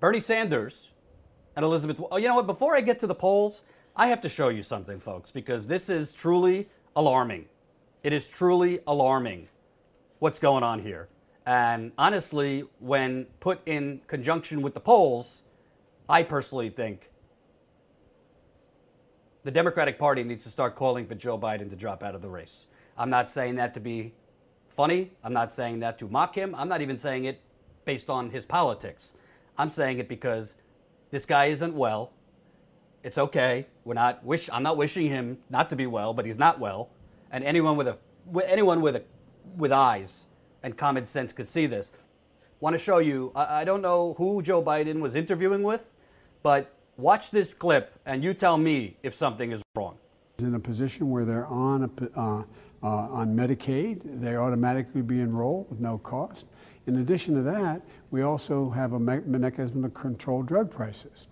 Bernie 0.00 0.20
Sanders 0.20 0.90
and 1.54 1.64
Elizabeth. 1.64 2.00
Oh, 2.10 2.16
you 2.16 2.26
know 2.26 2.34
what? 2.34 2.46
Before 2.46 2.74
I 2.74 2.80
get 2.80 2.98
to 3.00 3.06
the 3.06 3.14
polls, 3.14 3.64
I 3.94 4.06
have 4.06 4.22
to 4.22 4.30
show 4.30 4.48
you 4.48 4.62
something, 4.62 4.98
folks, 4.98 5.30
because 5.30 5.66
this 5.66 5.90
is 5.90 6.14
truly 6.14 6.68
alarming. 6.96 7.46
It 8.02 8.14
is 8.14 8.26
truly 8.26 8.80
alarming 8.86 9.48
what's 10.18 10.38
going 10.38 10.62
on 10.62 10.78
here. 10.78 11.08
And 11.44 11.92
honestly, 11.98 12.64
when 12.78 13.26
put 13.40 13.60
in 13.66 14.00
conjunction 14.06 14.62
with 14.62 14.72
the 14.72 14.80
polls, 14.80 15.42
I 16.08 16.22
personally 16.22 16.70
think 16.70 17.10
the 19.44 19.50
Democratic 19.50 19.98
Party 19.98 20.22
needs 20.22 20.44
to 20.44 20.50
start 20.50 20.76
calling 20.76 21.06
for 21.06 21.14
Joe 21.14 21.38
Biden 21.38 21.68
to 21.68 21.76
drop 21.76 22.02
out 22.02 22.14
of 22.14 22.22
the 22.22 22.30
race. 22.30 22.66
I'm 22.96 23.10
not 23.10 23.30
saying 23.30 23.56
that 23.56 23.74
to 23.74 23.80
be 23.80 24.14
funny. 24.68 25.12
I'm 25.22 25.34
not 25.34 25.52
saying 25.52 25.80
that 25.80 25.98
to 25.98 26.08
mock 26.08 26.34
him. 26.34 26.54
I'm 26.54 26.68
not 26.68 26.80
even 26.80 26.96
saying 26.96 27.24
it 27.24 27.40
based 27.84 28.08
on 28.08 28.30
his 28.30 28.46
politics. 28.46 29.12
I'm 29.60 29.68
saying 29.68 29.98
it 29.98 30.08
because 30.08 30.56
this 31.10 31.26
guy 31.26 31.46
isn't 31.46 31.74
well. 31.74 32.12
It's 33.02 33.18
okay. 33.18 33.66
We're 33.84 33.94
not 33.94 34.24
wish. 34.24 34.48
I'm 34.50 34.62
not 34.62 34.78
wishing 34.78 35.06
him 35.06 35.38
not 35.50 35.68
to 35.68 35.76
be 35.76 35.86
well, 35.86 36.14
but 36.14 36.24
he's 36.24 36.38
not 36.38 36.58
well. 36.58 36.88
And 37.30 37.44
anyone 37.44 37.76
with 37.76 37.86
a 37.86 37.98
anyone 38.46 38.80
with 38.80 38.96
a 38.96 39.02
with 39.56 39.70
eyes 39.70 40.26
and 40.62 40.78
common 40.78 41.04
sense 41.04 41.34
could 41.34 41.46
see 41.46 41.66
this. 41.66 41.92
Want 42.60 42.72
to 42.72 42.78
show 42.78 42.98
you? 42.98 43.32
I, 43.34 43.60
I 43.60 43.64
don't 43.64 43.82
know 43.82 44.14
who 44.14 44.40
Joe 44.40 44.62
Biden 44.62 45.00
was 45.00 45.14
interviewing 45.14 45.62
with, 45.62 45.92
but 46.42 46.74
watch 46.96 47.30
this 47.30 47.52
clip 47.52 47.98
and 48.06 48.24
you 48.24 48.32
tell 48.32 48.56
me 48.56 48.96
if 49.02 49.14
something 49.14 49.52
is 49.52 49.62
wrong. 49.76 49.98
In 50.38 50.54
a 50.54 50.60
position 50.60 51.10
where 51.10 51.26
they're 51.26 51.46
on 51.46 51.84
a, 51.84 52.18
uh, 52.18 52.42
uh, 52.82 52.86
on 52.86 53.36
Medicaid, 53.36 54.00
they 54.22 54.36
automatically 54.36 55.02
be 55.02 55.20
enrolled 55.20 55.68
with 55.68 55.80
no 55.80 55.98
cost. 55.98 56.46
In 56.86 56.96
addition 56.96 57.34
to 57.34 57.42
that, 57.42 57.82
we 58.10 58.22
also 58.22 58.70
have 58.70 58.92
a 58.92 58.98
mechanism 58.98 59.82
to 59.82 59.90
control 59.90 60.42
drug 60.42 60.70
prices. 60.70 61.28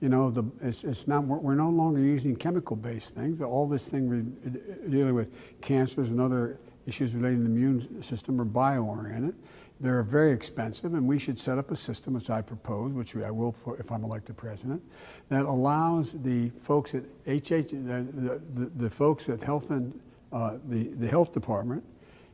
You 0.00 0.08
know, 0.08 0.30
the, 0.30 0.44
it's, 0.62 0.84
it's 0.84 1.08
not, 1.08 1.24
we're, 1.24 1.38
we're 1.38 1.54
no 1.54 1.70
longer 1.70 2.00
using 2.00 2.36
chemical-based 2.36 3.14
things. 3.14 3.40
All 3.40 3.66
this 3.66 3.88
thing 3.88 4.08
re- 4.08 4.88
dealing 4.88 5.14
with 5.14 5.30
cancers 5.60 6.10
and 6.10 6.20
other 6.20 6.58
issues 6.86 7.14
relating 7.14 7.38
to 7.38 7.44
the 7.44 7.50
immune 7.50 8.02
system 8.02 8.40
are 8.40 8.44
bio-oriented. 8.44 9.34
They're 9.80 10.02
very 10.02 10.32
expensive, 10.32 10.94
and 10.94 11.06
we 11.06 11.18
should 11.18 11.38
set 11.38 11.58
up 11.58 11.70
a 11.70 11.76
system, 11.76 12.14
which 12.14 12.30
I 12.30 12.42
propose, 12.42 12.92
which 12.92 13.14
I 13.16 13.30
will 13.30 13.54
if 13.78 13.92
I'm 13.92 14.02
elected 14.02 14.36
president, 14.36 14.82
that 15.28 15.44
allows 15.44 16.14
the 16.14 16.50
folks 16.58 16.94
at 16.94 17.02
HH, 17.26 17.70
the, 17.70 18.40
the, 18.54 18.70
the 18.76 18.90
folks 18.90 19.28
at 19.28 19.42
Health 19.42 19.70
and 19.70 20.00
uh, 20.32 20.58
the, 20.68 20.88
the 20.88 21.06
health 21.06 21.32
department 21.32 21.84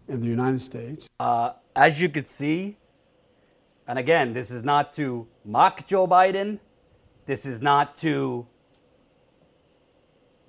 in 0.09 0.21
the 0.21 0.27
United 0.27 0.61
States. 0.61 1.09
Uh, 1.19 1.53
as 1.75 2.01
you 2.01 2.09
could 2.09 2.29
see, 2.29 2.77
and 3.87 3.99
again, 3.99 4.33
this 4.33 4.51
is 4.51 4.65
not 4.65 4.93
to 4.95 5.27
mock 5.45 5.87
Joe 5.87 6.07
Biden, 6.07 6.61
this 7.27 7.47
is 7.47 7.61
not 7.61 7.97
to 7.99 8.47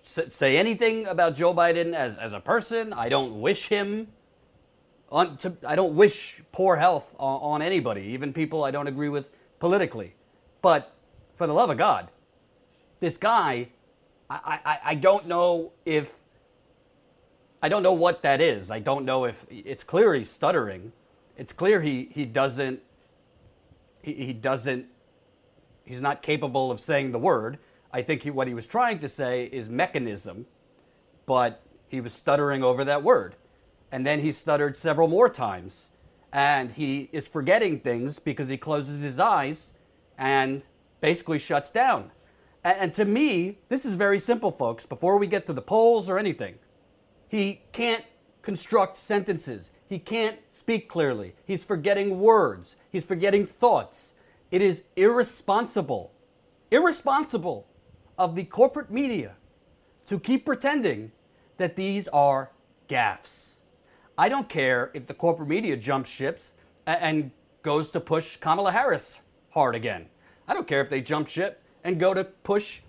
say 0.04 0.58
anything 0.58 1.08
about 1.08 1.36
Joe 1.36 1.54
Biden 1.54 1.94
as, 1.94 2.16
as 2.18 2.34
a 2.34 2.40
person. 2.40 2.94
I 2.94 3.10
don't 3.10 3.42
wish 3.42 3.68
him 3.68 4.08
on 5.10 5.38
to, 5.38 5.54
I 5.68 5.76
don't 5.76 5.96
wish 5.96 6.42
poor 6.52 6.76
health 6.76 7.16
on, 7.18 7.42
on 7.42 7.62
anybody, 7.62 8.02
even 8.02 8.34
people 8.34 8.64
I 8.64 8.72
don't 8.72 8.88
agree 8.88 9.10
with 9.10 9.30
politically. 9.60 10.16
But 10.62 10.94
for 11.36 11.48
the 11.48 11.54
love 11.54 11.70
of 11.70 11.78
God, 11.78 12.10
this 13.00 13.18
guy, 13.18 13.70
I, 14.30 14.60
I, 14.66 14.80
I 14.84 14.96
don't 14.96 15.28
know 15.28 15.72
if 15.86 16.16
I 17.66 17.68
don't 17.68 17.82
know 17.82 17.94
what 17.94 18.22
that 18.22 18.42
is. 18.42 18.70
I 18.70 18.78
don't 18.78 19.06
know 19.06 19.26
if 19.26 19.44
it's 19.50 19.84
clear 19.84 20.14
he's 20.14 20.30
stuttering. 20.30 20.92
It's 21.36 21.52
clear 21.52 21.82
he, 21.82 22.10
he 22.12 22.24
doesn't 22.24 22.80
he, 24.04 24.14
he 24.14 24.34
doesn't 24.34 24.86
he's 25.84 26.00
not 26.00 26.22
capable 26.22 26.70
of 26.70 26.80
saying 26.80 27.12
the 27.12 27.18
word. 27.18 27.58
I 27.92 28.04
think 28.04 28.22
he, 28.22 28.30
what 28.30 28.48
he 28.48 28.54
was 28.54 28.68
trying 28.68 29.00
to 29.00 29.10
say 29.10 29.46
is 29.46 29.68
mechanism, 29.68 30.46
but 31.26 31.64
he 31.88 32.00
was 32.00 32.14
stuttering 32.14 32.64
over 32.64 32.86
that 32.86 33.02
word. 33.02 33.36
And 33.92 34.06
then 34.06 34.20
he 34.20 34.32
stuttered 34.32 34.78
several 34.78 35.08
more 35.08 35.28
times. 35.28 35.90
And 36.32 36.74
he 36.74 37.10
is 37.12 37.28
forgetting 37.28 37.80
things 37.80 38.20
because 38.20 38.48
he 38.48 38.58
closes 38.58 39.02
his 39.02 39.20
eyes 39.20 39.74
and 40.20 40.68
basically 41.02 41.40
shuts 41.40 41.72
down. 41.72 42.12
And, 42.64 42.78
and 42.80 42.94
to 42.94 43.06
me, 43.06 43.58
this 43.70 43.86
is 43.86 43.96
very 43.96 44.20
simple, 44.20 44.52
folks, 44.52 44.86
before 44.86 45.18
we 45.18 45.26
get 45.26 45.48
to 45.48 45.54
the 45.54 45.64
polls 45.64 46.08
or 46.08 46.20
anything. 46.20 46.60
He 47.28 47.62
can't 47.72 48.06
construct 48.42 48.98
sentences. 48.98 49.72
He 49.88 50.00
can't 50.00 50.40
speak 50.52 50.88
clearly. 50.90 51.36
He's 51.46 51.66
forgetting 51.66 52.20
words. 52.20 52.76
He's 52.92 53.06
forgetting 53.06 53.46
thoughts. 53.46 54.14
It 54.52 54.62
is 54.62 54.86
irresponsible, 54.96 56.12
irresponsible 56.72 57.68
of 58.18 58.36
the 58.36 58.44
corporate 58.44 58.92
media 58.92 59.36
to 60.08 60.20
keep 60.20 60.46
pretending 60.46 61.12
that 61.58 61.76
these 61.76 62.08
are 62.10 62.52
gaffes. 62.88 63.56
I 64.18 64.30
don't 64.30 64.48
care 64.48 64.92
if 64.94 65.08
the 65.08 65.14
corporate 65.14 65.50
media 65.50 65.76
jumps 65.76 66.10
ships 66.10 66.54
and 66.86 67.32
goes 67.64 67.92
to 67.92 68.00
push 68.00 68.38
Kamala 68.38 68.72
Harris 68.72 69.20
hard 69.50 69.76
again. 69.76 70.08
I 70.48 70.54
don't 70.54 70.68
care 70.68 70.82
if 70.82 70.90
they 70.90 71.02
jump 71.02 71.28
ship 71.28 71.62
and 71.84 72.00
go 72.00 72.14
to 72.14 72.24
push 72.24 72.82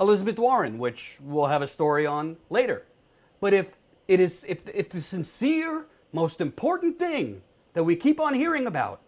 Elizabeth 0.00 0.38
Warren, 0.38 0.78
which 0.78 1.18
we'll 1.20 1.46
have 1.46 1.62
a 1.62 1.68
story 1.68 2.06
on 2.06 2.36
later. 2.48 2.86
But 3.42 3.52
if 3.52 3.76
it 4.06 4.20
is 4.20 4.46
if, 4.48 4.62
if 4.72 4.88
the 4.88 5.00
sincere, 5.00 5.86
most 6.12 6.40
important 6.40 6.96
thing 6.96 7.42
that 7.72 7.82
we 7.82 7.96
keep 7.96 8.20
on 8.20 8.34
hearing 8.34 8.68
about 8.68 9.02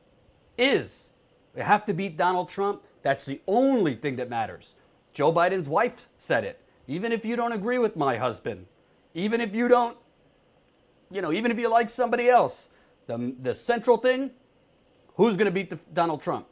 is 0.59 1.09
we 1.55 1.62
have 1.62 1.84
to 1.84 1.95
beat 1.95 2.17
Donald 2.17 2.49
Trump, 2.49 2.83
that's 3.03 3.25
the 3.25 3.41
only 3.47 3.95
thing 3.95 4.17
that 4.17 4.28
matters. 4.28 4.75
Joe 5.12 5.33
Biden's 5.33 5.69
wife 5.69 6.09
said 6.19 6.43
it. 6.43 6.61
Even 6.89 7.12
if 7.12 7.25
you 7.25 7.37
don't 7.37 7.53
agree 7.53 7.78
with 7.78 7.95
my 7.95 8.17
husband, 8.17 8.67
even 9.15 9.41
if 9.41 9.55
you 9.55 9.69
don't, 9.69 9.97
you 11.12 11.22
know, 11.22 11.31
even 11.31 11.53
if 11.53 11.59
you 11.59 11.71
like 11.71 11.89
somebody 11.89 12.28
else, 12.28 12.69
the, 13.06 13.37
the 13.41 13.55
central 13.55 13.99
thing 13.99 14.33
who's 15.15 15.37
going 15.37 15.47
to 15.47 15.53
beat 15.53 15.71
the, 15.71 15.78
Donald 15.93 16.21
Trump? 16.21 16.49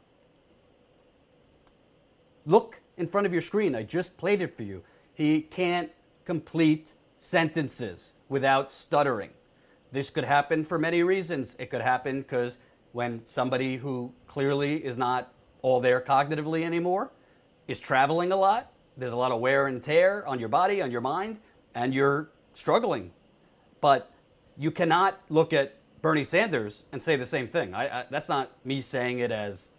Look 2.45 2.79
in 2.95 3.07
front 3.07 3.27
of 3.27 3.33
your 3.33 3.41
screen. 3.41 3.75
I 3.75 3.83
just 3.83 4.15
played 4.15 4.41
it 4.41 4.55
for 4.55 4.63
you. 4.63 4.83
He 5.13 5.41
can't 5.41 5.91
complete 6.23 6.93
sentences 7.23 8.15
without 8.27 8.69
stuttering. 8.69 9.29
This 9.93 10.09
could 10.09 10.25
happen 10.25 10.65
for 10.65 10.77
many 10.77 11.03
reasons. 11.03 11.55
It 11.57 11.69
could 11.69 11.79
happen 11.79 12.21
because 12.21 12.57
when 12.91 13.25
somebody 13.25 13.77
who 13.77 14.13
clearly 14.27 14.83
is 14.83 14.97
not 14.97 15.31
all 15.61 15.79
there 15.79 16.01
cognitively 16.01 16.63
anymore 16.63 17.11
is 17.65 17.79
traveling 17.79 18.33
a 18.33 18.35
lot, 18.35 18.73
there's 18.97 19.13
a 19.13 19.15
lot 19.15 19.31
of 19.31 19.39
wear 19.39 19.67
and 19.67 19.81
tear 19.81 20.27
on 20.27 20.37
your 20.37 20.49
body, 20.49 20.81
on 20.81 20.91
your 20.91 20.99
mind, 20.99 21.39
and 21.73 21.93
you're 21.93 22.29
struggling. 22.53 23.11
But 23.79 24.11
you 24.57 24.69
cannot 24.69 25.21
look 25.29 25.53
at 25.53 25.75
Bernie 26.01 26.25
Sanders 26.25 26.83
and 26.91 27.01
say 27.01 27.15
the 27.15 27.25
same 27.25 27.47
thing. 27.47 27.73
I, 27.73 28.01
I, 28.01 28.05
that's 28.09 28.27
not 28.27 28.51
me 28.65 28.81
saying 28.81 29.19
it 29.19 29.31
as 29.31 29.71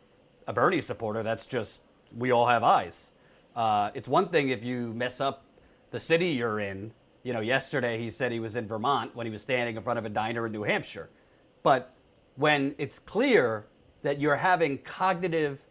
a 0.46 0.54
Bernie 0.54 0.80
supporter. 0.80 1.22
That's 1.22 1.44
just 1.44 1.82
we 2.16 2.32
all 2.32 2.46
have 2.46 2.64
eyes. 2.64 3.10
Uh, 3.54 3.90
it's 3.92 4.08
one 4.08 4.28
thing 4.28 4.48
if 4.48 4.64
you 4.64 4.94
mess 4.94 5.20
up 5.20 5.44
the 5.90 6.00
city 6.00 6.28
you're 6.28 6.58
in. 6.58 6.92
You 7.24 7.32
know, 7.32 7.40
yesterday 7.40 7.98
he 7.98 8.10
said 8.10 8.30
he 8.30 8.38
was 8.38 8.54
in 8.54 8.68
Vermont 8.68 9.16
when 9.16 9.26
he 9.26 9.32
was 9.32 9.40
standing 9.40 9.76
in 9.76 9.82
front 9.82 9.98
of 9.98 10.04
a 10.04 10.10
diner 10.10 10.46
in 10.46 10.52
New 10.52 10.62
Hampshire. 10.62 11.08
But 11.62 11.94
when 12.36 12.74
it's 12.76 12.98
clear 12.98 13.66
that 14.02 14.20
you're 14.20 14.36
having 14.36 14.78
cognitive 14.78 15.62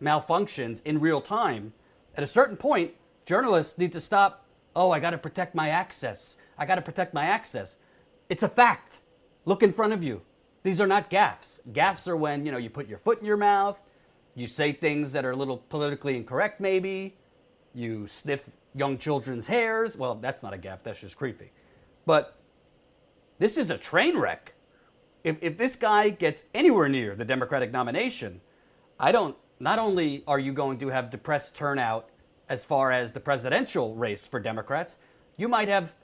malfunctions 0.00 0.80
in 0.84 1.00
real 1.00 1.20
time, 1.20 1.72
at 2.16 2.22
a 2.22 2.28
certain 2.28 2.56
point, 2.56 2.92
journalists 3.26 3.76
need 3.76 3.92
to 3.92 4.00
stop. 4.00 4.46
Oh, 4.76 4.92
I 4.92 5.00
got 5.00 5.10
to 5.10 5.18
protect 5.18 5.54
my 5.54 5.68
access. 5.68 6.36
I 6.56 6.64
got 6.64 6.76
to 6.76 6.82
protect 6.82 7.12
my 7.12 7.24
access. 7.24 7.76
It's 8.28 8.44
a 8.44 8.48
fact. 8.48 9.00
Look 9.44 9.64
in 9.64 9.72
front 9.72 9.92
of 9.92 10.04
you. 10.04 10.22
These 10.62 10.80
are 10.80 10.86
not 10.86 11.10
gaffes. 11.10 11.58
Gaffes 11.72 12.06
are 12.06 12.16
when, 12.16 12.46
you 12.46 12.52
know, 12.52 12.58
you 12.58 12.70
put 12.70 12.86
your 12.86 12.98
foot 12.98 13.18
in 13.18 13.26
your 13.26 13.36
mouth, 13.36 13.82
you 14.36 14.46
say 14.46 14.72
things 14.72 15.10
that 15.12 15.24
are 15.24 15.32
a 15.32 15.36
little 15.36 15.58
politically 15.58 16.16
incorrect 16.16 16.60
maybe, 16.60 17.16
you 17.74 18.06
sniff 18.06 18.48
young 18.74 18.98
children's 18.98 19.46
hairs. 19.46 19.96
Well, 19.96 20.14
that's 20.14 20.42
not 20.42 20.54
a 20.54 20.58
gaffe, 20.58 20.82
that's 20.82 21.00
just 21.00 21.16
creepy. 21.16 21.52
But 22.06 22.36
this 23.38 23.56
is 23.56 23.70
a 23.70 23.78
train 23.78 24.18
wreck. 24.18 24.54
If, 25.24 25.36
if 25.40 25.58
this 25.58 25.76
guy 25.76 26.10
gets 26.10 26.44
anywhere 26.54 26.88
near 26.88 27.14
the 27.14 27.24
Democratic 27.24 27.70
nomination, 27.70 28.40
I 28.98 29.12
don't 29.12 29.36
not 29.60 29.78
only 29.78 30.24
are 30.26 30.40
you 30.40 30.52
going 30.52 30.78
to 30.78 30.88
have 30.88 31.10
depressed 31.10 31.54
turnout 31.54 32.08
as 32.48 32.64
far 32.64 32.90
as 32.90 33.12
the 33.12 33.20
presidential 33.20 33.94
race 33.94 34.26
for 34.26 34.40
Democrats, 34.40 34.98
you 35.36 35.48
might 35.48 35.68
have 35.68 35.94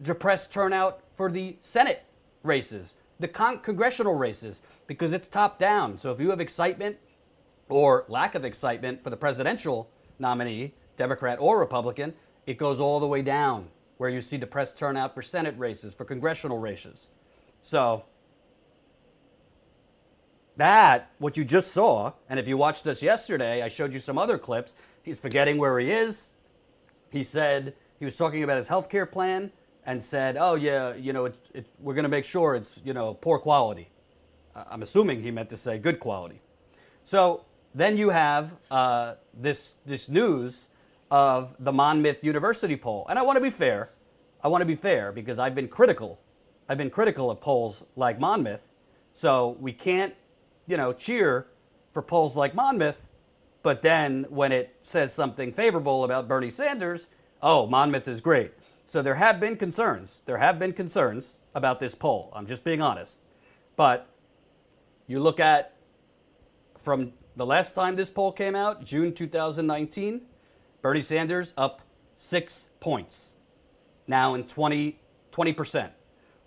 depressed 0.00 0.50
turnout 0.50 1.02
for 1.14 1.30
the 1.30 1.56
Senate 1.60 2.04
races, 2.42 2.96
the 3.20 3.28
con- 3.28 3.58
congressional 3.58 4.14
races, 4.14 4.62
because 4.86 5.12
it's 5.12 5.28
top 5.28 5.58
down. 5.58 5.98
So 5.98 6.10
if 6.10 6.20
you 6.20 6.30
have 6.30 6.40
excitement 6.40 6.96
or 7.68 8.04
lack 8.08 8.34
of 8.34 8.44
excitement 8.44 9.04
for 9.04 9.10
the 9.10 9.16
presidential 9.16 9.90
nominee, 10.18 10.74
Democrat 10.96 11.38
or 11.40 11.58
Republican, 11.58 12.14
it 12.46 12.58
goes 12.58 12.80
all 12.80 13.00
the 13.00 13.06
way 13.06 13.22
down 13.22 13.68
where 13.98 14.10
you 14.10 14.20
see 14.20 14.36
depressed 14.36 14.76
turnout 14.76 15.14
for 15.14 15.22
Senate 15.22 15.54
races, 15.56 15.94
for 15.94 16.04
congressional 16.04 16.58
races. 16.58 17.08
So 17.62 18.04
that, 20.56 21.10
what 21.18 21.36
you 21.36 21.44
just 21.44 21.70
saw, 21.70 22.12
and 22.28 22.38
if 22.38 22.48
you 22.48 22.56
watched 22.56 22.86
us 22.86 23.02
yesterday, 23.02 23.62
I 23.62 23.68
showed 23.68 23.92
you 23.94 24.00
some 24.00 24.18
other 24.18 24.38
clips. 24.38 24.74
He's 25.02 25.20
forgetting 25.20 25.58
where 25.58 25.78
he 25.78 25.90
is. 25.90 26.34
He 27.10 27.22
said 27.22 27.74
he 27.98 28.04
was 28.04 28.16
talking 28.16 28.42
about 28.42 28.56
his 28.56 28.68
health 28.68 28.88
care 28.90 29.06
plan 29.06 29.52
and 29.86 30.02
said, 30.02 30.36
"Oh 30.38 30.54
yeah, 30.54 30.94
you 30.94 31.12
know, 31.12 31.26
it, 31.26 31.36
it, 31.54 31.66
we're 31.78 31.94
going 31.94 32.04
to 32.04 32.08
make 32.08 32.24
sure 32.24 32.54
it's 32.54 32.80
you 32.84 32.92
know 32.92 33.14
poor 33.14 33.38
quality." 33.38 33.88
I'm 34.54 34.82
assuming 34.82 35.22
he 35.22 35.30
meant 35.30 35.50
to 35.50 35.56
say 35.56 35.78
good 35.78 35.98
quality. 35.98 36.40
So 37.04 37.44
then 37.74 37.96
you 37.96 38.10
have 38.10 38.56
uh, 38.70 39.14
this 39.32 39.74
this 39.86 40.08
news 40.08 40.68
of 41.12 41.54
the 41.58 41.72
Monmouth 41.72 42.24
University 42.24 42.74
poll, 42.74 43.04
and 43.06 43.18
I 43.18 43.22
want 43.22 43.36
to 43.36 43.42
be 43.42 43.50
fair. 43.50 43.90
I 44.42 44.48
want 44.48 44.62
to 44.62 44.66
be 44.66 44.74
fair 44.74 45.12
because 45.12 45.38
I've 45.38 45.54
been 45.54 45.68
critical. 45.68 46.18
I've 46.70 46.78
been 46.78 46.88
critical 46.88 47.30
of 47.30 47.38
polls 47.38 47.84
like 47.96 48.18
Monmouth, 48.18 48.72
so 49.12 49.58
we 49.60 49.74
can't, 49.74 50.14
you 50.66 50.78
know, 50.78 50.94
cheer 50.94 51.48
for 51.90 52.00
polls 52.00 52.34
like 52.34 52.54
Monmouth. 52.54 53.10
But 53.62 53.82
then 53.82 54.24
when 54.30 54.52
it 54.52 54.74
says 54.82 55.12
something 55.12 55.52
favorable 55.52 56.02
about 56.02 56.28
Bernie 56.28 56.48
Sanders, 56.48 57.08
oh, 57.42 57.66
Monmouth 57.66 58.08
is 58.08 58.22
great. 58.22 58.52
So 58.86 59.02
there 59.02 59.16
have 59.16 59.38
been 59.38 59.56
concerns. 59.56 60.22
There 60.24 60.38
have 60.38 60.58
been 60.58 60.72
concerns 60.72 61.36
about 61.54 61.78
this 61.78 61.94
poll. 61.94 62.32
I'm 62.34 62.46
just 62.46 62.64
being 62.64 62.80
honest. 62.80 63.20
But 63.76 64.08
you 65.06 65.20
look 65.20 65.40
at 65.40 65.76
from 66.78 67.12
the 67.36 67.44
last 67.44 67.74
time 67.74 67.96
this 67.96 68.10
poll 68.10 68.32
came 68.32 68.56
out, 68.56 68.82
June 68.82 69.12
2019, 69.12 70.22
Bernie 70.82 71.02
Sanders 71.02 71.54
up 71.56 71.82
six 72.16 72.68
points, 72.80 73.34
now 74.06 74.34
in 74.34 74.44
20, 74.44 74.98
20%. 75.32 75.90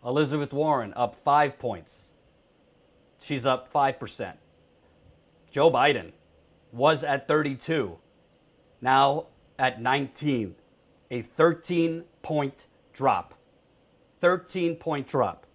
Elizabeth 0.05 0.53
Warren 0.53 0.93
up 0.95 1.15
five 1.15 1.57
points. 1.57 2.11
She's 3.19 3.45
up 3.45 3.71
5%. 3.73 4.33
Joe 5.49 5.71
Biden 5.71 6.11
was 6.71 7.03
at 7.03 7.27
32, 7.27 7.97
now 8.81 9.27
at 9.57 9.81
19 9.81 10.55
a 11.11 11.21
13 11.21 12.03
point 12.21 12.67
drop. 12.93 13.33
13 14.19 14.75
point 14.75 15.07
drop. 15.07 15.45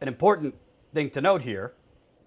An 0.00 0.08
important 0.08 0.54
thing 0.94 1.10
to 1.10 1.20
note 1.20 1.42
here 1.42 1.72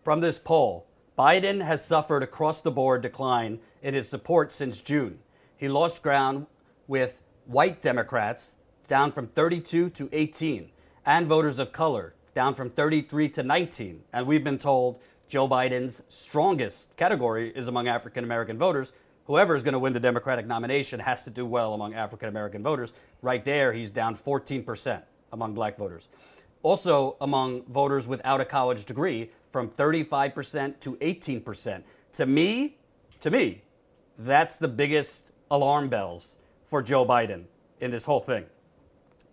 from 0.04 0.20
this 0.20 0.40
poll 0.40 0.88
Biden 1.18 1.62
has 1.66 1.86
suffered 1.86 2.24
across 2.24 2.62
the 2.62 2.72
board 2.72 3.02
decline 3.02 3.60
in 3.82 3.94
his 3.94 4.08
support 4.08 4.54
since 4.54 4.80
June. 4.80 5.20
He 5.58 5.68
lost 5.68 6.02
ground 6.02 6.48
with 6.88 7.22
white 7.46 7.82
Democrats 7.82 8.56
down 8.88 9.12
from 9.12 9.28
32 9.28 9.90
to 9.90 10.10
18 10.12 10.70
and 11.06 11.28
voters 11.28 11.60
of 11.60 11.72
color 11.72 12.14
down 12.34 12.56
from 12.56 12.70
33 12.70 13.28
to 13.30 13.44
19. 13.44 14.04
And 14.14 14.26
we've 14.26 14.44
been 14.44 14.58
told 14.58 15.00
Joe 15.28 15.48
Biden's 15.48 16.02
strongest 16.08 16.96
category 16.96 17.50
is 17.50 17.68
among 17.68 17.88
African 17.88 18.24
American 18.24 18.58
voters, 18.58 18.94
whoever 19.26 19.56
is 19.56 19.64
going 19.64 19.74
to 19.74 19.80
win 19.80 19.94
the 19.94 20.00
Democratic 20.00 20.46
nomination 20.46 21.00
has 21.00 21.24
to 21.26 21.30
do 21.30 21.46
well 21.46 21.74
among 21.74 21.94
African 21.94 22.30
American 22.30 22.64
voters. 22.64 22.94
Right 23.22 23.44
there, 23.44 23.74
he's 23.74 23.92
down 23.92 24.16
14% 24.16 25.04
among 25.32 25.54
black 25.54 25.78
voters. 25.78 26.10
Also, 26.64 27.18
among 27.22 27.64
voters 27.66 28.08
without 28.08 28.40
a 28.42 28.46
college 28.46 28.86
degree, 28.86 29.32
from 29.50 29.70
35% 29.70 30.80
to 30.80 30.96
18%. 30.96 31.84
To 32.14 32.26
me, 32.26 32.78
to 33.20 33.32
me, 33.32 33.62
that's 34.18 34.58
the 34.58 34.68
biggest 34.68 35.32
alarm 35.50 35.90
bells 35.90 36.38
for 36.68 36.82
Joe 36.82 37.06
Biden 37.06 37.46
in 37.80 37.92
this 37.92 38.06
whole 38.06 38.22
thing. 38.22 38.46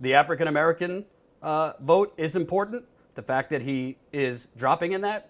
The 0.01 0.15
African 0.15 0.49
American 0.49 1.05
uh, 1.43 1.73
vote 1.81 2.15
is 2.17 2.35
important, 2.35 2.85
the 3.15 3.23
fact 3.23 3.51
that 3.51 3.63
he 3.63 3.97
is 4.13 4.49
dropping 4.57 4.93
in 4.93 5.03
that, 5.03 5.29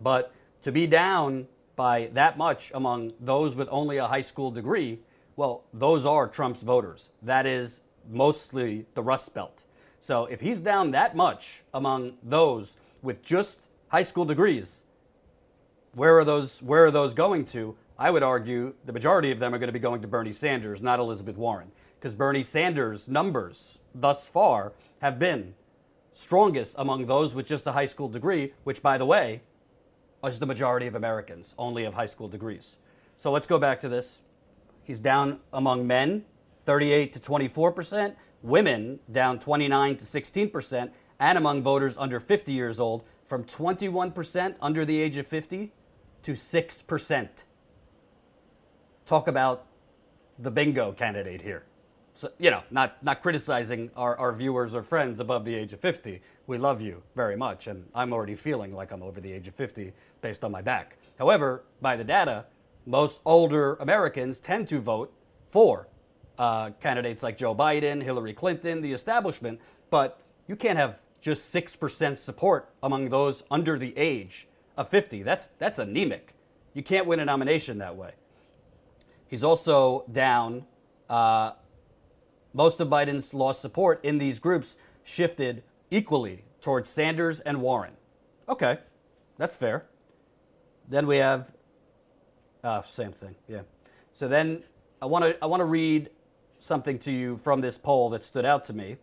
but 0.00 0.32
to 0.62 0.72
be 0.72 0.86
down 0.86 1.46
by 1.76 2.10
that 2.12 2.36
much 2.36 2.70
among 2.74 3.12
those 3.20 3.54
with 3.54 3.68
only 3.70 3.98
a 3.98 4.06
high 4.06 4.22
school 4.22 4.50
degree, 4.50 4.98
well, 5.36 5.64
those 5.72 6.04
are 6.04 6.26
Trump's 6.26 6.62
voters. 6.62 7.10
That 7.22 7.46
is 7.46 7.80
mostly 8.10 8.86
the 8.94 9.02
Rust 9.02 9.32
Belt. 9.34 9.64
So 10.08 10.24
if 10.24 10.40
he's 10.40 10.58
down 10.58 10.92
that 10.92 11.14
much 11.14 11.62
among 11.74 12.14
those 12.22 12.78
with 13.02 13.22
just 13.22 13.68
high 13.88 14.04
school 14.04 14.24
degrees, 14.24 14.84
where 15.92 16.18
are 16.18 16.24
those 16.24 16.62
where 16.62 16.86
are 16.86 16.90
those 16.90 17.12
going 17.12 17.44
to? 17.52 17.76
I 17.98 18.10
would 18.10 18.22
argue 18.22 18.72
the 18.86 18.94
majority 18.94 19.32
of 19.32 19.38
them 19.38 19.52
are 19.52 19.58
going 19.58 19.68
to 19.68 19.72
be 19.74 19.78
going 19.78 20.00
to 20.00 20.08
Bernie 20.08 20.32
Sanders, 20.32 20.80
not 20.80 20.98
Elizabeth 20.98 21.36
Warren, 21.36 21.72
because 22.00 22.14
Bernie 22.14 22.42
Sanders' 22.42 23.06
numbers 23.06 23.80
thus 23.94 24.30
far 24.30 24.72
have 25.02 25.18
been 25.18 25.54
strongest 26.14 26.76
among 26.78 27.04
those 27.04 27.34
with 27.34 27.46
just 27.46 27.66
a 27.66 27.72
high 27.72 27.84
school 27.84 28.08
degree, 28.08 28.54
which 28.64 28.80
by 28.80 28.96
the 28.96 29.04
way, 29.04 29.42
is 30.24 30.38
the 30.38 30.46
majority 30.46 30.86
of 30.86 30.94
Americans, 30.94 31.54
only 31.58 31.84
of 31.84 31.92
high 31.92 32.06
school 32.06 32.28
degrees. 32.28 32.78
So 33.18 33.30
let's 33.30 33.46
go 33.46 33.58
back 33.58 33.78
to 33.80 33.90
this. 33.90 34.20
He's 34.82 35.00
down 35.00 35.40
among 35.52 35.86
men, 35.86 36.24
38 36.64 37.12
to 37.12 37.20
24 37.20 37.72
percent, 37.72 38.16
women 38.42 39.00
down 39.10 39.38
29 39.38 39.96
to 39.96 40.04
16 40.04 40.50
percent, 40.50 40.92
and 41.20 41.36
among 41.36 41.62
voters 41.62 41.96
under 41.96 42.20
50 42.20 42.52
years 42.52 42.78
old, 42.78 43.04
from 43.24 43.44
21 43.44 44.12
percent 44.12 44.56
under 44.60 44.84
the 44.84 45.00
age 45.00 45.16
of 45.16 45.26
50 45.26 45.72
to 46.22 46.36
6 46.36 46.82
percent. 46.82 47.44
Talk 49.06 49.28
about 49.28 49.66
the 50.38 50.50
bingo 50.50 50.92
candidate 50.92 51.42
here. 51.42 51.64
So, 52.18 52.32
you 52.38 52.50
know, 52.50 52.64
not, 52.72 53.00
not 53.04 53.22
criticizing 53.22 53.92
our, 53.96 54.16
our 54.16 54.32
viewers 54.32 54.74
or 54.74 54.82
friends 54.82 55.20
above 55.20 55.44
the 55.44 55.54
age 55.54 55.72
of 55.72 55.78
50. 55.78 56.20
We 56.48 56.58
love 56.58 56.80
you 56.80 57.04
very 57.14 57.36
much, 57.36 57.68
and 57.68 57.86
I'm 57.94 58.12
already 58.12 58.34
feeling 58.34 58.74
like 58.74 58.90
I'm 58.90 59.04
over 59.04 59.20
the 59.20 59.32
age 59.32 59.46
of 59.46 59.54
50 59.54 59.92
based 60.20 60.42
on 60.42 60.50
my 60.50 60.60
back. 60.60 60.96
However, 61.16 61.62
by 61.80 61.94
the 61.94 62.02
data, 62.02 62.46
most 62.86 63.20
older 63.24 63.74
Americans 63.74 64.40
tend 64.40 64.66
to 64.66 64.80
vote 64.80 65.12
for 65.46 65.86
uh, 66.38 66.70
candidates 66.80 67.22
like 67.22 67.36
Joe 67.36 67.54
Biden, 67.54 68.02
Hillary 68.02 68.32
Clinton, 68.32 68.80
the 68.82 68.92
establishment, 68.92 69.60
but 69.90 70.20
you 70.46 70.56
can't 70.56 70.78
have 70.78 71.00
just 71.20 71.52
6% 71.54 72.16
support 72.16 72.70
among 72.82 73.10
those 73.10 73.42
under 73.50 73.76
the 73.78 73.96
age 73.96 74.46
of 74.76 74.88
50. 74.88 75.22
That's, 75.22 75.48
that's 75.58 75.78
anemic. 75.78 76.34
You 76.74 76.82
can't 76.82 77.06
win 77.06 77.20
a 77.20 77.24
nomination 77.24 77.78
that 77.78 77.96
way. 77.96 78.12
He's 79.26 79.42
also 79.42 80.04
down 80.10 80.64
uh, 81.08 81.52
most 82.54 82.80
of 82.80 82.88
Biden's 82.88 83.34
lost 83.34 83.60
support 83.60 84.04
in 84.04 84.18
these 84.18 84.38
groups 84.38 84.76
shifted 85.04 85.62
equally 85.90 86.44
towards 86.60 86.88
Sanders 86.88 87.40
and 87.40 87.60
Warren. 87.60 87.94
Okay, 88.48 88.78
that's 89.36 89.56
fair. 89.56 89.86
Then 90.88 91.06
we 91.06 91.18
have, 91.18 91.52
uh, 92.64 92.82
same 92.82 93.12
thing, 93.12 93.34
yeah. 93.46 93.62
So 94.12 94.28
then 94.28 94.64
I 95.00 95.06
want 95.06 95.24
to 95.24 95.38
I 95.42 95.46
want 95.46 95.60
to 95.60 95.64
read 95.66 96.10
something 96.60 96.98
to 97.00 97.10
you 97.10 97.36
from 97.36 97.60
this 97.60 97.78
poll 97.78 98.10
that 98.10 98.24
stood 98.24 98.44
out 98.44 98.64
to 98.66 98.72
me. 98.72 98.96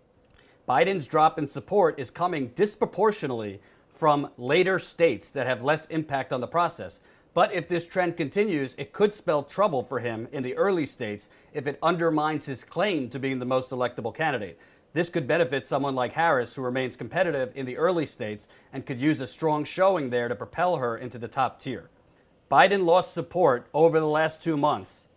Biden's 0.67 1.07
drop 1.07 1.37
in 1.37 1.47
support 1.47 1.99
is 1.99 2.09
coming 2.09 2.47
disproportionately 2.55 3.61
from 3.89 4.29
later 4.37 4.79
states 4.79 5.31
that 5.31 5.47
have 5.47 5.63
less 5.63 5.85
impact 5.87 6.33
on 6.33 6.41
the 6.41 6.47
process. 6.47 6.99
But 7.33 7.53
if 7.53 7.67
this 7.67 7.85
trend 7.85 8.17
continues, 8.17 8.75
it 8.77 8.93
could 8.93 9.13
spell 9.13 9.43
trouble 9.43 9.83
for 9.83 9.99
him 9.99 10.27
in 10.31 10.41
the 10.41 10.55
early 10.55 10.85
states 10.85 11.29
if 11.53 11.67
it 11.67 11.77
undermines 11.83 12.45
his 12.45 12.63
claim 12.63 13.09
to 13.09 13.19
being 13.19 13.39
the 13.39 13.45
most 13.45 13.71
electable 13.71 14.15
candidate. 14.15 14.57
This 14.93 15.09
could 15.09 15.27
benefit 15.27 15.67
someone 15.67 15.95
like 15.95 16.13
Harris, 16.13 16.55
who 16.55 16.61
remains 16.61 16.95
competitive 16.95 17.51
in 17.53 17.65
the 17.65 17.77
early 17.77 18.05
states 18.05 18.47
and 18.71 18.85
could 18.85 18.99
use 18.99 19.19
a 19.19 19.27
strong 19.27 19.65
showing 19.65 20.09
there 20.09 20.29
to 20.29 20.35
propel 20.35 20.77
her 20.77 20.97
into 20.97 21.17
the 21.17 21.27
top 21.27 21.59
tier. 21.59 21.89
Biden 22.49 22.85
lost 22.85 23.13
support 23.13 23.67
over 23.73 23.99
the 23.99 24.07
last 24.07 24.41
two 24.41 24.55
months 24.55 25.07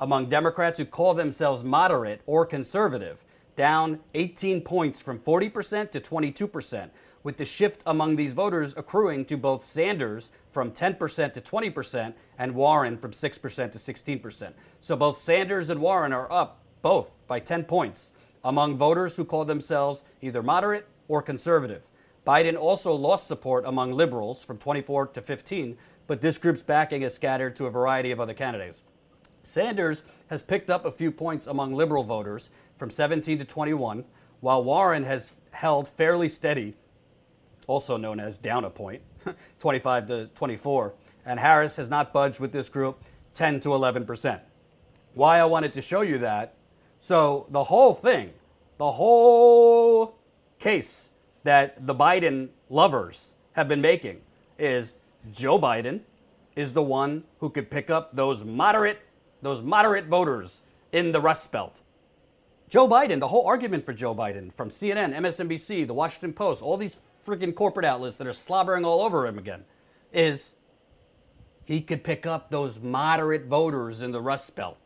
among 0.00 0.28
Democrats 0.28 0.78
who 0.78 0.84
call 0.84 1.14
themselves 1.14 1.62
moderate 1.62 2.20
or 2.26 2.44
conservative, 2.44 3.24
down 3.56 4.00
18 4.14 4.62
points 4.62 5.00
from 5.00 5.18
40% 5.18 5.90
to 5.92 6.00
22% 6.00 6.90
with 7.22 7.38
the 7.38 7.44
shift 7.44 7.82
among 7.86 8.16
these 8.16 8.34
voters 8.34 8.74
accruing 8.76 9.24
to 9.24 9.36
both 9.36 9.64
Sanders 9.64 10.30
from 10.50 10.70
10% 10.70 11.32
to 11.32 11.40
20% 11.40 12.14
and 12.38 12.54
Warren 12.54 12.98
from 12.98 13.12
6% 13.12 13.72
to 13.72 13.78
16%. 13.78 14.52
So 14.80 14.96
both 14.96 15.20
Sanders 15.20 15.70
and 15.70 15.80
Warren 15.80 16.12
are 16.12 16.30
up 16.30 16.60
both 16.82 17.16
by 17.26 17.40
10 17.40 17.64
points 17.64 18.12
among 18.44 18.76
voters 18.76 19.16
who 19.16 19.24
call 19.24 19.46
themselves 19.46 20.04
either 20.20 20.42
moderate 20.42 20.86
or 21.08 21.22
conservative. 21.22 21.86
Biden 22.26 22.56
also 22.56 22.92
lost 22.92 23.26
support 23.26 23.64
among 23.66 23.92
liberals 23.92 24.44
from 24.44 24.58
24 24.58 25.08
to 25.08 25.22
15, 25.22 25.76
but 26.06 26.20
this 26.20 26.38
group's 26.38 26.62
backing 26.62 27.02
is 27.02 27.14
scattered 27.14 27.56
to 27.56 27.66
a 27.66 27.70
variety 27.70 28.10
of 28.10 28.20
other 28.20 28.34
candidates. 28.34 28.82
Sanders 29.46 30.02
has 30.28 30.42
picked 30.42 30.70
up 30.70 30.84
a 30.84 30.90
few 30.90 31.10
points 31.10 31.46
among 31.46 31.74
liberal 31.74 32.02
voters 32.02 32.50
from 32.76 32.90
17 32.90 33.38
to 33.38 33.44
21, 33.44 34.04
while 34.40 34.64
Warren 34.64 35.04
has 35.04 35.36
held 35.52 35.88
fairly 35.88 36.28
steady 36.28 36.74
also 37.66 37.96
known 37.96 38.20
as 38.20 38.36
down 38.38 38.64
a 38.64 38.70
point, 38.70 39.02
25 39.58 40.06
to 40.08 40.26
24. 40.34 40.94
And 41.26 41.40
Harris 41.40 41.76
has 41.76 41.88
not 41.88 42.12
budged 42.12 42.40
with 42.40 42.52
this 42.52 42.68
group, 42.68 43.02
10 43.34 43.60
to 43.60 43.70
11%. 43.70 44.40
Why 45.14 45.38
I 45.38 45.44
wanted 45.44 45.72
to 45.74 45.82
show 45.82 46.02
you 46.02 46.18
that. 46.18 46.54
So 47.00 47.46
the 47.50 47.64
whole 47.64 47.94
thing, 47.94 48.32
the 48.78 48.92
whole 48.92 50.16
case 50.58 51.10
that 51.44 51.86
the 51.86 51.94
Biden 51.94 52.48
lovers 52.68 53.34
have 53.52 53.68
been 53.68 53.80
making 53.80 54.20
is 54.58 54.94
Joe 55.32 55.58
Biden 55.58 56.00
is 56.56 56.72
the 56.72 56.82
one 56.82 57.24
who 57.40 57.50
could 57.50 57.70
pick 57.70 57.90
up 57.90 58.14
those 58.14 58.44
moderate 58.44 59.00
those 59.44 59.62
moderate 59.62 60.06
voters 60.06 60.62
in 60.92 61.12
the 61.12 61.20
Rust 61.20 61.52
Belt. 61.52 61.82
Joe 62.68 62.88
Biden, 62.88 63.20
the 63.20 63.28
whole 63.28 63.46
argument 63.46 63.86
for 63.86 63.92
Joe 63.92 64.14
Biden 64.14 64.52
from 64.52 64.70
CNN, 64.70 65.14
MSNBC, 65.14 65.86
the 65.86 65.94
Washington 65.94 66.32
Post, 66.32 66.62
all 66.62 66.76
these 66.76 66.98
freaking 67.24 67.54
corporate 67.54 67.86
outlets 67.86 68.16
that 68.16 68.26
are 68.26 68.32
slobbering 68.32 68.84
all 68.84 69.02
over 69.02 69.26
him 69.26 69.38
again 69.38 69.64
is 70.12 70.54
he 71.64 71.80
could 71.80 72.04
pick 72.04 72.26
up 72.26 72.50
those 72.50 72.78
moderate 72.80 73.46
voters 73.46 74.00
in 74.00 74.12
the 74.12 74.20
Rust 74.20 74.54
Belt. 74.54 74.78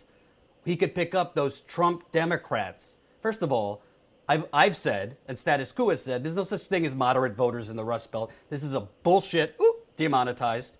He 0.64 0.76
could 0.76 0.94
pick 0.94 1.14
up 1.14 1.34
those 1.34 1.60
Trump 1.60 2.10
Democrats. 2.12 2.96
First 3.20 3.42
of 3.42 3.50
all, 3.50 3.82
I've, 4.28 4.46
I've 4.52 4.76
said, 4.76 5.16
and 5.26 5.38
Status 5.38 5.72
Coup 5.72 5.88
has 5.88 6.02
said, 6.02 6.22
there's 6.22 6.36
no 6.36 6.44
such 6.44 6.62
thing 6.62 6.84
as 6.84 6.94
moderate 6.94 7.34
voters 7.34 7.70
in 7.70 7.76
the 7.76 7.84
Rust 7.84 8.12
Belt. 8.12 8.30
This 8.50 8.62
is 8.62 8.74
a 8.74 8.80
bullshit, 9.02 9.56
ooh, 9.60 9.76
demonetized, 9.96 10.76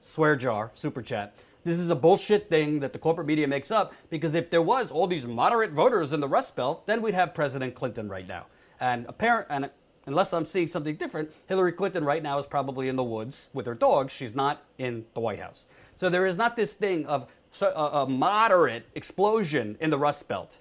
swear 0.00 0.36
jar, 0.36 0.70
super 0.74 1.00
chat. 1.00 1.34
This 1.62 1.78
is 1.78 1.90
a 1.90 1.94
bullshit 1.94 2.48
thing 2.48 2.80
that 2.80 2.92
the 2.92 2.98
corporate 2.98 3.26
media 3.26 3.46
makes 3.46 3.70
up 3.70 3.92
because 4.08 4.34
if 4.34 4.50
there 4.50 4.62
was 4.62 4.90
all 4.90 5.06
these 5.06 5.26
moderate 5.26 5.72
voters 5.72 6.12
in 6.12 6.20
the 6.20 6.28
Rust 6.28 6.56
Belt, 6.56 6.86
then 6.86 7.02
we'd 7.02 7.14
have 7.14 7.34
President 7.34 7.74
Clinton 7.74 8.08
right 8.08 8.26
now. 8.26 8.46
And 8.80 9.04
apparent, 9.08 9.48
and 9.50 9.70
unless 10.06 10.32
I'm 10.32 10.46
seeing 10.46 10.68
something 10.68 10.96
different, 10.96 11.30
Hillary 11.46 11.72
Clinton 11.72 12.04
right 12.04 12.22
now 12.22 12.38
is 12.38 12.46
probably 12.46 12.88
in 12.88 12.96
the 12.96 13.04
woods 13.04 13.50
with 13.52 13.66
her 13.66 13.74
dog. 13.74 14.10
She's 14.10 14.34
not 14.34 14.62
in 14.78 15.04
the 15.14 15.20
White 15.20 15.40
House. 15.40 15.66
So 15.96 16.08
there 16.08 16.26
is 16.26 16.38
not 16.38 16.56
this 16.56 16.74
thing 16.74 17.04
of 17.06 17.26
a 17.62 18.06
moderate 18.08 18.86
explosion 18.94 19.76
in 19.80 19.90
the 19.90 19.98
Rust 19.98 20.28
Belt. 20.28 20.58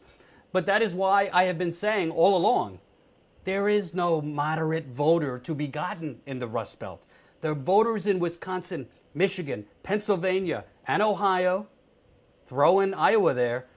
But 0.51 0.65
that 0.65 0.81
is 0.81 0.93
why 0.93 1.29
I 1.31 1.43
have 1.43 1.57
been 1.57 1.71
saying 1.71 2.11
all 2.11 2.35
along 2.35 2.79
there 3.45 3.69
is 3.69 3.93
no 3.93 4.21
moderate 4.21 4.87
voter 4.87 5.39
to 5.39 5.55
be 5.55 5.67
gotten 5.67 6.19
in 6.25 6.39
the 6.39 6.47
Rust 6.47 6.77
Belt. 6.79 7.01
The 7.41 7.53
voters 7.53 8.05
in 8.05 8.19
Wisconsin, 8.19 8.87
Michigan, 9.13 9.65
Pennsylvania, 9.81 10.65
and 10.89 11.03
Ohio, 11.03 11.67
throw 12.47 12.79
in 12.79 12.95
Iowa 12.95 13.35
there, 13.35 13.67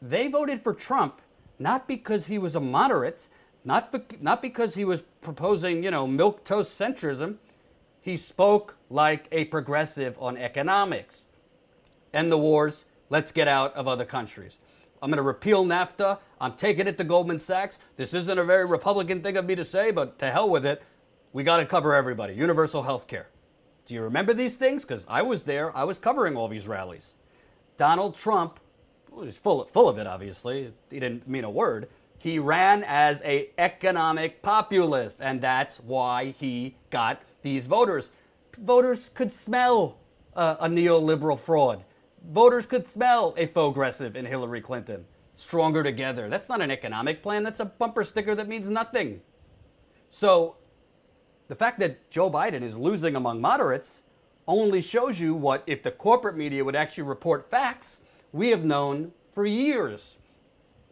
they 0.00 0.26
voted 0.26 0.62
for 0.62 0.72
Trump 0.72 1.20
not 1.58 1.86
because 1.86 2.28
he 2.28 2.38
was 2.38 2.54
a 2.54 2.60
moderate, 2.60 3.28
not, 3.62 3.94
not 4.22 4.40
because 4.40 4.74
he 4.74 4.82
was 4.82 5.02
proposing, 5.20 5.84
you 5.84 5.90
know, 5.90 6.06
milk 6.06 6.44
toast 6.44 6.80
centrism. 6.80 7.36
He 8.00 8.16
spoke 8.16 8.76
like 8.88 9.28
a 9.30 9.44
progressive 9.44 10.16
on 10.18 10.38
economics. 10.38 11.28
End 12.14 12.32
the 12.32 12.38
wars. 12.38 12.86
Let's 13.10 13.32
get 13.32 13.48
out 13.48 13.74
of 13.74 13.86
other 13.86 14.06
countries. 14.06 14.56
I'm 15.02 15.10
going 15.10 15.18
to 15.18 15.22
repeal 15.22 15.66
NAFTA. 15.66 16.20
I'm 16.40 16.54
taking 16.54 16.86
it 16.86 16.96
to 16.96 17.04
Goldman 17.04 17.38
Sachs. 17.38 17.78
This 17.98 18.14
isn't 18.14 18.38
a 18.38 18.44
very 18.44 18.64
Republican 18.64 19.20
thing 19.20 19.36
of 19.36 19.44
me 19.44 19.56
to 19.56 19.64
say, 19.64 19.90
but 19.90 20.18
to 20.20 20.30
hell 20.30 20.48
with 20.48 20.64
it. 20.64 20.82
We 21.34 21.42
got 21.42 21.58
to 21.58 21.66
cover 21.66 21.94
everybody. 21.94 22.32
Universal 22.32 22.84
health 22.84 23.06
care. 23.06 23.28
Do 23.86 23.94
you 23.94 24.02
remember 24.02 24.34
these 24.34 24.56
things? 24.56 24.84
Because 24.84 25.06
I 25.08 25.22
was 25.22 25.44
there. 25.44 25.74
I 25.76 25.84
was 25.84 25.98
covering 25.98 26.36
all 26.36 26.48
these 26.48 26.66
rallies. 26.66 27.14
Donald 27.76 28.16
Trump 28.16 28.58
was 29.10 29.38
full, 29.38 29.64
full 29.64 29.88
of 29.88 29.96
it, 29.98 30.06
obviously. 30.06 30.72
He 30.90 31.00
didn't 31.00 31.28
mean 31.28 31.44
a 31.44 31.50
word. 31.50 31.88
He 32.18 32.38
ran 32.40 32.82
as 32.84 33.22
a 33.24 33.50
economic 33.58 34.42
populist, 34.42 35.20
and 35.20 35.40
that's 35.40 35.78
why 35.78 36.34
he 36.38 36.74
got 36.90 37.22
these 37.42 37.68
voters. 37.68 38.10
Voters 38.58 39.10
could 39.14 39.32
smell 39.32 39.98
uh, 40.34 40.56
a 40.58 40.68
neoliberal 40.68 41.38
fraud. 41.38 41.84
Voters 42.28 42.66
could 42.66 42.88
smell 42.88 43.34
a 43.36 43.46
faux 43.46 43.72
aggressive 43.72 44.16
in 44.16 44.24
Hillary 44.26 44.60
Clinton. 44.60 45.04
Stronger 45.34 45.84
together. 45.84 46.28
That's 46.28 46.48
not 46.48 46.60
an 46.60 46.70
economic 46.72 47.22
plan. 47.22 47.44
That's 47.44 47.60
a 47.60 47.66
bumper 47.66 48.02
sticker 48.02 48.34
that 48.34 48.48
means 48.48 48.68
nothing. 48.68 49.20
So, 50.10 50.56
the 51.48 51.54
fact 51.54 51.78
that 51.80 52.10
Joe 52.10 52.30
Biden 52.30 52.62
is 52.62 52.76
losing 52.76 53.14
among 53.16 53.40
moderates 53.40 54.02
only 54.48 54.80
shows 54.80 55.20
you 55.20 55.34
what, 55.34 55.62
if 55.66 55.82
the 55.82 55.90
corporate 55.90 56.36
media 56.36 56.64
would 56.64 56.76
actually 56.76 57.04
report 57.04 57.50
facts, 57.50 58.00
we 58.32 58.50
have 58.50 58.64
known 58.64 59.12
for 59.32 59.46
years. 59.46 60.16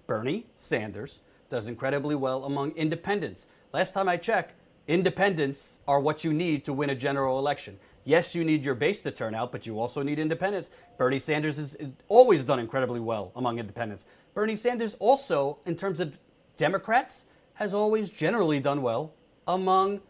Bernie 0.06 0.46
Sanders 0.56 1.20
does 1.48 1.66
incredibly 1.66 2.14
well 2.14 2.44
among 2.44 2.72
independents. 2.72 3.46
Last 3.72 3.92
time 3.92 4.08
I 4.08 4.16
checked, 4.16 4.54
independents 4.86 5.78
are 5.86 6.00
what 6.00 6.24
you 6.24 6.32
need 6.32 6.64
to 6.64 6.72
win 6.72 6.90
a 6.90 6.94
general 6.94 7.38
election. 7.38 7.78
Yes, 8.04 8.34
you 8.34 8.44
need 8.44 8.64
your 8.64 8.74
base 8.74 9.02
to 9.02 9.10
turn 9.10 9.34
out, 9.34 9.50
but 9.50 9.66
you 9.66 9.80
also 9.80 10.02
need 10.02 10.18
independents. 10.18 10.68
Bernie 10.98 11.18
Sanders 11.18 11.56
has 11.56 11.76
always 12.08 12.44
done 12.44 12.58
incredibly 12.58 13.00
well 13.00 13.32
among 13.34 13.58
independents. 13.58 14.04
Bernie 14.34 14.56
Sanders 14.56 14.94
also, 14.98 15.58
in 15.64 15.76
terms 15.76 16.00
of 16.00 16.18
Democrats, 16.56 17.24
has 17.54 17.72
always 17.72 18.10
generally 18.10 18.60
done 18.60 18.82
well 18.82 19.14
among 19.46 20.00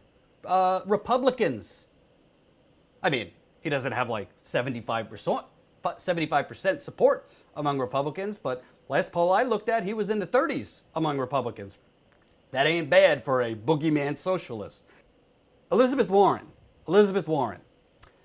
uh, 0.47 0.81
Republicans. 0.87 1.87
I 3.03 3.11
mean, 3.11 3.31
he 3.61 3.71
doesn't 3.71 3.93
have 3.93 4.09
like 4.09 4.29
75%, 4.45 5.45
75% 5.85 6.81
support 6.81 7.29
among 7.57 7.79
Republicans, 7.79 8.39
but 8.39 8.65
Last 8.89 9.13
poll 9.13 9.33
I 9.33 9.43
looked 9.43 9.69
at, 9.69 9.85
he 9.85 9.95
was 9.95 10.11
in 10.11 10.19
the 10.19 10.27
30s 10.27 10.83
among 10.95 11.19
Republicans. 11.19 11.79
That 12.51 12.67
ain't 12.67 12.91
bad 12.91 13.25
for 13.25 13.41
a 13.41 13.55
boogeyman 13.55 14.19
socialist. 14.19 14.85
Elizabeth 15.73 16.11
Warren. 16.11 16.49
Elizabeth 16.87 17.27
Warren. 17.27 17.61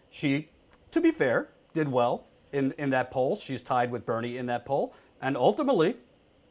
She, 0.10 0.50
to 0.92 1.00
be 1.00 1.12
fair, 1.12 1.50
did 1.74 1.90
well 1.90 2.28
in, 2.52 2.74
in 2.78 2.90
that 2.90 3.10
poll. 3.10 3.38
She's 3.38 3.62
tied 3.62 3.90
with 3.90 4.06
Bernie 4.06 4.38
in 4.38 4.48
that 4.48 4.66
poll. 4.66 4.94
And 5.22 5.38
ultimately, 5.38 5.96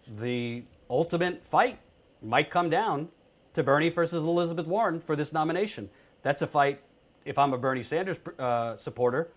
the 0.07 0.65
ultimate 0.89 1.47
fight 1.47 1.79
might 2.23 2.51
come 2.51 2.71
down 2.71 3.11
to 3.59 3.65
Bernie 3.65 3.89
versus 3.89 4.23
Elizabeth 4.23 4.67
Warren 4.67 5.01
for 5.01 5.17
this 5.17 5.33
nomination. 5.33 5.91
That's 6.23 6.43
a 6.43 6.47
fight, 6.47 6.81
if 7.25 7.37
I'm 7.39 7.53
a 7.53 7.59
Bernie 7.59 7.83
Sanders 7.83 8.19
uh, 8.39 8.77
supporter, 8.77 9.33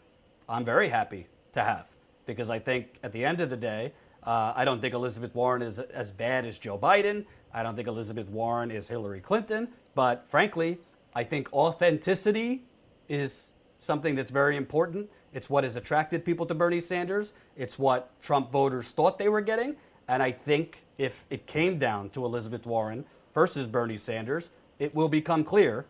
I'm 0.47 0.63
very 0.63 0.89
happy 0.89 1.27
to 1.53 1.63
have. 1.63 1.89
Because 2.27 2.49
I 2.49 2.59
think 2.59 2.99
at 3.01 3.13
the 3.13 3.25
end 3.25 3.41
of 3.41 3.49
the 3.49 3.57
day, 3.57 3.93
uh, 4.23 4.53
I 4.55 4.63
don't 4.63 4.79
think 4.79 4.93
Elizabeth 4.93 5.33
Warren 5.33 5.63
is 5.63 5.79
as 5.79 6.11
bad 6.11 6.45
as 6.45 6.59
Joe 6.59 6.77
Biden. 6.77 7.25
I 7.51 7.63
don't 7.63 7.75
think 7.75 7.87
Elizabeth 7.87 8.29
Warren 8.29 8.69
is 8.69 8.87
Hillary 8.87 9.21
Clinton. 9.21 9.69
But 9.95 10.29
frankly, 10.29 10.77
I 11.15 11.23
think 11.23 11.51
authenticity 11.51 12.61
is 13.09 13.49
something 13.79 14.15
that's 14.15 14.31
very 14.31 14.55
important. 14.55 15.09
It's 15.33 15.49
what 15.49 15.63
has 15.63 15.75
attracted 15.75 16.23
people 16.23 16.45
to 16.45 16.53
Bernie 16.53 16.79
Sanders. 16.79 17.33
It's 17.57 17.79
what 17.79 18.11
Trump 18.21 18.51
voters 18.51 18.91
thought 18.91 19.17
they 19.17 19.29
were 19.29 19.41
getting. 19.41 19.77
And 20.07 20.21
I 20.21 20.31
think 20.31 20.83
if 20.99 21.25
it 21.31 21.47
came 21.47 21.79
down 21.79 22.11
to 22.11 22.23
Elizabeth 22.23 22.67
Warren 22.67 23.05
versus 23.33 23.67
Bernie 23.67 23.97
Sanders, 23.97 24.49
it 24.79 24.93
will 24.95 25.09
become 25.09 25.43
clear 25.43 25.85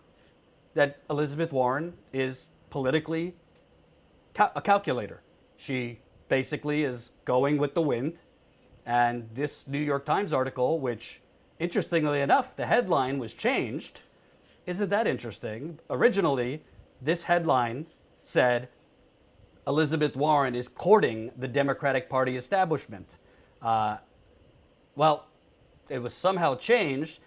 that 0.73 0.99
Elizabeth 1.09 1.51
Warren 1.51 1.93
is 2.13 2.47
politically 2.69 3.35
a 4.37 4.61
calculator. 4.61 5.21
She 5.57 5.99
basically 6.29 6.83
is 6.83 7.11
going 7.25 7.57
with 7.57 7.73
the 7.73 7.81
wind. 7.81 8.21
And 8.85 9.29
this 9.33 9.67
New 9.67 9.79
York 9.79 10.05
Times 10.05 10.33
article, 10.33 10.79
which 10.79 11.21
interestingly 11.59 12.21
enough, 12.21 12.55
the 12.55 12.65
headline 12.65 13.19
was 13.19 13.33
changed. 13.33 14.01
Isn't 14.65 14.89
that 14.89 15.07
interesting? 15.07 15.79
Originally, 15.89 16.63
this 17.01 17.23
headline 17.23 17.87
said 18.23 18.69
Elizabeth 19.67 20.15
Warren 20.15 20.55
is 20.55 20.67
courting 20.67 21.31
the 21.37 21.47
Democratic 21.47 22.09
Party 22.09 22.37
establishment. 22.37 23.17
Uh, 23.61 23.97
well, 24.95 25.27
it 25.89 26.01
was 26.01 26.13
somehow 26.13 26.55
changed. 26.55 27.19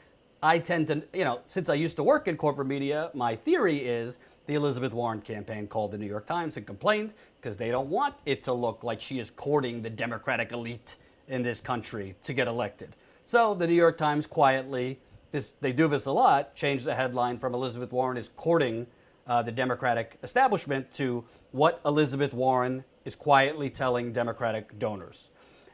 I 0.45 0.59
tend 0.59 0.89
to, 0.89 1.03
you 1.15 1.25
know, 1.25 1.41
since 1.47 1.71
I 1.71 1.75
used 1.75 1.97
to 1.97 2.03
work 2.03 2.29
in 2.29 2.37
corporate 2.37 2.69
media, 2.69 3.11
my 3.15 3.35
theory 3.35 3.79
is 3.79 4.19
the 4.45 4.57
Elizabeth 4.57 4.93
Warren 4.93 5.23
campaign 5.23 5.67
called 5.67 5.91
the 5.91 5.97
New 5.97 6.07
York 6.07 6.27
Times 6.27 6.59
and 6.59 6.67
complained 6.67 7.15
because 7.41 7.57
they 7.57 7.71
don't 7.71 7.89
want 7.89 8.15
it 8.27 8.45
to 8.45 8.53
look 8.53 8.85
like 8.85 9.01
she 9.01 9.19
is 9.19 9.31
courting 9.31 9.81
the 9.81 9.89
Democratic 9.89 10.53
elite 10.53 10.97
in 11.29 11.43
this 11.43 11.63
country 11.63 12.15
to 12.25 12.35
get 12.35 12.47
elected. 12.47 12.95
So 13.25 13.55
the 13.55 13.67
New 13.67 13.73
York 13.73 13.97
Times 13.97 14.27
quietly, 14.27 15.01
this, 15.31 15.55
they 15.63 15.73
do 15.73 15.89
this 15.89 16.05
a 16.05 16.13
lot, 16.13 16.55
changed 16.55 16.85
the 16.85 16.95
headline 16.95 17.39
from 17.39 17.55
Elizabeth 17.55 17.91
Warren 17.91 18.19
is 18.19 18.29
courting 18.37 18.87
uh, 19.27 19.41
the 19.41 19.53
Democratic 19.53 20.19
establishment 20.23 20.93
to 20.93 21.25
what 21.53 21.81
Elizabeth 21.87 22.35
Warren 22.35 22.85
is 23.07 23.15
quietly 23.15 23.71
telling 23.71 24.13
Democratic 24.13 24.79
donors. 24.79 25.31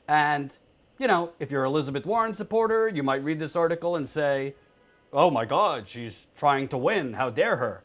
And, 0.07 0.57
you 1.01 1.07
know, 1.07 1.33
if 1.41 1.51
you're 1.51 1.65
Elizabeth 1.65 2.05
Warren 2.05 2.35
supporter, 2.35 2.87
you 2.87 3.03
might 3.03 3.25
read 3.25 3.41
this 3.41 3.57
article 3.57 3.97
and 3.97 4.07
say, 4.07 4.55
oh 5.15 5.31
my 5.31 5.47
God, 5.47 5.89
she's 5.89 6.27
trying 6.37 6.69
to 6.69 6.77
win. 6.77 7.15
How 7.15 7.31
dare 7.31 7.57
her? 7.57 7.83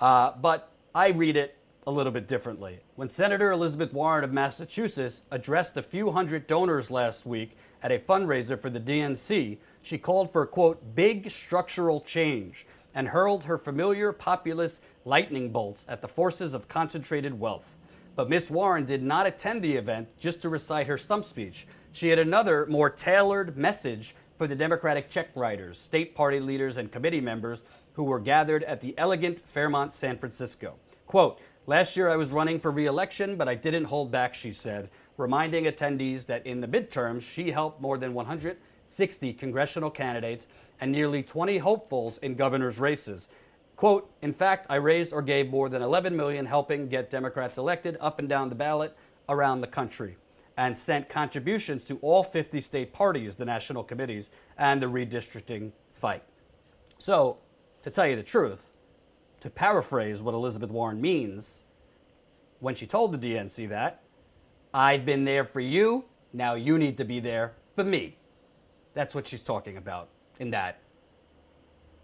Uh, 0.00 0.32
but 0.40 0.70
I 0.94 1.10
read 1.10 1.36
it 1.36 1.58
a 1.86 1.90
little 1.90 2.10
bit 2.10 2.26
differently. 2.26 2.80
When 2.96 3.10
Senator 3.10 3.52
Elizabeth 3.52 3.92
Warren 3.92 4.24
of 4.24 4.32
Massachusetts 4.32 5.24
addressed 5.30 5.76
a 5.76 5.82
few 5.82 6.12
hundred 6.12 6.46
donors 6.46 6.90
last 6.90 7.26
week 7.26 7.54
at 7.82 7.92
a 7.92 7.98
fundraiser 7.98 8.58
for 8.58 8.70
the 8.70 8.80
DNC, 8.80 9.58
she 9.82 9.98
called 9.98 10.32
for, 10.32 10.46
quote, 10.46 10.94
big 10.94 11.30
structural 11.30 12.00
change 12.00 12.66
and 12.94 13.08
hurled 13.08 13.44
her 13.44 13.58
familiar 13.58 14.10
populist 14.10 14.80
lightning 15.04 15.50
bolts 15.50 15.84
at 15.86 16.00
the 16.00 16.08
forces 16.08 16.54
of 16.54 16.66
concentrated 16.66 17.38
wealth. 17.38 17.76
But 18.16 18.30
Miss 18.30 18.48
Warren 18.48 18.86
did 18.86 19.02
not 19.02 19.26
attend 19.26 19.60
the 19.60 19.76
event 19.76 20.08
just 20.18 20.40
to 20.42 20.48
recite 20.48 20.86
her 20.86 20.96
stump 20.96 21.26
speech. 21.26 21.66
She 21.94 22.08
had 22.08 22.18
another, 22.18 22.66
more 22.66 22.90
tailored 22.90 23.56
message 23.56 24.16
for 24.36 24.48
the 24.48 24.56
Democratic 24.56 25.10
check 25.10 25.28
writers, 25.36 25.78
state 25.78 26.16
party 26.16 26.40
leaders, 26.40 26.76
and 26.76 26.90
committee 26.90 27.20
members 27.20 27.62
who 27.92 28.02
were 28.02 28.18
gathered 28.18 28.64
at 28.64 28.80
the 28.80 28.98
elegant 28.98 29.38
Fairmont 29.38 29.94
San 29.94 30.18
Francisco. 30.18 30.74
Quote, 31.06 31.38
Last 31.68 31.96
year 31.96 32.08
I 32.08 32.16
was 32.16 32.32
running 32.32 32.58
for 32.58 32.72
re 32.72 32.86
election, 32.86 33.36
but 33.36 33.48
I 33.48 33.54
didn't 33.54 33.84
hold 33.84 34.10
back, 34.10 34.34
she 34.34 34.50
said, 34.50 34.90
reminding 35.16 35.66
attendees 35.66 36.26
that 36.26 36.44
in 36.44 36.60
the 36.60 36.66
midterms 36.66 37.22
she 37.22 37.52
helped 37.52 37.80
more 37.80 37.96
than 37.96 38.12
160 38.12 39.32
congressional 39.34 39.90
candidates 39.90 40.48
and 40.80 40.90
nearly 40.90 41.22
20 41.22 41.58
hopefuls 41.58 42.18
in 42.18 42.34
governor's 42.34 42.80
races. 42.80 43.28
Quote, 43.76 44.10
in 44.20 44.32
fact, 44.32 44.66
I 44.68 44.76
raised 44.76 45.12
or 45.12 45.22
gave 45.22 45.48
more 45.48 45.68
than 45.68 45.80
11 45.80 46.16
million 46.16 46.46
helping 46.46 46.88
get 46.88 47.08
Democrats 47.08 47.56
elected 47.56 47.96
up 48.00 48.18
and 48.18 48.28
down 48.28 48.48
the 48.48 48.56
ballot 48.56 48.96
around 49.28 49.60
the 49.60 49.68
country 49.68 50.16
and 50.56 50.76
sent 50.78 51.08
contributions 51.08 51.84
to 51.84 51.98
all 51.98 52.22
50 52.22 52.60
state 52.60 52.92
parties, 52.92 53.34
the 53.34 53.44
national 53.44 53.82
committees, 53.82 54.30
and 54.56 54.82
the 54.82 54.86
redistricting 54.86 55.72
fight. 55.92 56.22
So, 56.98 57.40
to 57.82 57.90
tell 57.90 58.06
you 58.06 58.16
the 58.16 58.22
truth, 58.22 58.72
to 59.40 59.50
paraphrase 59.50 60.22
what 60.22 60.34
Elizabeth 60.34 60.70
Warren 60.70 61.00
means, 61.00 61.64
when 62.60 62.74
she 62.74 62.86
told 62.86 63.12
the 63.12 63.18
DNC 63.18 63.68
that, 63.68 64.02
I'd 64.72 65.04
been 65.04 65.24
there 65.24 65.44
for 65.44 65.60
you, 65.60 66.04
now 66.32 66.54
you 66.54 66.78
need 66.78 66.96
to 66.98 67.04
be 67.04 67.20
there 67.20 67.54
for 67.74 67.84
me. 67.84 68.16
That's 68.94 69.14
what 69.14 69.28
she's 69.28 69.42
talking 69.42 69.76
about 69.76 70.08
in 70.38 70.50
that 70.52 70.80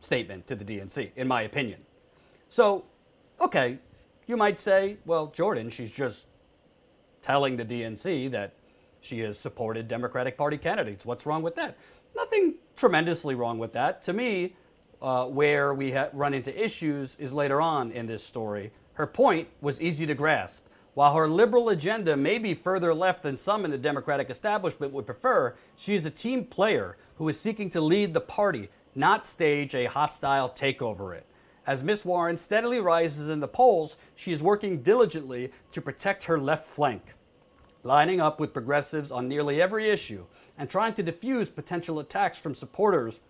statement 0.00 0.46
to 0.48 0.54
the 0.56 0.64
DNC, 0.64 1.12
in 1.16 1.28
my 1.28 1.42
opinion. 1.42 1.80
So, 2.48 2.84
okay, 3.40 3.78
you 4.26 4.36
might 4.36 4.60
say, 4.60 4.98
well, 5.04 5.28
Jordan, 5.28 5.70
she's 5.70 5.90
just 5.90 6.26
telling 7.22 7.56
the 7.56 7.64
DNC 7.64 8.30
that 8.30 8.54
she 9.00 9.20
has 9.20 9.38
supported 9.38 9.88
Democratic 9.88 10.36
Party 10.36 10.58
candidates. 10.58 11.06
What's 11.06 11.26
wrong 11.26 11.42
with 11.42 11.54
that? 11.56 11.76
Nothing 12.14 12.54
tremendously 12.76 13.34
wrong 13.34 13.58
with 13.58 13.72
that. 13.72 14.02
To 14.04 14.12
me, 14.12 14.54
uh, 15.00 15.26
where 15.26 15.72
we 15.72 15.92
ha- 15.92 16.08
run 16.12 16.34
into 16.34 16.62
issues 16.62 17.16
is 17.18 17.32
later 17.32 17.60
on 17.60 17.90
in 17.92 18.06
this 18.06 18.24
story. 18.24 18.72
Her 18.94 19.06
point 19.06 19.48
was 19.60 19.80
easy 19.80 20.06
to 20.06 20.14
grasp. 20.14 20.64
While 20.94 21.14
her 21.14 21.28
liberal 21.28 21.68
agenda 21.68 22.16
may 22.16 22.38
be 22.38 22.52
further 22.52 22.92
left 22.92 23.22
than 23.22 23.36
some 23.36 23.64
in 23.64 23.70
the 23.70 23.78
Democratic 23.78 24.28
establishment 24.28 24.92
would 24.92 25.06
prefer, 25.06 25.56
she 25.76 25.94
is 25.94 26.04
a 26.04 26.10
team 26.10 26.44
player 26.44 26.96
who 27.16 27.28
is 27.28 27.40
seeking 27.40 27.70
to 27.70 27.80
lead 27.80 28.12
the 28.12 28.20
party, 28.20 28.68
not 28.94 29.24
stage 29.24 29.74
a 29.74 29.86
hostile 29.86 30.50
takeover 30.50 31.14
it. 31.14 31.24
As 31.66 31.82
Miss 31.82 32.04
Warren 32.04 32.38
steadily 32.38 32.78
rises 32.78 33.28
in 33.28 33.40
the 33.40 33.48
polls, 33.48 33.96
she 34.16 34.32
is 34.32 34.42
working 34.42 34.82
diligently 34.82 35.52
to 35.72 35.82
protect 35.82 36.24
her 36.24 36.38
left 36.38 36.66
flank, 36.66 37.14
lining 37.82 38.20
up 38.20 38.40
with 38.40 38.54
progressives 38.54 39.12
on 39.12 39.28
nearly 39.28 39.60
every 39.60 39.90
issue 39.90 40.24
and 40.56 40.70
trying 40.70 40.94
to 40.94 41.02
diffuse 41.02 41.50
potential 41.50 41.98
attacks 41.98 42.38
from 42.38 42.54
supporters 42.54 43.20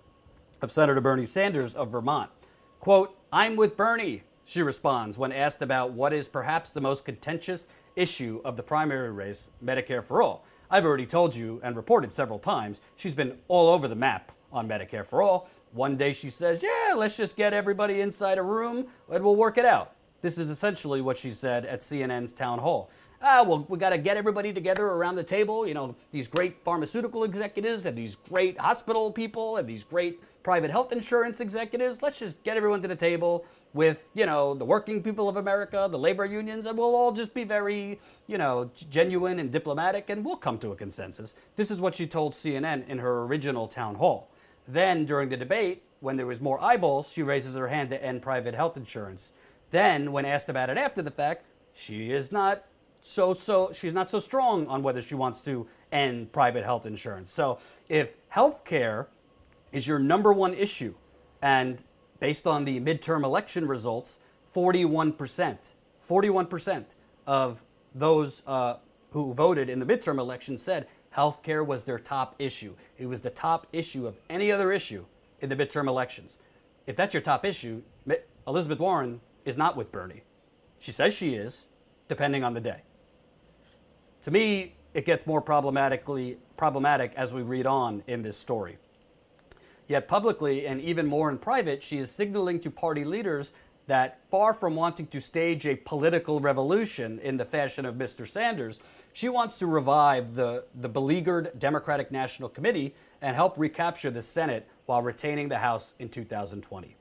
of 0.63 0.71
Senator 0.71 1.01
Bernie 1.01 1.27
Sanders 1.27 1.75
of 1.75 1.91
Vermont. 1.91 2.31
Quote, 2.79 3.17
I'm 3.33 3.57
with 3.57 3.77
Bernie, 3.77 4.23
she 4.45 4.63
responds 4.63 5.19
when 5.19 5.33
asked 5.33 5.63
about 5.63 5.93
what 5.93 6.13
is 6.13 6.29
perhaps 6.29 6.71
the 6.71 6.81
most 6.81 7.05
contentious 7.05 7.67
issue 7.97 8.41
of 8.45 8.57
the 8.57 8.63
primary 8.63 9.11
race, 9.11 9.51
Medicare 9.65 10.03
for 10.03 10.23
All. 10.23 10.45
I've 10.71 10.85
already 10.85 11.07
told 11.07 11.35
you 11.35 11.61
and 11.63 11.77
reported 11.77 12.13
several 12.13 12.39
times 12.39 12.81
she's 12.95 13.15
been 13.15 13.39
all 13.49 13.69
over 13.69 13.89
the 13.89 13.97
map 13.97 14.33
on 14.53 14.69
Medicare 14.69 15.05
for 15.05 15.21
All. 15.21 15.49
One 15.73 15.97
day 15.97 16.13
she 16.13 16.31
says, 16.31 16.63
Yeah, 16.63 16.95
let's 16.97 17.17
just 17.17 17.37
get 17.37 17.53
everybody 17.53 18.01
inside 18.01 18.39
a 18.39 18.43
room 18.43 18.87
and 19.11 19.23
we'll 19.23 19.37
work 19.37 19.57
it 19.57 19.65
out. 19.65 19.93
This 20.21 20.37
is 20.37 20.51
essentially 20.51 21.01
what 21.01 21.17
she 21.17 21.31
said 21.31 21.65
at 21.65 21.81
CNN's 21.81 22.33
town 22.33 22.59
hall. 22.59 22.91
Ah, 23.23 23.45
well, 23.47 23.67
we 23.69 23.79
got 23.79 23.91
to 23.91 23.99
get 23.99 24.17
everybody 24.17 24.53
together 24.53 24.85
around 24.85 25.15
the 25.15 25.23
table. 25.23 25.67
You 25.67 25.75
know, 25.75 25.95
these 26.11 26.27
great 26.27 26.65
pharmaceutical 26.65 27.25
executives 27.25 27.85
and 27.85 27.97
these 27.97 28.17
great 28.17 28.59
hospital 28.59 29.11
people 29.11 29.59
and 29.59 29.69
these 29.69 29.85
great 29.85 30.21
private 30.43 30.71
health 30.71 30.91
insurance 30.91 31.41
executives. 31.41 32.01
Let's 32.03 32.19
just 32.19 32.43
get 32.45 32.57
everyone 32.57 32.81
to 32.83 32.89
the 32.89 32.97
table 32.97 33.45
with, 33.75 34.07
you 34.15 34.27
know, 34.27 34.55
the 34.55 34.65
working 34.65 35.03
people 35.03 35.29
of 35.29 35.37
America, 35.37 35.87
the 35.91 35.99
labor 35.99 36.25
unions, 36.25 36.67
and 36.67 36.77
we'll 36.77 36.97
all 36.97 37.13
just 37.13 37.35
be 37.35 37.45
very, 37.45 38.01
you 38.27 38.39
know, 38.39 38.71
genuine 38.91 39.39
and 39.39 39.53
diplomatic 39.53 40.09
and 40.09 40.25
we'll 40.25 40.37
come 40.37 40.59
to 40.59 40.73
a 40.73 40.77
consensus. 40.77 41.35
This 41.57 41.71
is 41.71 41.79
what 41.79 41.95
she 41.95 42.07
told 42.07 42.33
CNN 42.33 42.89
in 42.89 42.99
her 42.99 43.25
original 43.25 43.69
town 43.69 43.97
hall. 43.97 44.31
Then, 44.73 45.05
during 45.05 45.29
the 45.29 45.37
debate, 45.37 45.83
when 46.01 46.17
there 46.17 46.27
was 46.27 46.41
more 46.41 46.63
eyeballs, 46.63 47.11
she 47.11 47.23
raises 47.23 47.55
her 47.57 47.69
hand 47.69 47.91
to 47.91 48.03
end 48.03 48.23
private 48.23 48.55
health 48.55 48.77
insurance. 48.77 49.33
Then, 49.71 50.13
when 50.13 50.25
asked 50.25 50.49
about 50.49 50.71
it 50.71 50.79
after 50.79 51.03
the 51.03 51.11
fact, 51.11 51.45
she 51.75 52.11
is 52.11 52.31
not 52.31 52.65
so 53.03 53.33
so 53.33 53.73
she's 53.73 53.95
not 53.95 54.11
so 54.11 54.21
strong 54.21 54.67
on 54.67 54.83
whether 54.83 55.01
she 55.01 55.15
wants 55.15 55.43
to 55.45 55.67
end 55.91 56.33
private 56.33 56.65
health 56.65 56.87
insurance. 56.87 57.33
So, 57.33 57.59
if 57.89 58.15
health 58.29 58.65
care 58.65 59.09
is 59.73 59.87
your 59.87 59.99
number 59.99 60.33
one 60.33 60.55
issue. 60.55 60.95
And 61.43 61.83
based 62.19 62.47
on 62.47 62.65
the 62.65 62.81
midterm 62.81 63.25
election 63.25 63.67
results, 63.67 64.19
41%, 64.55 65.75
41% 66.07 66.85
of 67.27 67.63
those 67.95 68.43
uh, 68.47 68.77
who 69.11 69.33
voted 69.33 69.69
in 69.69 69.79
the 69.79 69.87
midterm 69.87 70.19
election 70.19 70.59
said 70.59 70.87
health 71.11 71.43
care 71.43 71.63
was 71.63 71.85
their 71.85 71.99
top 71.99 72.35
issue. 72.39 72.75
It 72.97 73.07
was 73.07 73.21
the 73.21 73.31
top 73.31 73.67
issue 73.73 74.07
of 74.07 74.17
any 74.29 74.51
other 74.51 74.73
issue 74.73 75.05
in 75.41 75.49
the 75.49 75.57
midterm 75.57 75.87
elections. 75.87 76.37
If 76.87 76.97
that's 76.97 77.15
your 77.15 77.23
top 77.23 77.45
issue, 77.45 77.83
Elizabeth 78.47 78.79
Warren 78.79 79.21
is 79.45 79.57
not 79.57 79.77
with 79.77 79.93
Bernie. 79.93 80.23
She 80.79 80.93
says 80.93 81.15
she 81.15 81.35
is, 81.35 81.67
depending 82.09 82.43
on 82.43 82.55
the 82.55 82.61
day. 82.61 82.83
To 84.23 84.31
me, 84.31 84.75
it 84.95 85.07
gets 85.07 85.27
more 85.27 85.41
problematically 85.41 86.39
problematic 86.57 87.13
as 87.17 87.33
we 87.33 87.43
read 87.43 87.67
on 87.67 88.03
in 88.07 88.23
this 88.23 88.37
story. 88.37 88.77
Yet 89.87 90.09
publicly 90.09 90.67
and 90.67 90.81
even 90.81 91.07
more 91.07 91.31
in 91.31 91.39
private, 91.39 91.83
she 91.83 91.99
is 91.99 92.11
signaling 92.11 92.61
to 92.61 92.71
party 92.71 93.05
leaders 93.05 93.53
that 93.91 94.21
far 94.31 94.55
from 94.55 94.77
wanting 94.77 95.09
to 95.09 95.21
stage 95.21 95.67
a 95.67 95.75
political 95.75 96.39
revolution 96.39 97.19
in 97.19 97.37
the 97.37 97.45
fashion 97.45 97.85
of 97.85 97.97
Mr. 97.97 98.25
Sanders, 98.25 98.79
she 99.13 99.29
wants 99.29 99.59
to 99.59 99.67
revive 99.67 100.37
the, 100.37 100.63
the 100.81 100.89
beleaguered 100.89 101.51
Democratic 101.59 102.13
National 102.13 102.49
Committee 102.49 102.95
and 103.21 103.35
help 103.35 103.59
recapture 103.59 104.09
the 104.09 104.23
Senate 104.23 104.69
while 104.87 105.03
retaining 105.03 105.49
the 105.49 105.59
House 105.59 105.95
in 105.99 106.09
2020. 106.09 106.95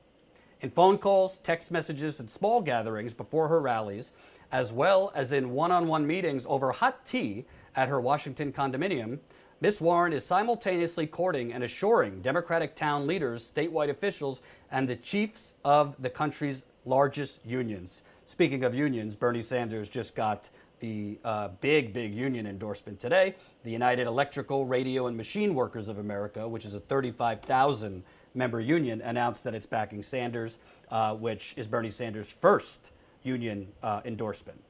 In 0.62 0.70
phone 0.70 0.98
calls, 0.98 1.38
text 1.38 1.70
messages, 1.70 2.18
and 2.18 2.28
small 2.28 2.60
gatherings 2.60 3.14
before 3.14 3.46
her 3.46 3.60
rallies, 3.60 4.10
as 4.50 4.72
well 4.72 5.12
as 5.14 5.30
in 5.30 5.50
one 5.50 5.70
on 5.70 5.86
one 5.86 6.08
meetings 6.08 6.44
over 6.48 6.72
hot 6.72 7.06
tea 7.06 7.44
at 7.76 7.88
her 7.88 8.00
Washington 8.00 8.52
condominium, 8.52 9.20
Ms. 9.60 9.80
Warren 9.80 10.12
is 10.12 10.24
simultaneously 10.24 11.06
courting 11.06 11.52
and 11.52 11.62
assuring 11.62 12.20
Democratic 12.20 12.74
town 12.74 13.06
leaders, 13.06 13.52
statewide 13.54 13.90
officials, 13.90 14.40
and 14.72 14.88
the 14.88 14.96
chiefs 14.96 15.54
of 15.64 16.00
the 16.02 16.10
country's 16.10 16.62
largest 16.90 17.40
unions. 17.46 18.02
Speaking 18.26 18.64
of 18.64 18.74
unions, 18.74 19.14
Bernie 19.16 19.42
Sanders 19.42 19.88
just 19.88 20.14
got 20.14 20.50
the 20.80 21.18
uh, 21.24 21.48
big, 21.60 21.92
big 21.92 22.12
union 22.12 22.46
endorsement 22.46 22.98
today. 22.98 23.36
The 23.64 23.70
United 23.70 24.06
Electrical, 24.06 24.66
Radio, 24.66 25.06
and 25.06 25.16
Machine 25.16 25.54
Workers 25.54 25.86
of 25.88 25.98
America, 25.98 26.48
which 26.48 26.64
is 26.64 26.74
a 26.74 26.80
35,000 26.80 28.02
member 28.34 28.60
union, 28.60 29.00
announced 29.02 29.44
that 29.44 29.54
it's 29.54 29.66
backing 29.66 30.02
Sanders, 30.02 30.58
uh, 30.90 31.14
which 31.14 31.54
is 31.56 31.66
Bernie 31.68 31.90
Sanders' 31.90 32.34
first 32.40 32.90
union 33.22 33.68
uh, 33.82 34.00
endorsement. 34.04 34.60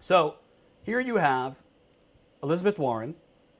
So 0.00 0.36
here 0.82 1.00
you 1.00 1.16
have 1.16 1.62
Elizabeth 2.42 2.78
Warren 2.78 3.14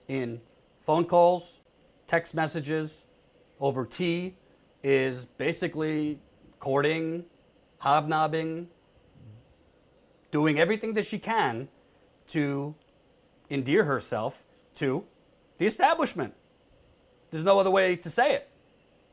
in 0.09 0.43
phone 0.83 1.07
calls, 1.07 1.61
text 2.07 2.35
messages 2.35 3.05
over 3.61 3.87
tea 3.87 4.35
is 4.83 5.25
basically 5.39 6.19
courting, 6.59 7.25
hobnobbing, 7.85 8.67
doing 10.31 10.59
everything 10.59 10.95
that 10.95 11.05
she 11.05 11.19
can 11.19 11.69
to 12.27 12.75
endear 13.51 13.85
herself 13.85 14.43
to 14.75 15.05
the 15.59 15.67
establishment. 15.67 16.33
There's 17.31 17.45
no 17.45 17.59
other 17.59 17.71
way 17.71 17.95
to 17.97 18.09
say 18.09 18.35
it. 18.35 18.49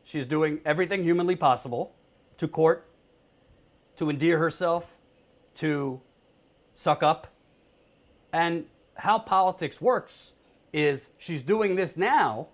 She's 0.06 0.26
doing 0.26 0.62
everything 0.64 1.04
humanly 1.04 1.36
possible 1.36 1.94
to 2.38 2.48
court, 2.48 2.88
to 3.98 4.10
endear 4.10 4.38
herself, 4.38 4.96
to 5.56 6.00
suck 6.74 7.04
up. 7.04 7.28
And 8.32 8.68
how 8.96 9.20
politics 9.20 9.82
works 9.82 10.32
is 10.72 11.10
she's 11.18 11.42
doing 11.42 11.76
this 11.76 11.98
now, 11.98 12.48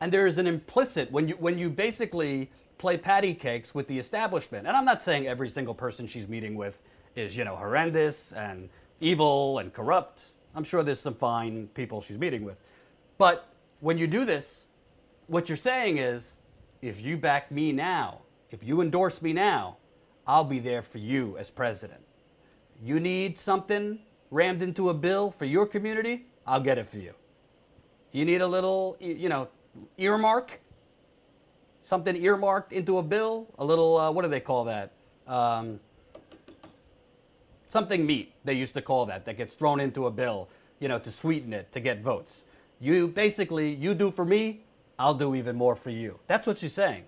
and 0.00 0.12
there 0.12 0.26
is 0.26 0.38
an 0.38 0.46
implicit 0.46 1.10
when 1.10 1.28
you 1.28 1.34
when 1.34 1.58
you 1.58 1.70
basically 1.70 2.50
play 2.78 2.96
patty 2.96 3.34
cakes 3.34 3.74
with 3.74 3.88
the 3.88 3.98
establishment. 3.98 4.66
And 4.66 4.76
I'm 4.76 4.84
not 4.84 5.02
saying 5.02 5.26
every 5.26 5.48
single 5.48 5.74
person 5.74 6.06
she's 6.06 6.28
meeting 6.28 6.54
with 6.54 6.82
is 7.16 7.36
you 7.36 7.44
know 7.44 7.56
horrendous 7.56 8.32
and 8.32 8.68
evil 9.00 9.58
and 9.58 9.72
corrupt. 9.72 10.26
I'm 10.54 10.64
sure 10.64 10.82
there's 10.82 11.00
some 11.00 11.14
fine 11.14 11.68
people 11.68 12.00
she's 12.00 12.18
meeting 12.18 12.44
with, 12.44 12.56
but 13.18 13.48
when 13.80 13.98
you 13.98 14.06
do 14.06 14.24
this, 14.24 14.66
what 15.26 15.48
you're 15.48 15.56
saying 15.56 15.98
is, 15.98 16.34
if 16.80 17.00
you 17.00 17.16
back 17.16 17.50
me 17.50 17.72
now, 17.72 18.20
if 18.50 18.62
you 18.62 18.80
endorse 18.80 19.20
me 19.20 19.32
now, 19.32 19.76
I'll 20.26 20.44
be 20.44 20.58
there 20.58 20.82
for 20.82 20.98
you 20.98 21.36
as 21.38 21.50
president. 21.50 22.00
You 22.82 23.00
need 23.00 23.38
something 23.38 23.98
rammed 24.30 24.62
into 24.62 24.90
a 24.90 24.94
bill 24.94 25.30
for 25.30 25.44
your 25.44 25.66
community? 25.66 26.26
I'll 26.46 26.60
get 26.60 26.78
it 26.78 26.86
for 26.86 26.98
you. 26.98 27.14
You 28.12 28.24
need 28.24 28.42
a 28.42 28.46
little, 28.46 28.96
you 29.00 29.28
know, 29.28 29.48
earmark? 29.98 30.60
something 31.84 32.16
earmarked 32.16 32.72
into 32.72 32.98
a 32.98 33.02
bill, 33.02 33.46
a 33.58 33.64
little, 33.64 33.98
uh, 33.98 34.10
what 34.10 34.22
do 34.24 34.30
they 34.30 34.40
call 34.40 34.64
that? 34.64 34.92
Um, 35.26 35.78
something 37.68 38.04
meat, 38.04 38.32
they 38.44 38.54
used 38.54 38.74
to 38.74 38.82
call 38.82 39.06
that, 39.06 39.26
that 39.26 39.36
gets 39.36 39.54
thrown 39.54 39.80
into 39.80 40.06
a 40.06 40.10
bill, 40.10 40.48
you 40.80 40.88
know, 40.88 40.98
to 40.98 41.10
sweeten 41.10 41.52
it, 41.52 41.70
to 41.72 41.80
get 41.80 42.00
votes. 42.00 42.44
You 42.80 43.06
basically, 43.08 43.72
you 43.74 43.94
do 43.94 44.10
for 44.10 44.24
me, 44.24 44.62
I'll 44.98 45.14
do 45.14 45.34
even 45.34 45.56
more 45.56 45.76
for 45.76 45.90
you. 45.90 46.18
That's 46.26 46.46
what 46.46 46.58
she's 46.58 46.72
saying. 46.72 47.04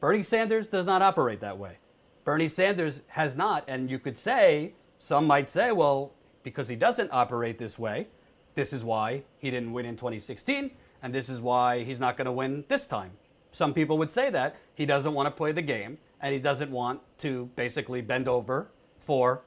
Bernie 0.00 0.22
Sanders 0.22 0.66
does 0.66 0.86
not 0.86 1.02
operate 1.02 1.40
that 1.40 1.58
way. 1.58 1.78
Bernie 2.24 2.48
Sanders 2.48 3.00
has 3.08 3.36
not, 3.36 3.64
and 3.68 3.90
you 3.90 3.98
could 3.98 4.16
say, 4.16 4.72
some 4.98 5.26
might 5.26 5.50
say, 5.50 5.72
well, 5.72 6.12
because 6.42 6.68
he 6.68 6.76
doesn't 6.76 7.10
operate 7.12 7.58
this 7.58 7.78
way, 7.78 8.08
this 8.54 8.72
is 8.72 8.82
why 8.82 9.24
he 9.38 9.50
didn't 9.50 9.72
win 9.72 9.84
in 9.84 9.96
2016, 9.96 10.70
and 11.04 11.14
this 11.14 11.28
is 11.28 11.38
why 11.38 11.84
he's 11.84 12.00
not 12.00 12.16
going 12.16 12.24
to 12.24 12.32
win 12.32 12.64
this 12.68 12.86
time. 12.86 13.10
Some 13.50 13.74
people 13.74 13.98
would 13.98 14.10
say 14.10 14.30
that 14.30 14.56
he 14.74 14.86
doesn't 14.86 15.12
want 15.12 15.26
to 15.26 15.30
play 15.30 15.52
the 15.52 15.60
game 15.60 15.98
and 16.18 16.32
he 16.32 16.40
doesn't 16.40 16.70
want 16.70 17.00
to 17.18 17.50
basically 17.56 18.00
bend 18.00 18.26
over 18.26 18.70
for 19.00 19.42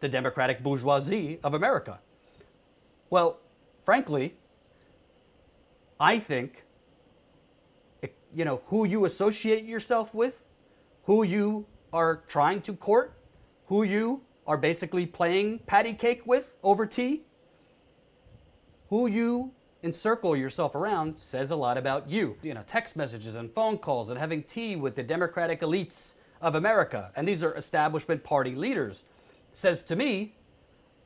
the 0.00 0.08
democratic 0.08 0.62
bourgeoisie 0.62 1.38
of 1.44 1.52
America. 1.52 2.00
Well, 3.10 3.38
frankly, 3.84 4.36
I 6.00 6.18
think 6.18 6.64
eh, 8.02 8.08
you 8.34 8.46
know 8.46 8.62
who 8.68 8.86
you 8.86 9.04
associate 9.04 9.64
yourself 9.66 10.14
with, 10.14 10.42
who 11.02 11.22
you 11.22 11.66
are 11.92 12.22
trying 12.28 12.62
to 12.62 12.72
court, 12.72 13.12
who 13.66 13.82
you 13.82 14.22
are 14.46 14.56
basically 14.56 15.04
playing 15.04 15.58
patty 15.66 15.92
cake 15.92 16.22
with 16.24 16.54
over 16.62 16.86
tea, 16.86 17.24
who 18.88 19.06
you 19.06 19.52
encircle 19.84 20.34
yourself 20.34 20.74
around 20.74 21.18
says 21.18 21.50
a 21.50 21.56
lot 21.56 21.76
about 21.76 22.08
you. 22.08 22.36
You 22.42 22.54
know, 22.54 22.64
text 22.66 22.96
messages 22.96 23.34
and 23.34 23.52
phone 23.52 23.78
calls 23.78 24.08
and 24.08 24.18
having 24.18 24.42
tea 24.42 24.74
with 24.74 24.96
the 24.96 25.02
Democratic 25.02 25.60
elites 25.60 26.14
of 26.40 26.54
America, 26.54 27.12
and 27.14 27.28
these 27.28 27.42
are 27.42 27.54
establishment 27.54 28.24
party 28.24 28.54
leaders, 28.54 29.04
says 29.52 29.82
to 29.84 29.96
me, 29.96 30.34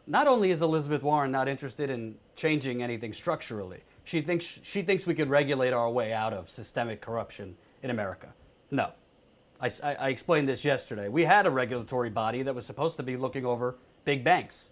not 0.06 0.26
only 0.26 0.50
is 0.50 0.62
Elizabeth 0.62 1.02
Warren 1.02 1.30
not 1.30 1.48
interested 1.48 1.90
in 1.90 2.16
changing 2.34 2.82
anything 2.82 3.12
structurally, 3.12 3.82
she 4.04 4.22
thinks 4.22 4.60
she 4.62 4.80
thinks 4.82 5.06
we 5.06 5.14
could 5.14 5.28
regulate 5.28 5.72
our 5.74 5.90
way 5.90 6.14
out 6.14 6.32
of 6.32 6.48
systemic 6.48 7.02
corruption 7.02 7.56
in 7.82 7.90
America. 7.90 8.32
No. 8.70 8.92
I, 9.60 9.70
I 9.82 10.08
explained 10.08 10.48
this 10.48 10.64
yesterday. 10.64 11.08
We 11.08 11.24
had 11.24 11.44
a 11.44 11.50
regulatory 11.50 12.10
body 12.10 12.42
that 12.42 12.54
was 12.54 12.64
supposed 12.64 12.96
to 12.98 13.02
be 13.02 13.16
looking 13.16 13.44
over 13.44 13.76
big 14.04 14.22
banks. 14.22 14.70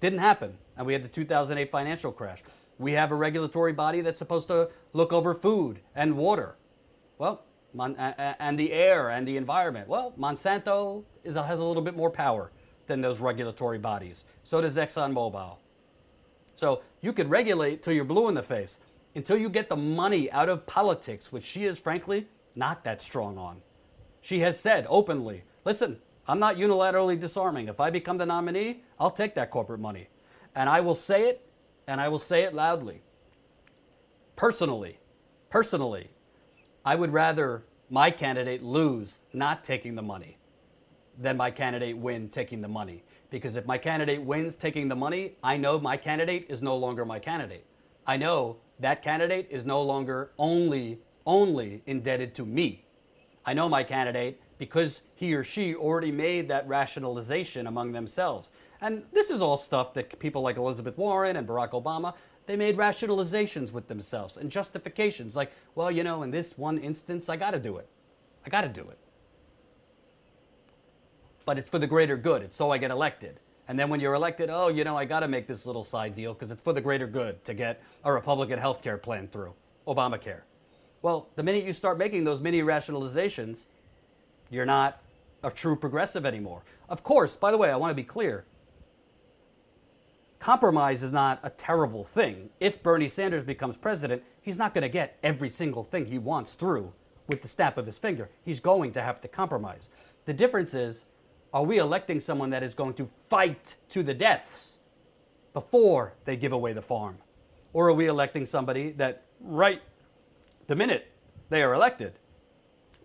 Didn't 0.00 0.20
happen. 0.20 0.56
And 0.76 0.86
we 0.86 0.92
had 0.92 1.02
the 1.02 1.08
2008 1.08 1.70
financial 1.70 2.12
crash. 2.12 2.42
We 2.80 2.92
have 2.92 3.12
a 3.12 3.14
regulatory 3.14 3.74
body 3.74 4.00
that's 4.00 4.18
supposed 4.18 4.48
to 4.48 4.70
look 4.94 5.12
over 5.12 5.34
food 5.34 5.80
and 5.94 6.16
water. 6.16 6.56
Well, 7.18 7.44
Mon- 7.74 7.94
and 7.94 8.58
the 8.58 8.72
air 8.72 9.10
and 9.10 9.28
the 9.28 9.36
environment. 9.36 9.86
Well, 9.86 10.14
Monsanto 10.18 11.04
is, 11.22 11.34
has 11.34 11.60
a 11.60 11.64
little 11.64 11.82
bit 11.82 11.94
more 11.94 12.10
power 12.10 12.50
than 12.86 13.02
those 13.02 13.20
regulatory 13.20 13.78
bodies. 13.78 14.24
So 14.44 14.62
does 14.62 14.78
ExxonMobil. 14.78 15.58
So 16.54 16.80
you 17.02 17.12
could 17.12 17.28
regulate 17.28 17.82
till 17.82 17.92
you're 17.92 18.04
blue 18.04 18.28
in 18.30 18.34
the 18.34 18.42
face 18.42 18.78
until 19.14 19.36
you 19.36 19.50
get 19.50 19.68
the 19.68 19.76
money 19.76 20.32
out 20.32 20.48
of 20.48 20.66
politics, 20.66 21.30
which 21.30 21.44
she 21.44 21.64
is 21.64 21.78
frankly 21.78 22.28
not 22.54 22.82
that 22.84 23.02
strong 23.02 23.36
on. 23.36 23.60
She 24.22 24.40
has 24.40 24.58
said 24.58 24.86
openly, 24.88 25.44
listen, 25.66 25.98
I'm 26.26 26.38
not 26.38 26.56
unilaterally 26.56 27.20
disarming. 27.20 27.68
If 27.68 27.78
I 27.78 27.90
become 27.90 28.16
the 28.16 28.26
nominee, 28.26 28.84
I'll 28.98 29.10
take 29.10 29.34
that 29.34 29.50
corporate 29.50 29.80
money. 29.80 30.08
And 30.54 30.70
I 30.70 30.80
will 30.80 30.94
say 30.94 31.24
it 31.24 31.46
and 31.86 32.00
I 32.00 32.08
will 32.08 32.18
say 32.18 32.44
it 32.44 32.54
loudly. 32.54 33.02
Personally, 34.36 34.98
personally, 35.50 36.10
I 36.84 36.94
would 36.94 37.10
rather 37.10 37.64
my 37.90 38.10
candidate 38.10 38.62
lose 38.62 39.18
not 39.32 39.64
taking 39.64 39.94
the 39.96 40.02
money 40.02 40.38
than 41.18 41.36
my 41.36 41.50
candidate 41.50 41.98
win 41.98 42.28
taking 42.28 42.62
the 42.62 42.68
money. 42.68 43.02
Because 43.30 43.56
if 43.56 43.66
my 43.66 43.78
candidate 43.78 44.22
wins 44.22 44.56
taking 44.56 44.88
the 44.88 44.96
money, 44.96 45.32
I 45.42 45.56
know 45.56 45.78
my 45.78 45.96
candidate 45.96 46.46
is 46.48 46.62
no 46.62 46.76
longer 46.76 47.04
my 47.04 47.18
candidate. 47.18 47.64
I 48.06 48.16
know 48.16 48.56
that 48.80 49.02
candidate 49.02 49.48
is 49.50 49.64
no 49.64 49.82
longer 49.82 50.32
only 50.38 51.00
only 51.26 51.82
indebted 51.86 52.34
to 52.34 52.46
me. 52.46 52.84
I 53.44 53.52
know 53.52 53.68
my 53.68 53.84
candidate 53.84 54.40
because 54.58 55.02
he 55.14 55.34
or 55.34 55.44
she 55.44 55.74
already 55.74 56.10
made 56.10 56.48
that 56.48 56.66
rationalization 56.66 57.66
among 57.66 57.92
themselves. 57.92 58.50
And 58.80 59.04
this 59.12 59.30
is 59.30 59.40
all 59.40 59.56
stuff 59.56 59.94
that 59.94 60.18
people 60.18 60.42
like 60.42 60.56
Elizabeth 60.56 60.96
Warren 60.96 61.36
and 61.36 61.46
Barack 61.46 61.70
Obama, 61.70 62.14
they 62.46 62.56
made 62.56 62.76
rationalizations 62.76 63.72
with 63.72 63.88
themselves 63.88 64.36
and 64.36 64.50
justifications 64.50 65.36
like, 65.36 65.52
well, 65.74 65.90
you 65.90 66.02
know, 66.02 66.22
in 66.22 66.30
this 66.30 66.56
one 66.56 66.78
instance, 66.78 67.28
I 67.28 67.36
got 67.36 67.50
to 67.50 67.58
do 67.58 67.76
it. 67.76 67.88
I 68.44 68.48
got 68.48 68.62
to 68.62 68.68
do 68.68 68.80
it. 68.80 68.98
But 71.44 71.58
it's 71.58 71.68
for 71.68 71.78
the 71.78 71.86
greater 71.86 72.16
good. 72.16 72.42
It's 72.42 72.56
so 72.56 72.70
I 72.70 72.78
get 72.78 72.90
elected. 72.90 73.40
And 73.68 73.78
then 73.78 73.88
when 73.88 74.00
you're 74.00 74.14
elected, 74.14 74.50
oh, 74.50 74.68
you 74.68 74.82
know, 74.82 74.96
I 74.96 75.04
got 75.04 75.20
to 75.20 75.28
make 75.28 75.46
this 75.46 75.66
little 75.66 75.84
side 75.84 76.14
deal 76.14 76.32
because 76.34 76.50
it's 76.50 76.62
for 76.62 76.72
the 76.72 76.80
greater 76.80 77.06
good 77.06 77.44
to 77.44 77.54
get 77.54 77.82
a 78.02 78.12
Republican 78.12 78.58
health 78.58 78.82
care 78.82 78.98
plan 78.98 79.28
through, 79.28 79.54
Obamacare. 79.86 80.40
Well, 81.02 81.28
the 81.36 81.42
minute 81.42 81.64
you 81.64 81.72
start 81.72 81.98
making 81.98 82.24
those 82.24 82.40
mini 82.40 82.62
rationalizations, 82.62 83.66
you're 84.50 84.66
not 84.66 85.00
a 85.42 85.50
true 85.50 85.76
progressive 85.76 86.26
anymore. 86.26 86.62
Of 86.88 87.04
course, 87.04 87.36
by 87.36 87.50
the 87.50 87.58
way, 87.58 87.70
I 87.70 87.76
want 87.76 87.90
to 87.90 87.94
be 87.94 88.02
clear 88.02 88.44
compromise 90.40 91.02
is 91.02 91.12
not 91.12 91.38
a 91.44 91.50
terrible 91.50 92.02
thing. 92.02 92.50
If 92.58 92.82
Bernie 92.82 93.08
Sanders 93.08 93.44
becomes 93.44 93.76
president, 93.76 94.24
he's 94.40 94.58
not 94.58 94.74
going 94.74 94.82
to 94.82 94.88
get 94.88 95.18
every 95.22 95.50
single 95.50 95.84
thing 95.84 96.06
he 96.06 96.18
wants 96.18 96.54
through 96.54 96.92
with 97.28 97.42
the 97.42 97.48
snap 97.48 97.78
of 97.78 97.86
his 97.86 97.98
finger. 97.98 98.30
He's 98.42 98.58
going 98.58 98.92
to 98.92 99.02
have 99.02 99.20
to 99.20 99.28
compromise. 99.28 99.90
The 100.24 100.32
difference 100.32 100.74
is 100.74 101.04
are 101.52 101.64
we 101.64 101.78
electing 101.78 102.20
someone 102.20 102.50
that 102.50 102.62
is 102.62 102.74
going 102.74 102.94
to 102.94 103.08
fight 103.28 103.74
to 103.90 104.02
the 104.02 104.14
deaths 104.14 104.78
before 105.52 106.14
they 106.24 106.36
give 106.36 106.52
away 106.52 106.72
the 106.72 106.82
farm? 106.82 107.18
Or 107.72 107.88
are 107.88 107.94
we 107.94 108.06
electing 108.06 108.46
somebody 108.46 108.90
that, 108.92 109.24
right 109.40 109.82
the 110.68 110.76
minute 110.76 111.12
they 111.48 111.62
are 111.62 111.74
elected, 111.74 112.14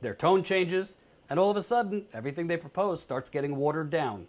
their 0.02 0.14
tone 0.14 0.44
changes, 0.44 0.98
and 1.30 1.40
all 1.40 1.50
of 1.50 1.58
a 1.58 1.64
sudden, 1.64 2.06
everything 2.14 2.48
they 2.48 2.58
propose 2.58 3.02
starts 3.02 3.30
getting 3.30 3.56
watered 3.56 3.90
down? 3.90 4.28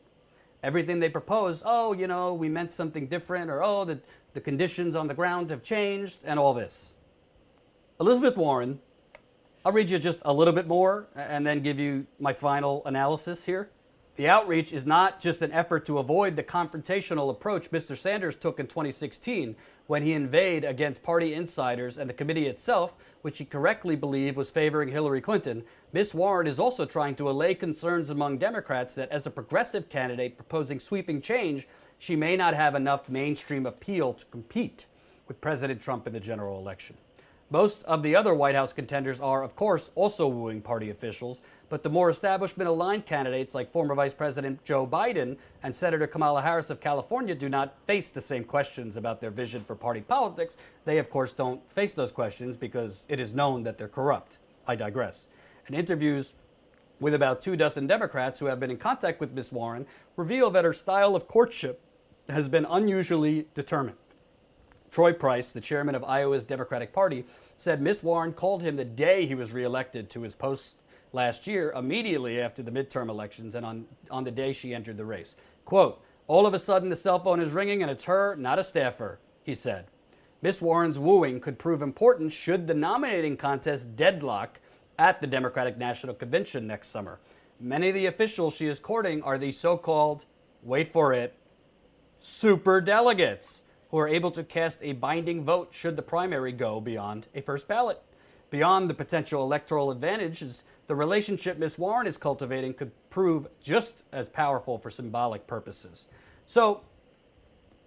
Everything 0.66 0.98
they 0.98 1.08
propose, 1.08 1.62
oh, 1.64 1.92
you 1.92 2.08
know, 2.08 2.34
we 2.34 2.48
meant 2.48 2.72
something 2.72 3.06
different, 3.06 3.48
or 3.48 3.62
oh, 3.62 3.84
the, 3.84 4.00
the 4.34 4.40
conditions 4.40 4.96
on 4.96 5.06
the 5.06 5.14
ground 5.14 5.48
have 5.50 5.62
changed, 5.62 6.18
and 6.24 6.40
all 6.40 6.52
this. 6.52 6.94
Elizabeth 8.00 8.36
Warren, 8.36 8.80
I'll 9.64 9.70
read 9.70 9.88
you 9.88 9.98
just 10.00 10.20
a 10.24 10.32
little 10.32 10.52
bit 10.52 10.66
more 10.66 11.06
and 11.14 11.46
then 11.46 11.60
give 11.60 11.78
you 11.78 12.06
my 12.18 12.32
final 12.32 12.82
analysis 12.84 13.44
here. 13.44 13.70
The 14.16 14.28
outreach 14.30 14.72
is 14.72 14.86
not 14.86 15.20
just 15.20 15.42
an 15.42 15.52
effort 15.52 15.84
to 15.86 15.98
avoid 15.98 16.36
the 16.36 16.42
confrontational 16.42 17.30
approach 17.30 17.70
Mr. 17.70 17.98
Sanders 17.98 18.34
took 18.34 18.58
in 18.58 18.66
2016 18.66 19.54
when 19.88 20.02
he 20.02 20.14
inveighed 20.14 20.64
against 20.64 21.02
party 21.02 21.34
insiders 21.34 21.98
and 21.98 22.08
the 22.08 22.14
committee 22.14 22.46
itself, 22.46 22.96
which 23.20 23.36
he 23.36 23.44
correctly 23.44 23.94
believed 23.94 24.38
was 24.38 24.50
favoring 24.50 24.88
Hillary 24.88 25.20
Clinton. 25.20 25.64
Ms. 25.92 26.14
Warren 26.14 26.46
is 26.46 26.58
also 26.58 26.86
trying 26.86 27.14
to 27.16 27.28
allay 27.28 27.54
concerns 27.54 28.08
among 28.08 28.38
Democrats 28.38 28.94
that 28.94 29.10
as 29.10 29.26
a 29.26 29.30
progressive 29.30 29.90
candidate 29.90 30.38
proposing 30.38 30.80
sweeping 30.80 31.20
change, 31.20 31.68
she 31.98 32.16
may 32.16 32.38
not 32.38 32.54
have 32.54 32.74
enough 32.74 33.10
mainstream 33.10 33.66
appeal 33.66 34.14
to 34.14 34.24
compete 34.26 34.86
with 35.28 35.42
President 35.42 35.82
Trump 35.82 36.06
in 36.06 36.14
the 36.14 36.20
general 36.20 36.58
election. 36.58 36.96
Most 37.48 37.84
of 37.84 38.02
the 38.02 38.16
other 38.16 38.34
White 38.34 38.56
House 38.56 38.72
contenders 38.72 39.20
are, 39.20 39.44
of 39.44 39.54
course, 39.54 39.92
also 39.94 40.26
wooing 40.26 40.60
party 40.60 40.90
officials, 40.90 41.40
but 41.68 41.84
the 41.84 41.88
more 41.88 42.10
establishment 42.10 42.68
aligned 42.68 43.06
candidates 43.06 43.54
like 43.54 43.70
former 43.70 43.94
Vice 43.94 44.14
President 44.14 44.64
Joe 44.64 44.84
Biden 44.84 45.36
and 45.62 45.74
Senator 45.74 46.08
Kamala 46.08 46.42
Harris 46.42 46.70
of 46.70 46.80
California 46.80 47.36
do 47.36 47.48
not 47.48 47.76
face 47.86 48.10
the 48.10 48.20
same 48.20 48.42
questions 48.42 48.96
about 48.96 49.20
their 49.20 49.30
vision 49.30 49.62
for 49.62 49.76
party 49.76 50.00
politics. 50.00 50.56
They, 50.84 50.98
of 50.98 51.08
course, 51.08 51.32
don't 51.32 51.70
face 51.70 51.92
those 51.92 52.10
questions 52.10 52.56
because 52.56 53.04
it 53.08 53.20
is 53.20 53.32
known 53.32 53.62
that 53.62 53.78
they're 53.78 53.86
corrupt. 53.86 54.38
I 54.66 54.74
digress. 54.74 55.28
And 55.68 55.76
interviews 55.76 56.34
with 56.98 57.14
about 57.14 57.42
two 57.42 57.54
dozen 57.54 57.86
Democrats 57.86 58.40
who 58.40 58.46
have 58.46 58.58
been 58.58 58.72
in 58.72 58.76
contact 58.76 59.20
with 59.20 59.32
Ms. 59.32 59.52
Warren 59.52 59.86
reveal 60.16 60.50
that 60.50 60.64
her 60.64 60.72
style 60.72 61.14
of 61.14 61.28
courtship 61.28 61.80
has 62.28 62.48
been 62.48 62.66
unusually 62.68 63.46
determined. 63.54 63.98
Troy 64.90 65.12
Price, 65.12 65.52
the 65.52 65.60
chairman 65.60 65.94
of 65.94 66.04
Iowa's 66.04 66.44
Democratic 66.44 66.92
Party, 66.92 67.24
said 67.56 67.80
Miss 67.80 68.02
Warren 68.02 68.32
called 68.32 68.62
him 68.62 68.76
the 68.76 68.84
day 68.84 69.26
he 69.26 69.34
was 69.34 69.52
reelected 69.52 70.10
to 70.10 70.22
his 70.22 70.34
post 70.34 70.76
last 71.12 71.46
year, 71.46 71.72
immediately 71.72 72.40
after 72.40 72.62
the 72.62 72.70
midterm 72.70 73.08
elections 73.08 73.54
and 73.54 73.64
on, 73.64 73.86
on 74.10 74.24
the 74.24 74.30
day 74.30 74.52
she 74.52 74.74
entered 74.74 74.96
the 74.96 75.04
race. 75.04 75.36
Quote, 75.64 76.02
all 76.28 76.46
of 76.46 76.54
a 76.54 76.58
sudden 76.58 76.88
the 76.88 76.96
cell 76.96 77.18
phone 77.18 77.40
is 77.40 77.52
ringing 77.52 77.82
and 77.82 77.90
it's 77.90 78.04
her, 78.04 78.36
not 78.36 78.58
a 78.58 78.64
staffer, 78.64 79.18
he 79.42 79.54
said. 79.54 79.86
Miss 80.42 80.60
Warren's 80.60 80.98
wooing 80.98 81.40
could 81.40 81.58
prove 81.58 81.80
important 81.80 82.32
should 82.32 82.66
the 82.66 82.74
nominating 82.74 83.36
contest 83.36 83.96
deadlock 83.96 84.60
at 84.98 85.20
the 85.20 85.26
Democratic 85.26 85.78
National 85.78 86.14
Convention 86.14 86.66
next 86.66 86.88
summer. 86.88 87.18
Many 87.58 87.88
of 87.88 87.94
the 87.94 88.06
officials 88.06 88.54
she 88.54 88.66
is 88.66 88.78
courting 88.78 89.22
are 89.22 89.38
the 89.38 89.52
so 89.52 89.76
called, 89.76 90.26
wait 90.62 90.92
for 90.92 91.12
it, 91.12 91.34
super 92.18 92.80
delegates 92.80 93.62
who 93.90 93.98
are 93.98 94.08
able 94.08 94.30
to 94.32 94.42
cast 94.44 94.78
a 94.82 94.92
binding 94.92 95.44
vote 95.44 95.68
should 95.72 95.96
the 95.96 96.02
primary 96.02 96.52
go 96.52 96.80
beyond 96.80 97.26
a 97.34 97.40
first 97.40 97.68
ballot. 97.68 98.02
beyond 98.50 98.88
the 98.88 98.94
potential 98.94 99.42
electoral 99.42 99.90
advantages, 99.90 100.62
the 100.86 100.94
relationship 100.94 101.58
Miss 101.58 101.78
Warren 101.78 102.06
is 102.06 102.16
cultivating 102.16 102.74
could 102.74 102.92
prove 103.10 103.48
just 103.60 104.04
as 104.12 104.28
powerful 104.28 104.78
for 104.78 104.90
symbolic 104.90 105.46
purposes. 105.46 106.06
So, 106.46 106.82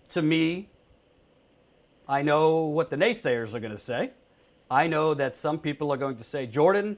to 0.10 0.22
me, 0.22 0.70
I 2.08 2.22
know 2.22 2.66
what 2.66 2.90
the 2.90 2.98
naysayers 2.98 3.54
are 3.54 3.60
going 3.60 3.72
to 3.72 3.78
say. 3.78 4.12
I 4.70 4.88
know 4.88 5.14
that 5.14 5.36
some 5.36 5.60
people 5.60 5.92
are 5.92 5.98
going 5.98 6.18
to 6.18 6.24
say, 6.24 6.46
Jordan, 6.46 6.98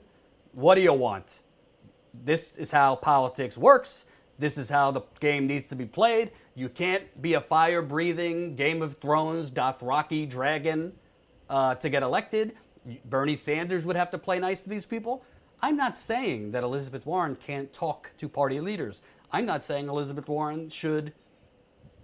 what 0.54 0.76
do 0.76 0.82
you 0.82 0.94
want? 0.94 1.40
This 2.14 2.58
is 2.58 2.72
how 2.72 2.96
politics 2.96 3.58
works. 3.58 4.06
This 4.40 4.58
is 4.58 4.70
how 4.70 4.92
the 4.92 5.02
game 5.20 5.48
needs 5.48 5.70
to 5.70 5.76
be 5.76 5.86
played. 5.86 6.32
You 6.56 6.70
can't 6.70 7.22
be 7.22 7.34
a 7.36 7.42
fire 7.42 7.82
breathing 7.82 8.56
Game 8.56 8.82
of 8.82 8.96
Thrones 8.96 9.52
Dothraki 9.52 10.30
dragon 10.30 10.94
uh, 11.50 11.76
to 11.76 11.90
get 11.90 12.04
elected. 12.04 12.54
Bernie 13.06 13.36
Sanders 13.36 13.86
would 13.86 13.96
have 13.96 14.10
to 14.12 14.18
play 14.18 14.40
nice 14.40 14.62
to 14.62 14.70
these 14.70 14.86
people. 14.86 15.24
I'm 15.62 15.78
not 15.78 15.98
saying 15.98 16.52
that 16.52 16.64
Elizabeth 16.64 17.06
Warren 17.06 17.36
can't 17.36 17.72
talk 17.72 18.12
to 18.18 18.28
party 18.28 18.60
leaders. 18.60 19.02
I'm 19.32 19.46
not 19.46 19.64
saying 19.64 19.88
Elizabeth 19.88 20.28
Warren 20.28 20.70
should 20.70 21.14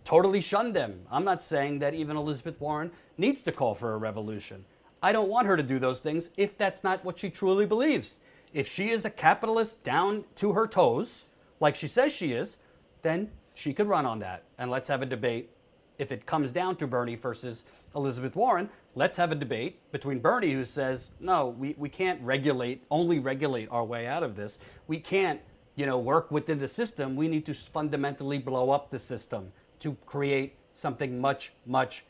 totally 0.05 0.41
shun 0.41 0.73
them. 0.73 1.01
I'm 1.11 1.25
not 1.25 1.41
saying 1.41 1.79
that 1.79 1.93
even 1.93 2.15
Elizabeth 2.15 2.61
Warren 2.61 2.91
needs 3.17 3.43
to 3.43 3.51
call 3.51 3.73
for 3.73 3.93
a 3.93 3.97
revolution. 3.97 4.65
I 5.01 5.11
don't 5.11 5.29
want 5.29 5.47
her 5.47 5.57
to 5.57 5.63
do 5.63 5.79
those 5.79 5.99
things 5.99 6.29
if 6.37 6.57
that's 6.57 6.83
not 6.83 7.03
what 7.03 7.19
she 7.19 7.29
truly 7.29 7.65
believes. 7.65 8.19
If 8.53 8.71
she 8.71 8.89
is 8.89 9.05
a 9.05 9.09
capitalist 9.09 9.83
down 9.83 10.23
to 10.35 10.53
her 10.53 10.67
toes, 10.67 11.25
like 11.59 11.75
she 11.75 11.87
says 11.87 12.13
she 12.13 12.31
is, 12.33 12.57
then 13.01 13.31
she 13.53 13.73
could 13.73 13.87
run 13.87 14.05
on 14.05 14.19
that. 14.19 14.43
And 14.57 14.69
let's 14.69 14.87
have 14.89 15.01
a 15.01 15.05
debate. 15.05 15.49
If 15.97 16.11
it 16.11 16.25
comes 16.25 16.51
down 16.51 16.75
to 16.77 16.87
Bernie 16.87 17.15
versus 17.15 17.63
Elizabeth 17.95 18.35
Warren, 18.35 18.69
let's 18.93 19.17
have 19.17 19.31
a 19.31 19.35
debate 19.35 19.79
between 19.91 20.19
Bernie, 20.19 20.53
who 20.53 20.65
says, 20.65 21.09
no, 21.19 21.47
we, 21.47 21.73
we 21.77 21.89
can't 21.89 22.21
regulate, 22.21 22.83
only 22.91 23.19
regulate 23.19 23.67
our 23.71 23.83
way 23.83 24.05
out 24.05 24.21
of 24.21 24.35
this. 24.35 24.59
We 24.85 24.99
can't, 24.99 25.41
you 25.75 25.87
know, 25.87 25.97
work 25.97 26.29
within 26.29 26.59
the 26.59 26.67
system. 26.67 27.15
We 27.15 27.27
need 27.27 27.45
to 27.47 27.53
fundamentally 27.53 28.37
blow 28.37 28.69
up 28.69 28.91
the 28.91 28.99
system 28.99 29.51
to 29.79 29.97
create 30.05 30.55
something 30.73 31.19
much, 31.19 31.51
much 31.65 32.03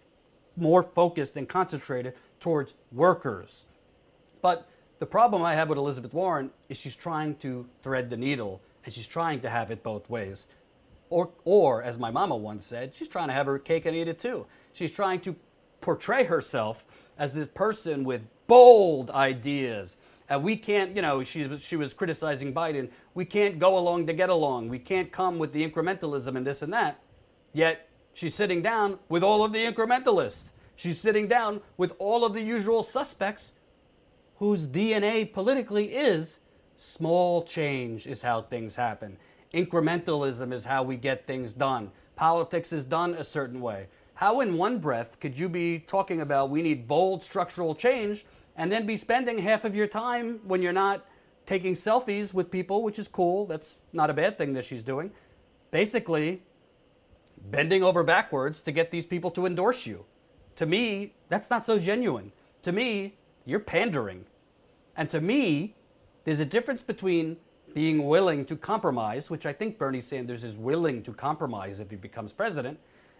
more 0.57 0.83
focused 0.83 1.37
and 1.37 1.47
concentrated 1.47 2.13
towards 2.39 2.73
workers. 2.91 3.65
But 4.41 4.67
the 4.99 5.05
problem 5.05 5.43
I 5.43 5.53
have 5.53 5.69
with 5.69 5.77
Elizabeth 5.77 6.13
Warren 6.13 6.51
is 6.67 6.77
she's 6.77 6.95
trying 6.95 7.35
to 7.35 7.67
thread 7.81 8.09
the 8.09 8.17
needle 8.17 8.61
and 8.87 8.93
she's 8.93 9.05
trying 9.05 9.41
to 9.41 9.49
have 9.49 9.69
it 9.69 9.83
both 9.83 10.09
ways. 10.09 10.47
Or, 11.09 11.31
or, 11.43 11.83
as 11.83 11.99
my 11.99 12.09
mama 12.09 12.37
once 12.37 12.65
said, 12.65 12.95
she's 12.95 13.09
trying 13.09 13.27
to 13.27 13.33
have 13.33 13.45
her 13.45 13.59
cake 13.59 13.85
and 13.85 13.93
eat 13.93 14.07
it 14.07 14.17
too. 14.17 14.45
She's 14.71 14.93
trying 14.93 15.19
to 15.21 15.35
portray 15.81 16.23
herself 16.23 16.85
as 17.19 17.33
this 17.33 17.49
person 17.53 18.05
with 18.05 18.21
bold 18.47 19.11
ideas. 19.11 19.97
And 20.29 20.41
we 20.41 20.55
can't, 20.55 20.95
you 20.95 21.01
know, 21.01 21.21
she, 21.25 21.57
she 21.57 21.75
was 21.75 21.93
criticizing 21.93 22.53
Biden. 22.53 22.89
We 23.13 23.25
can't 23.25 23.59
go 23.59 23.77
along 23.77 24.07
to 24.07 24.13
get 24.13 24.29
along. 24.29 24.69
We 24.69 24.79
can't 24.79 25.11
come 25.11 25.37
with 25.37 25.51
the 25.51 25.69
incrementalism 25.69 26.37
and 26.37 26.47
this 26.47 26.61
and 26.61 26.71
that. 26.71 27.01
Yet 27.51 27.89
she's 28.13 28.35
sitting 28.35 28.61
down 28.61 28.99
with 29.09 29.21
all 29.21 29.43
of 29.43 29.51
the 29.51 29.59
incrementalists. 29.59 30.53
She's 30.77 30.97
sitting 30.97 31.27
down 31.27 31.59
with 31.75 31.91
all 31.99 32.23
of 32.23 32.33
the 32.33 32.41
usual 32.41 32.83
suspects 32.83 33.51
whose 34.37 34.65
DNA 34.65 35.29
politically 35.33 35.87
is 35.87 36.39
small 36.77 37.43
change 37.43 38.07
is 38.07 38.21
how 38.21 38.41
things 38.41 38.75
happen. 38.75 39.17
Incrementalism 39.53 40.53
is 40.53 40.65
how 40.65 40.83
we 40.83 40.97
get 40.97 41.25
things 41.25 41.53
done. 41.53 41.91
Politics 42.15 42.73
is 42.73 42.85
done 42.85 43.13
a 43.13 43.23
certain 43.23 43.61
way. 43.61 43.87
How, 44.15 44.41
in 44.41 44.57
one 44.57 44.79
breath, 44.79 45.19
could 45.19 45.37
you 45.37 45.47
be 45.47 45.79
talking 45.79 46.21
about 46.21 46.49
we 46.49 46.61
need 46.61 46.87
bold 46.87 47.23
structural 47.23 47.75
change 47.75 48.25
and 48.55 48.71
then 48.71 48.85
be 48.85 48.97
spending 48.97 49.39
half 49.39 49.63
of 49.63 49.75
your 49.75 49.87
time 49.87 50.39
when 50.43 50.61
you're 50.61 50.73
not 50.73 51.05
taking 51.45 51.75
selfies 51.75 52.33
with 52.33 52.49
people, 52.49 52.83
which 52.83 52.97
is 52.97 53.07
cool? 53.07 53.45
That's 53.45 53.79
not 53.93 54.09
a 54.09 54.13
bad 54.13 54.37
thing 54.37 54.53
that 54.53 54.65
she's 54.65 54.83
doing. 54.83 55.11
Basically, 55.69 56.41
bending 57.37 57.83
over 57.83 58.03
backwards 58.03 58.61
to 58.63 58.71
get 58.71 58.89
these 58.91 59.05
people 59.05 59.29
to 59.31 59.45
endorse 59.45 59.85
you. 59.85 60.05
To 60.55 60.65
me, 60.65 61.13
that's 61.29 61.49
not 61.49 61.65
so 61.65 61.77
genuine. 61.77 62.31
To 62.63 62.71
me, 62.71 63.17
you're 63.45 63.59
pandering. 63.59 64.25
And 64.95 65.09
to 65.11 65.21
me, 65.21 65.75
there's 66.27 66.41
a 66.41 66.45
difference 66.45 66.83
between 66.83 67.37
being 67.73 68.05
willing 68.05 68.43
to 68.43 68.57
compromise, 68.57 69.29
which 69.29 69.45
I 69.45 69.53
think 69.53 69.77
Bernie 69.77 70.01
Sanders 70.01 70.43
is 70.43 70.57
willing 70.57 71.01
to 71.03 71.13
compromise 71.13 71.79
if 71.79 71.89
he 71.89 71.95
becomes 71.95 72.33
president, 72.33 72.79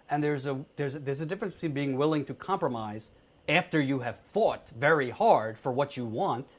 and 0.10 0.22
there's 0.22 0.46
a, 0.46 0.66
there's 0.76 0.96
a, 0.96 1.00
there's 1.00 1.22
a 1.22 1.26
difference 1.26 1.54
between 1.54 1.72
being 1.72 1.96
willing 1.96 2.26
to 2.26 2.34
compromise 2.34 3.10
after 3.48 3.80
you 3.80 4.00
have 4.00 4.20
fought 4.34 4.72
very 4.78 5.10
hard 5.10 5.58
for 5.58 5.72
what 5.72 5.96
you 5.96 6.04
want, 6.04 6.58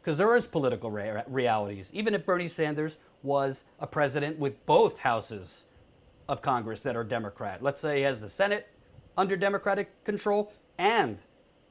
because 0.00 0.16
there 0.16 0.34
is 0.34 0.46
political 0.46 0.90
rea- 0.90 1.24
realities. 1.26 1.90
Even 1.92 2.14
if 2.14 2.24
Bernie 2.24 2.48
Sanders 2.48 2.96
was 3.22 3.64
a 3.78 3.86
president 3.86 4.38
with 4.38 4.64
both 4.64 5.00
houses 5.00 5.66
of 6.26 6.40
Congress 6.40 6.80
that 6.80 6.96
are 6.96 7.04
Democrat, 7.04 7.62
let's 7.62 7.82
say 7.82 7.98
he 7.98 8.02
has 8.04 8.22
the 8.22 8.30
Senate 8.30 8.66
under 9.14 9.36
Democratic 9.36 10.04
control 10.04 10.54
and 10.78 11.22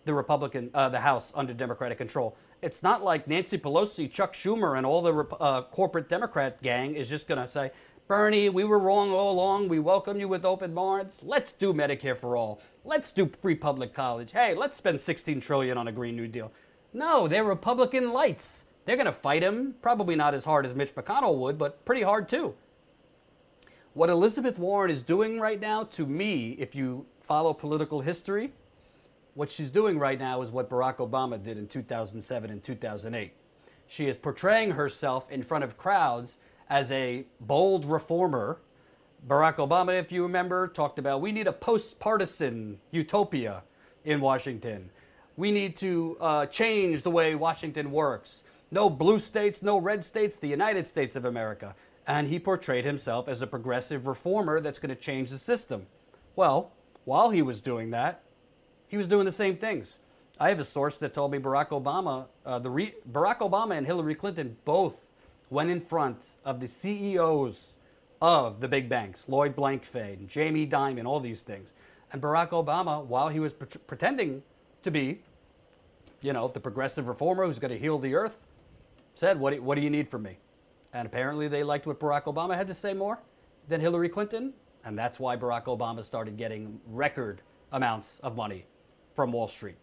the 0.06 0.14
Republican, 0.14 0.70
uh, 0.76 0.90
the 0.90 1.00
House 1.00 1.32
under 1.34 1.56
Democratic 1.56 1.98
control. 1.98 2.38
It's 2.62 2.84
not 2.84 3.04
like 3.04 3.26
Nancy 3.26 3.58
Pelosi, 3.58 4.12
Chuck 4.12 4.34
Schumer, 4.34 4.78
and 4.78 4.86
all 4.86 5.02
the 5.02 5.26
uh, 5.40 5.62
corporate 5.62 6.10
Democrat 6.10 6.62
gang 6.62 6.94
is 6.94 7.08
just 7.08 7.26
going 7.26 7.42
to 7.42 7.50
say, 7.50 7.72
Bernie, 8.06 8.50
we 8.50 8.66
were 8.66 8.80
wrong 8.80 9.12
all 9.12 9.32
along. 9.32 9.70
We 9.70 9.80
welcome 9.80 10.20
you 10.20 10.28
with 10.28 10.44
open 10.44 10.78
arms. 10.78 11.20
Let's 11.22 11.54
do 11.54 11.74
Medicare 11.74 12.18
for 12.18 12.36
all. 12.36 12.60
Let's 12.84 13.14
do 13.14 13.28
free 13.28 13.56
public 13.56 13.94
college. 13.94 14.32
Hey, 14.32 14.56
let's 14.56 14.78
spend 14.78 15.00
16 15.00 15.40
trillion 15.40 15.78
on 15.78 15.88
a 15.88 15.94
Green 15.94 16.18
New 16.18 16.28
Deal. 16.28 16.52
No, 16.92 17.30
they're 17.30 17.46
Republican 17.46 18.12
lights. 18.12 18.66
They're 18.84 18.98
going 18.98 19.06
to 19.06 19.14
fight 19.14 19.42
him. 19.42 19.76
Probably 19.82 20.18
not 20.18 20.34
as 20.34 20.44
hard 20.44 20.66
as 20.66 20.76
Mitch 20.76 20.94
McConnell 20.96 21.38
would, 21.38 21.58
but 21.58 21.86
pretty 21.86 22.02
hard 22.02 22.28
too. 22.28 22.56
What 23.94 24.10
Elizabeth 24.10 24.58
Warren 24.60 24.92
is 24.92 25.02
doing 25.02 25.40
right 25.40 25.60
now, 25.60 25.84
to 25.84 26.06
me, 26.06 26.58
if 26.60 26.76
you 26.76 27.06
follow 27.22 27.54
political 27.54 28.02
history, 28.02 28.52
what 29.34 29.52
she's 29.52 29.72
doing 29.72 30.00
right 30.00 30.20
now 30.20 30.42
is 30.42 30.52
what 30.52 30.70
Barack 30.70 30.98
Obama 30.98 31.42
did 31.42 31.58
in 31.58 31.68
2007 31.68 32.50
and 32.50 32.64
2008. 32.64 33.34
She 33.88 34.06
is 34.08 34.18
portraying 34.18 34.72
herself 34.72 35.30
in 35.32 35.44
front 35.44 35.64
of 35.64 35.78
crowds 35.78 36.38
as 36.70 36.92
a 36.92 37.26
bold 37.40 37.86
reformer. 37.86 38.60
Barack 39.28 39.56
Obama, 39.56 40.00
if 40.00 40.12
you 40.12 40.24
remember, 40.24 40.68
talked 40.68 41.00
about 41.00 41.22
we 41.22 41.32
need 41.32 41.48
a 41.48 41.54
post 41.54 42.00
partisan 42.00 42.80
utopia 42.92 43.64
in 44.06 44.22
Washington. 44.22 44.90
We 45.36 45.52
need 45.52 45.78
to 45.78 46.18
uh, 46.20 46.46
change 46.46 47.04
the 47.04 47.12
way 47.12 47.34
Washington 47.36 47.92
works. 47.92 48.44
No 48.72 48.90
blue 48.90 49.20
states, 49.20 49.62
no 49.62 49.78
red 49.78 50.06
states, 50.06 50.36
the 50.36 50.48
United 50.48 50.86
States 50.88 51.16
of 51.16 51.26
America. 51.26 51.76
And 52.06 52.28
he 52.28 52.40
portrayed 52.40 52.86
himself 52.86 53.28
as 53.28 53.42
a 53.42 53.48
progressive 53.48 54.06
reformer 54.06 54.60
that's 54.60 54.80
going 54.80 54.96
to 54.96 55.02
change 55.02 55.32
the 55.32 55.38
system. 55.38 55.88
Well, 56.36 56.72
while 57.06 57.32
he 57.32 57.42
was 57.42 57.62
doing 57.62 57.90
that, 57.92 58.24
he 58.90 58.98
was 58.98 59.08
doing 59.08 59.26
the 59.26 59.32
same 59.32 59.56
things. 59.56 59.98
I 60.40 60.50
have 60.50 60.60
a 60.60 60.66
source 60.66 60.98
that 60.98 61.14
told 61.14 61.32
me 61.32 61.38
Barack 61.38 61.70
Obama, 61.70 62.28
uh, 62.46 62.60
the 62.60 62.70
re- 62.70 62.96
Barack 63.10 63.40
Obama 63.40 63.78
and 63.78 63.86
Hillary 63.86 64.16
Clinton 64.16 64.58
both 64.66 65.06
went 65.50 65.70
in 65.70 65.80
front 65.80 66.30
of 66.44 66.60
the 66.60 66.68
CEOs 66.68 67.74
of 68.22 68.60
the 68.60 68.68
big 68.68 68.90
banks, 68.90 69.30
Lloyd 69.30 69.56
Blankfein, 69.56 70.28
Jamie 70.28 70.68
Dimon, 70.68 71.06
all 71.06 71.20
these 71.20 71.42
things. 71.42 71.72
And 72.12 72.22
Barack 72.22 72.50
Obama, 72.50 73.06
while 73.06 73.30
he 73.30 73.40
was 73.40 73.54
pre- 73.54 73.68
pretending 73.86 74.44
to 74.82 74.92
be, 74.92 75.20
you 76.22 76.34
know, 76.34 76.48
the 76.48 76.60
progressive 76.60 77.08
reformer 77.08 77.46
who's 77.46 77.60
going 77.60 77.72
to 77.72 77.78
heal 77.80 78.00
the 78.00 78.16
earth, 78.16 78.46
said, 79.14 79.40
what 79.40 79.54
do, 79.54 79.62
what 79.62 79.76
do 79.76 79.82
you 79.82 79.90
need 79.90 80.08
from 80.08 80.24
me? 80.24 80.38
And 80.94 81.06
apparently 81.06 81.48
they 81.48 81.64
liked 81.64 81.86
what 81.86 82.00
Barack 82.00 82.24
Obama 82.24 82.56
had 82.56 82.68
to 82.68 82.76
say 82.76 82.94
more 82.94 83.20
than 83.68 83.82
Hillary 83.82 84.10
Clinton. 84.10 84.54
And 84.84 84.98
that's 84.98 85.20
why 85.20 85.36
Barack 85.36 85.66
Obama 85.66 86.04
started 86.04 86.38
getting 86.38 86.80
record 86.88 87.42
amounts 87.72 88.20
of 88.24 88.36
money 88.36 88.66
from 89.14 89.32
Wall 89.32 89.48
Street. 89.48 89.78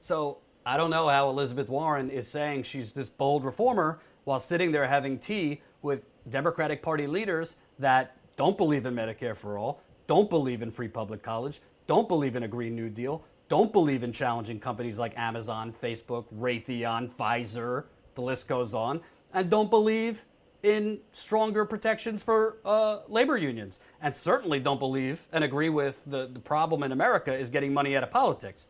So 0.00 0.38
I 0.64 0.76
don't 0.76 0.90
know 0.90 1.08
how 1.08 1.30
Elizabeth 1.30 1.68
Warren 1.68 2.10
is 2.10 2.28
saying 2.28 2.64
she's 2.64 2.92
this 2.92 3.08
bold 3.08 3.44
reformer 3.44 4.00
while 4.24 4.40
sitting 4.40 4.72
there 4.72 4.86
having 4.86 5.18
tea 5.18 5.62
with 5.82 6.04
Democratic 6.28 6.82
Party 6.82 7.06
leaders 7.06 7.56
that 7.78 8.16
don't 8.36 8.56
believe 8.56 8.86
in 8.86 8.94
Medicare 8.94 9.36
for 9.36 9.58
all, 9.58 9.80
don't 10.06 10.28
believe 10.28 10.62
in 10.62 10.70
free 10.70 10.88
public 10.88 11.22
college, 11.22 11.60
don't 11.86 12.08
believe 12.08 12.36
in 12.36 12.42
a 12.42 12.48
Green 12.48 12.76
New 12.76 12.90
Deal, 12.90 13.24
don't 13.48 13.72
believe 13.72 14.02
in 14.02 14.12
challenging 14.12 14.60
companies 14.60 14.98
like 14.98 15.16
Amazon, 15.16 15.72
Facebook, 15.72 16.26
Raytheon, 16.34 17.10
Pfizer, 17.10 17.84
the 18.14 18.20
list 18.20 18.46
goes 18.46 18.74
on, 18.74 19.00
and 19.32 19.48
don't 19.48 19.70
believe 19.70 20.24
in 20.62 21.00
stronger 21.12 21.64
protections 21.64 22.22
for 22.22 22.58
uh, 22.64 23.00
labor 23.08 23.36
unions, 23.36 23.78
and 24.00 24.16
certainly 24.16 24.58
don't 24.58 24.80
believe 24.80 25.28
and 25.32 25.44
agree 25.44 25.68
with 25.68 26.02
the, 26.06 26.26
the 26.26 26.40
problem 26.40 26.82
in 26.82 26.90
America 26.92 27.32
is 27.32 27.48
getting 27.48 27.72
money 27.72 27.96
out 27.96 28.02
of 28.02 28.10
politics. 28.10 28.66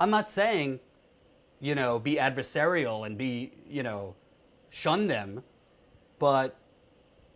I'm 0.00 0.10
not 0.10 0.28
saying, 0.28 0.80
you 1.60 1.74
know, 1.76 2.00
be 2.00 2.16
adversarial 2.16 3.06
and 3.06 3.16
be, 3.16 3.52
you 3.68 3.84
know, 3.84 4.16
shun 4.70 5.06
them, 5.06 5.44
but 6.18 6.58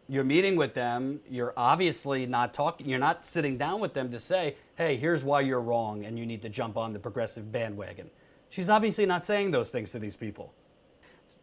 you're 0.09 0.25
meeting 0.25 0.57
with 0.57 0.75
them. 0.75 1.20
You're 1.29 1.55
obviously 1.57 2.27
not 2.27 2.53
talking. 2.55 2.88
You're 2.88 2.99
not 2.99 3.25
sitting 3.25 3.57
down 3.59 3.81
with 3.81 3.94
them 3.94 4.11
to 4.11 4.18
say, 4.18 4.57
"Hey, 4.77 4.96
here's 4.96 5.22
why 5.22 5.42
you're 5.42 5.61
wrong, 5.61 6.05
and 6.05 6.18
you 6.18 6.27
need 6.27 6.42
to 6.42 6.49
jump 6.49 6.77
on 6.77 6.92
the 6.92 6.99
progressive 6.99 7.53
bandwagon." 7.53 8.11
She's 8.49 8.68
obviously 8.68 9.07
not 9.07 9.27
saying 9.27 9.51
those 9.51 9.70
things 9.70 9.92
to 9.92 9.99
these 9.99 10.16
people. 10.16 10.53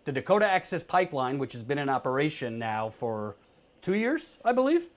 The 0.05 0.11
Dakota 0.11 0.45
Access 0.45 0.83
Pipeline, 0.83 1.37
which 1.37 1.53
has 1.53 1.63
been 1.63 1.77
in 1.77 1.87
operation 1.87 2.59
now 2.59 2.89
for 2.89 3.37
two 3.81 3.95
years, 3.95 4.37
I 4.43 4.51
believe, 4.51 4.89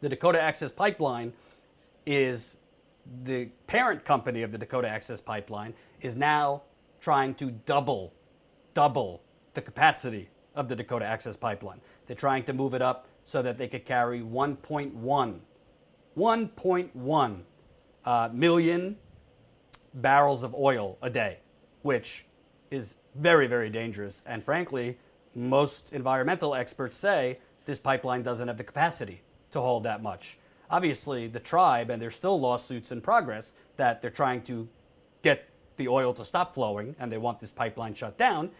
the 0.00 0.08
Dakota 0.08 0.40
Access 0.40 0.70
Pipeline 0.70 1.32
is 2.06 2.56
the 3.24 3.46
parent 3.66 4.04
company 4.04 4.42
of 4.42 4.52
the 4.52 4.58
Dakota 4.58 4.88
Access 4.88 5.20
Pipeline 5.20 5.74
is 6.00 6.16
now 6.16 6.62
trying 7.00 7.34
to 7.36 7.50
double, 7.50 8.12
double 8.72 9.20
the 9.54 9.62
capacity 9.62 10.28
of 10.54 10.68
the 10.68 10.76
Dakota 10.76 11.04
Access 11.04 11.36
Pipeline. 11.36 11.80
They're 12.06 12.14
trying 12.14 12.44
to 12.44 12.52
move 12.52 12.72
it 12.72 12.82
up 12.82 13.08
so 13.24 13.42
that 13.42 13.58
they 13.58 13.66
could 13.66 13.84
carry 13.84 14.20
1.1, 14.20 15.40
1.1 16.16 17.40
uh, 18.04 18.28
million 18.32 18.96
barrels 19.92 20.44
of 20.44 20.54
oil 20.54 20.98
a 21.02 21.10
day, 21.10 21.40
which 21.82 22.26
is 22.70 22.94
very, 23.14 23.46
very 23.46 23.70
dangerous. 23.70 24.22
And 24.26 24.42
frankly, 24.42 24.98
most 25.34 25.92
environmental 25.92 26.54
experts 26.54 26.96
say 26.96 27.38
this 27.64 27.78
pipeline 27.78 28.22
doesn't 28.22 28.48
have 28.48 28.58
the 28.58 28.64
capacity 28.64 29.22
to 29.52 29.60
hold 29.60 29.84
that 29.84 30.02
much. 30.02 30.38
Obviously, 30.70 31.26
the 31.26 31.40
tribe, 31.40 31.90
and 31.90 32.00
there's 32.00 32.14
still 32.14 32.38
lawsuits 32.38 32.92
in 32.92 33.00
progress 33.00 33.54
that 33.76 34.00
they're 34.00 34.10
trying 34.10 34.42
to 34.42 34.68
get 35.22 35.48
the 35.76 35.88
oil 35.88 36.12
to 36.14 36.24
stop 36.24 36.54
flowing 36.54 36.94
and 36.98 37.10
they 37.10 37.18
want 37.18 37.40
this 37.40 37.50
pipeline 37.50 37.94
shut 37.94 38.16
down, 38.16 38.50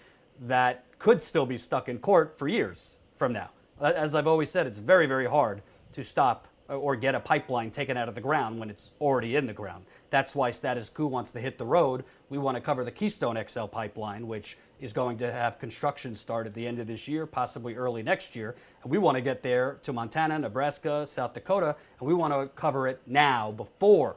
that 0.41 0.85
could 0.99 1.23
still 1.23 1.47
be 1.47 1.59
stuck 1.59 1.89
in 1.89 1.99
court 1.99 2.39
for 2.39 2.49
years 2.49 2.99
from 3.17 3.33
now. 3.33 3.51
As 3.81 4.15
I've 4.15 4.27
always 4.27 4.51
said, 4.51 4.67
it's 4.67 4.79
very, 4.79 5.07
very 5.07 5.27
hard 5.27 5.63
to 5.93 6.05
stop 6.05 6.49
or 6.71 6.97
get 6.97 7.15
a 7.15 7.21
pipeline 7.21 7.71
taken 7.71 7.97
out 7.97 8.09
of 8.09 8.15
the 8.15 8.21
ground 8.21 8.59
when 8.61 8.71
it's 8.71 8.93
already 9.01 9.37
in 9.37 9.47
the 9.47 9.53
ground. 9.53 9.85
That's 10.11 10.35
why 10.35 10.51
Status 10.51 10.89
Coup 10.89 11.07
wants 11.07 11.33
to 11.33 11.41
hit 11.41 11.59
the 11.59 11.65
road. 11.65 12.05
We 12.29 12.39
want 12.39 12.57
to 12.57 12.61
cover 12.61 12.85
the 12.85 12.91
Keystone 12.91 13.43
XL 13.47 13.67
pipeline, 13.67 14.27
which 14.27 14.57
is 14.81 14.93
going 14.93 15.19
to 15.19 15.33
have 15.33 15.59
construction 15.59 16.15
start 16.15 16.47
at 16.47 16.55
the 16.55 16.67
end 16.67 16.79
of 16.79 16.87
this 16.87 17.07
year, 17.07 17.27
possibly 17.27 17.75
early 17.75 18.03
next 18.03 18.35
year. 18.35 18.57
And 18.83 18.91
we 18.91 18.99
want 18.99 19.17
to 19.17 19.21
get 19.21 19.43
there 19.43 19.79
to 19.83 19.93
Montana, 19.93 20.39
Nebraska, 20.39 21.07
South 21.07 21.35
Dakota, 21.35 21.77
and 21.99 22.09
we 22.09 22.15
want 22.15 22.33
to 22.33 22.49
cover 22.55 22.89
it 22.89 23.01
now 23.07 23.53
before 23.53 24.17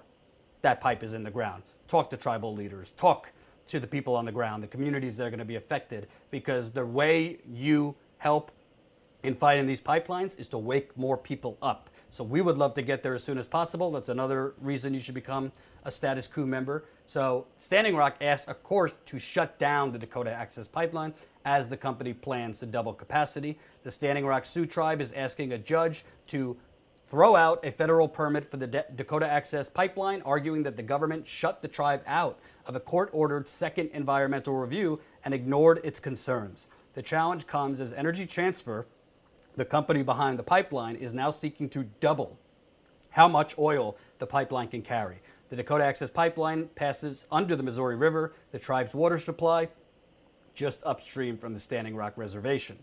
that 0.61 0.79
pipe 0.79 1.03
is 1.03 1.13
in 1.13 1.23
the 1.23 1.31
ground. 1.31 1.63
Talk 1.87 2.09
to 2.11 2.17
tribal 2.17 2.55
leaders, 2.55 2.91
talk 2.93 3.31
to 3.67 3.79
the 3.79 3.87
people 3.87 4.15
on 4.15 4.25
the 4.25 4.31
ground, 4.31 4.63
the 4.63 4.67
communities 4.67 5.17
that 5.17 5.25
are 5.25 5.29
going 5.29 5.39
to 5.39 5.45
be 5.45 5.55
affected, 5.55 6.07
because 6.31 6.71
the 6.71 6.85
way 6.85 7.39
you 7.47 7.95
help 8.17 8.51
in 9.23 9.35
fighting 9.35 9.67
these 9.67 9.81
pipelines 9.81 10.39
is 10.39 10.47
to 10.49 10.57
wake 10.57 10.95
more 10.97 11.17
people 11.17 11.57
up. 11.61 11.89
So 12.13 12.23
we 12.23 12.41
would 12.41 12.59
love 12.59 12.75
to 12.75 12.83
get 12.83 13.01
there 13.01 13.15
as 13.15 13.23
soon 13.23 13.39
as 13.39 13.47
possible. 13.47 13.89
That's 13.89 14.07
another 14.07 14.53
reason 14.61 14.93
you 14.93 14.99
should 14.99 15.15
become 15.15 15.51
a 15.83 15.89
Status 15.89 16.27
Coup 16.27 16.45
member. 16.45 16.85
So 17.07 17.47
Standing 17.57 17.95
Rock 17.95 18.17
asked, 18.21 18.47
of 18.47 18.61
course, 18.61 18.93
to 19.07 19.17
shut 19.17 19.57
down 19.57 19.91
the 19.91 19.97
Dakota 19.97 20.31
Access 20.31 20.67
Pipeline 20.67 21.15
as 21.43 21.69
the 21.69 21.75
company 21.75 22.13
plans 22.13 22.59
to 22.59 22.67
double 22.67 22.93
capacity. 22.93 23.57
The 23.81 23.89
Standing 23.89 24.27
Rock 24.27 24.45
Sioux 24.45 24.67
Tribe 24.67 25.01
is 25.01 25.11
asking 25.13 25.53
a 25.53 25.57
judge 25.57 26.05
to 26.27 26.55
throw 27.07 27.35
out 27.35 27.65
a 27.65 27.71
federal 27.71 28.07
permit 28.07 28.45
for 28.45 28.57
the 28.57 28.67
De- 28.67 28.85
Dakota 28.95 29.27
Access 29.27 29.67
Pipeline, 29.67 30.21
arguing 30.21 30.61
that 30.61 30.77
the 30.77 30.83
government 30.83 31.27
shut 31.27 31.63
the 31.63 31.67
tribe 31.67 32.03
out 32.05 32.37
of 32.67 32.75
a 32.75 32.79
court 32.79 33.09
ordered 33.11 33.49
second 33.49 33.89
environmental 33.91 34.53
review 34.53 34.99
and 35.25 35.33
ignored 35.33 35.81
its 35.83 35.99
concerns. 35.99 36.67
The 36.93 37.01
challenge 37.01 37.47
comes 37.47 37.79
as 37.79 37.91
Energy 37.91 38.27
Transfer, 38.27 38.85
the 39.55 39.65
company 39.65 40.03
behind 40.03 40.39
the 40.39 40.43
pipeline, 40.43 40.95
is 40.95 41.13
now 41.13 41.31
seeking 41.31 41.69
to 41.69 41.83
double 41.99 42.37
how 43.11 43.27
much 43.27 43.57
oil 43.57 43.95
the 44.17 44.27
pipeline 44.27 44.67
can 44.67 44.81
carry. 44.81 45.21
The 45.49 45.55
Dakota 45.57 45.83
Access 45.83 46.09
Pipeline 46.09 46.69
passes 46.69 47.27
under 47.31 47.55
the 47.55 47.61
Missouri 47.61 47.95
River, 47.95 48.33
the 48.51 48.59
tribe's 48.59 48.95
water 48.95 49.19
supply, 49.19 49.69
just 50.55 50.81
upstream 50.83 51.37
from 51.37 51.53
the 51.53 51.59
Standing 51.59 51.95
Rock 51.95 52.13
Reservation. 52.15 52.79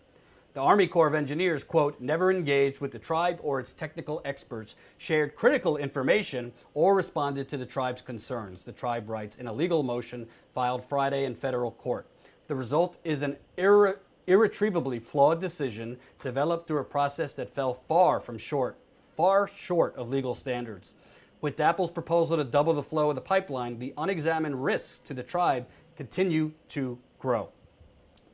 The 0.52 0.60
Army 0.60 0.88
Corps 0.88 1.06
of 1.06 1.14
Engineers, 1.14 1.62
quote, 1.62 2.00
never 2.00 2.30
engaged 2.30 2.80
with 2.80 2.90
the 2.90 2.98
tribe 2.98 3.38
or 3.42 3.60
its 3.60 3.72
technical 3.72 4.20
experts, 4.24 4.74
shared 4.98 5.36
critical 5.36 5.76
information, 5.76 6.52
or 6.74 6.96
responded 6.96 7.48
to 7.48 7.56
the 7.56 7.66
tribe's 7.66 8.02
concerns, 8.02 8.64
the 8.64 8.72
tribe 8.72 9.08
writes 9.08 9.36
in 9.36 9.46
a 9.46 9.52
legal 9.52 9.84
motion 9.84 10.26
filed 10.52 10.84
Friday 10.84 11.24
in 11.24 11.36
federal 11.36 11.70
court. 11.70 12.08
The 12.48 12.56
result 12.56 12.96
is 13.04 13.22
an 13.22 13.36
irre- 13.56 13.98
irretrievably 14.26 15.00
flawed 15.00 15.40
decision 15.40 15.98
developed 16.22 16.68
through 16.68 16.80
a 16.80 16.84
process 16.84 17.34
that 17.34 17.54
fell 17.54 17.74
far 17.74 18.20
from 18.20 18.38
short, 18.38 18.78
far 19.16 19.48
short 19.48 19.94
of 19.96 20.08
legal 20.08 20.34
standards. 20.34 20.94
With 21.40 21.56
DAPL's 21.56 21.90
proposal 21.90 22.36
to 22.36 22.44
double 22.44 22.74
the 22.74 22.82
flow 22.82 23.08
of 23.08 23.14
the 23.14 23.22
pipeline, 23.22 23.78
the 23.78 23.94
unexamined 23.96 24.62
risks 24.62 24.98
to 25.06 25.14
the 25.14 25.22
tribe 25.22 25.66
continue 25.96 26.52
to 26.68 26.98
grow. 27.18 27.48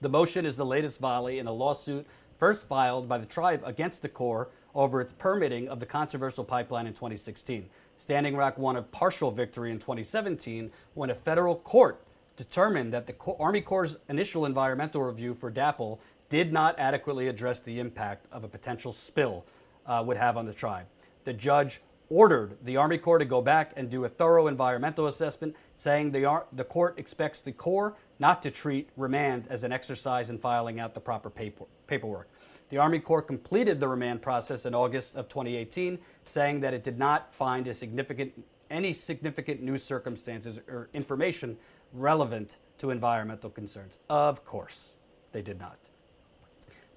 The 0.00 0.08
motion 0.08 0.44
is 0.44 0.56
the 0.56 0.66
latest 0.66 1.00
volley 1.00 1.38
in 1.38 1.46
a 1.46 1.52
lawsuit 1.52 2.06
first 2.38 2.68
filed 2.68 3.08
by 3.08 3.18
the 3.18 3.26
tribe 3.26 3.62
against 3.64 4.02
the 4.02 4.08
Corps 4.08 4.50
over 4.74 5.00
its 5.00 5.14
permitting 5.14 5.68
of 5.68 5.80
the 5.80 5.86
controversial 5.86 6.44
pipeline 6.44 6.86
in 6.86 6.92
2016. 6.92 7.68
Standing 7.96 8.36
Rock 8.36 8.58
won 8.58 8.76
a 8.76 8.82
partial 8.82 9.30
victory 9.30 9.70
in 9.70 9.78
2017 9.78 10.70
when 10.94 11.08
a 11.08 11.14
federal 11.14 11.56
court 11.56 12.02
determined 12.36 12.92
that 12.92 13.06
the 13.06 13.14
Army 13.38 13.60
Corps' 13.60 13.96
initial 14.08 14.44
environmental 14.44 15.02
review 15.02 15.34
for 15.34 15.50
DAPL 15.50 15.98
did 16.28 16.52
not 16.52 16.78
adequately 16.78 17.28
address 17.28 17.60
the 17.60 17.78
impact 17.78 18.26
of 18.32 18.44
a 18.44 18.48
potential 18.48 18.92
spill 18.92 19.44
uh, 19.86 20.02
would 20.06 20.16
have 20.16 20.36
on 20.36 20.46
the 20.46 20.52
tribe. 20.52 20.86
The 21.24 21.32
judge 21.32 21.80
ordered 22.08 22.56
the 22.62 22.76
Army 22.76 22.98
Corps 22.98 23.18
to 23.18 23.24
go 23.24 23.40
back 23.40 23.72
and 23.76 23.90
do 23.90 24.04
a 24.04 24.08
thorough 24.08 24.46
environmental 24.46 25.06
assessment, 25.06 25.56
saying 25.74 26.12
the, 26.12 26.24
Ar- 26.24 26.46
the 26.52 26.64
court 26.64 26.98
expects 26.98 27.40
the 27.40 27.52
Corps 27.52 27.96
not 28.18 28.42
to 28.42 28.50
treat 28.50 28.88
remand 28.96 29.46
as 29.48 29.64
an 29.64 29.72
exercise 29.72 30.30
in 30.30 30.38
filing 30.38 30.78
out 30.78 30.94
the 30.94 31.00
proper 31.00 31.30
paper- 31.30 31.66
paperwork. 31.86 32.28
The 32.68 32.78
Army 32.78 32.98
Corps 32.98 33.22
completed 33.22 33.78
the 33.78 33.88
remand 33.88 34.22
process 34.22 34.66
in 34.66 34.74
August 34.74 35.14
of 35.14 35.28
2018, 35.28 35.98
saying 36.24 36.60
that 36.60 36.74
it 36.74 36.82
did 36.82 36.98
not 36.98 37.32
find 37.32 37.74
significant, 37.76 38.32
any 38.70 38.92
significant 38.92 39.62
new 39.62 39.78
circumstances 39.78 40.58
or 40.68 40.88
information 40.92 41.56
relevant 41.92 42.56
to 42.78 42.90
environmental 42.90 43.50
concerns. 43.50 43.98
Of 44.08 44.44
course, 44.44 44.94
they 45.32 45.42
did 45.42 45.58
not. 45.58 45.78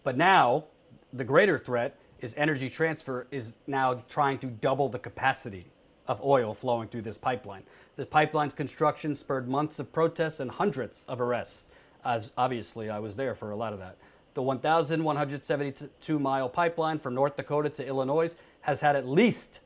But 0.03 0.17
now, 0.17 0.65
the 1.11 1.23
greater 1.23 1.57
threat 1.57 1.97
is 2.19 2.33
Energy 2.37 2.69
Transfer 2.69 3.27
is 3.31 3.55
now 3.67 4.03
trying 4.09 4.39
to 4.39 4.47
double 4.47 4.89
the 4.89 4.99
capacity 4.99 5.67
of 6.07 6.21
oil 6.23 6.53
flowing 6.53 6.87
through 6.87 7.03
this 7.03 7.17
pipeline. 7.17 7.63
The 7.95 8.05
pipeline's 8.05 8.53
construction 8.53 9.15
spurred 9.15 9.47
months 9.47 9.79
of 9.79 9.93
protests 9.93 10.39
and 10.39 10.51
hundreds 10.51 11.05
of 11.07 11.21
arrests, 11.21 11.67
as 12.03 12.31
obviously 12.37 12.89
I 12.89 12.99
was 12.99 13.15
there 13.15 13.35
for 13.35 13.51
a 13.51 13.55
lot 13.55 13.73
of 13.73 13.79
that. 13.79 13.97
The 14.33 14.41
1,172 14.41 16.19
mile 16.19 16.49
pipeline 16.49 16.99
from 16.99 17.13
North 17.13 17.35
Dakota 17.35 17.69
to 17.69 17.85
Illinois 17.85 18.35
has 18.61 18.81
had 18.81 18.95
at 18.95 19.07
least, 19.07 19.59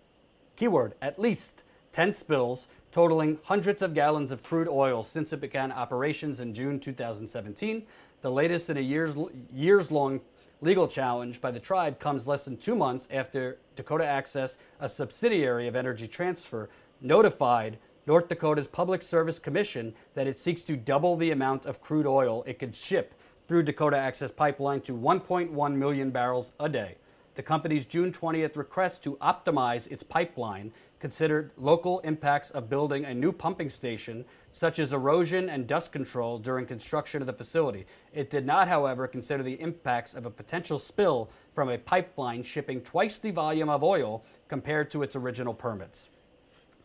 keyword, 0.55 0.95
at 1.01 1.19
least 1.19 1.63
10 1.91 2.13
spills, 2.13 2.67
totaling 2.93 3.39
hundreds 3.45 3.81
of 3.81 3.95
gallons 3.95 4.31
of 4.31 4.43
crude 4.43 4.69
oil 4.69 5.01
since 5.03 5.33
it 5.33 5.41
began 5.41 5.71
operations 5.71 6.39
in 6.39 6.53
June 6.53 6.79
2017, 6.79 7.83
the 8.21 8.31
latest 8.31 8.69
in 8.69 8.77
a 8.77 8.81
years, 8.81 9.15
years 9.51 9.89
long 9.89 10.21
legal 10.61 10.87
challenge 10.87 11.41
by 11.41 11.49
the 11.49 11.59
tribe 11.59 11.99
comes 11.99 12.27
less 12.27 12.45
than 12.45 12.55
two 12.55 12.75
months 12.75 13.07
after 13.11 13.57
Dakota 13.75 14.05
Access, 14.05 14.57
a 14.79 14.87
subsidiary 14.87 15.67
of 15.67 15.75
Energy 15.75 16.07
Transfer, 16.07 16.69
notified 17.01 17.79
North 18.05 18.29
Dakota's 18.29 18.67
Public 18.67 19.01
Service 19.01 19.39
Commission 19.39 19.95
that 20.13 20.27
it 20.27 20.39
seeks 20.39 20.61
to 20.61 20.77
double 20.77 21.17
the 21.17 21.31
amount 21.31 21.65
of 21.65 21.81
crude 21.81 22.05
oil 22.05 22.43
it 22.45 22.59
could 22.59 22.75
ship 22.75 23.15
through 23.47 23.63
Dakota 23.63 23.97
Access 23.97 24.29
Pipeline 24.29 24.81
to 24.81 24.93
1.1 24.93 25.75
million 25.75 26.11
barrels 26.11 26.51
a 26.59 26.69
day. 26.69 26.97
The 27.35 27.43
company's 27.43 27.85
June 27.85 28.11
20th 28.11 28.55
request 28.55 29.03
to 29.03 29.15
optimize 29.15 29.91
its 29.91 30.03
pipeline 30.03 30.71
considered 31.03 31.51
local 31.57 31.99
impacts 32.05 32.49
of 32.51 32.69
building 32.69 33.03
a 33.03 33.13
new 33.13 33.33
pumping 33.33 33.69
station, 33.69 34.23
such 34.53 34.79
as 34.79 34.93
erosion 34.93 35.49
and 35.49 35.67
dust 35.67 35.91
control 35.91 36.39
during 36.39 36.65
construction 36.65 37.21
of 37.21 37.27
the 37.27 37.33
facility. 37.33 37.85
It 38.13 38.29
did 38.29 38.45
not, 38.45 38.69
however, 38.69 39.05
consider 39.05 39.43
the 39.43 39.59
impacts 39.59 40.13
of 40.13 40.25
a 40.25 40.29
potential 40.29 40.79
spill 40.79 41.29
from 41.53 41.67
a 41.67 41.77
pipeline 41.77 42.41
shipping 42.43 42.79
twice 42.79 43.19
the 43.19 43.31
volume 43.31 43.67
of 43.67 43.83
oil 43.83 44.23
compared 44.47 44.89
to 44.91 45.03
its 45.03 45.13
original 45.13 45.53
permits. 45.53 46.09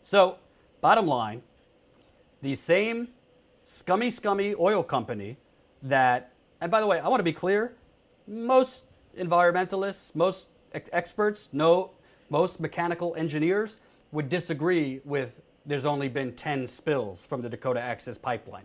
So, 0.02 0.38
bottom 0.80 1.06
line, 1.06 1.42
the 2.42 2.56
same 2.56 3.10
scummy, 3.66 4.10
scummy 4.10 4.52
oil 4.58 4.82
company 4.82 5.36
that, 5.80 6.32
and 6.60 6.72
by 6.72 6.80
the 6.80 6.88
way, 6.88 6.98
I 6.98 7.06
want 7.06 7.20
to 7.20 7.24
be 7.24 7.32
clear, 7.32 7.76
most 8.26 8.82
environmentalists, 9.16 10.12
most 10.16 10.48
ex- 10.72 10.90
experts, 10.92 11.50
know, 11.52 11.92
most 12.30 12.58
mechanical 12.58 13.14
engineers 13.14 13.78
would 14.12 14.28
disagree 14.28 15.00
with 15.04 15.40
there's 15.66 15.84
only 15.84 16.08
been 16.08 16.32
10 16.32 16.66
spills 16.66 17.26
from 17.26 17.42
the 17.42 17.48
Dakota 17.48 17.80
Access 17.80 18.16
Pipeline. 18.16 18.64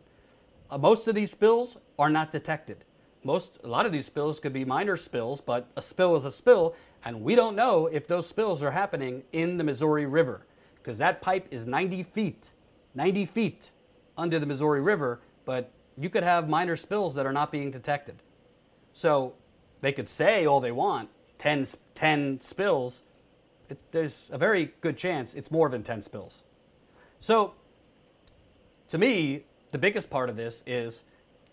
Uh, 0.71 0.77
most 0.77 1.07
of 1.07 1.15
these 1.15 1.31
spills 1.31 1.77
are 1.99 2.09
not 2.09 2.31
detected. 2.31 2.85
most 3.23 3.59
a 3.63 3.67
lot 3.67 3.85
of 3.85 3.91
these 3.91 4.05
spills 4.05 4.39
could 4.39 4.53
be 4.53 4.65
minor 4.65 4.97
spills, 4.97 5.41
but 5.41 5.69
a 5.75 5.81
spill 5.81 6.15
is 6.15 6.25
a 6.25 6.31
spill, 6.31 6.75
and 7.03 7.21
we 7.21 7.35
don't 7.35 7.55
know 7.55 7.87
if 7.87 8.07
those 8.07 8.27
spills 8.27 8.61
are 8.63 8.71
happening 8.71 9.23
in 9.31 9.57
the 9.57 9.63
Missouri 9.63 10.05
River 10.05 10.45
because 10.81 10.97
that 10.97 11.21
pipe 11.21 11.47
is 11.51 11.65
90 11.65 12.03
feet, 12.03 12.51
90 12.95 13.25
feet 13.25 13.71
under 14.17 14.39
the 14.39 14.45
Missouri 14.45 14.81
River, 14.81 15.21
but 15.45 15.71
you 15.97 16.09
could 16.09 16.23
have 16.23 16.49
minor 16.49 16.75
spills 16.75 17.15
that 17.15 17.25
are 17.25 17.33
not 17.33 17.51
being 17.51 17.71
detected. 17.71 18.15
So 18.93 19.33
they 19.81 19.91
could 19.91 20.09
say 20.09 20.45
all 20.45 20.59
they 20.59 20.71
want, 20.71 21.09
10, 21.37 21.67
10 21.95 22.41
spills. 22.41 23.01
It, 23.73 23.79
there's 23.91 24.29
a 24.31 24.37
very 24.37 24.71
good 24.81 24.97
chance 24.97 25.33
it's 25.33 25.49
more 25.49 25.67
than 25.67 25.81
10 25.81 26.03
spills. 26.03 26.43
So 27.19 27.55
to 28.89 28.99
me, 28.99 29.45
the 29.71 29.79
biggest 29.79 30.11
part 30.11 30.29
of 30.29 30.35
this 30.35 30.61
is 30.67 31.01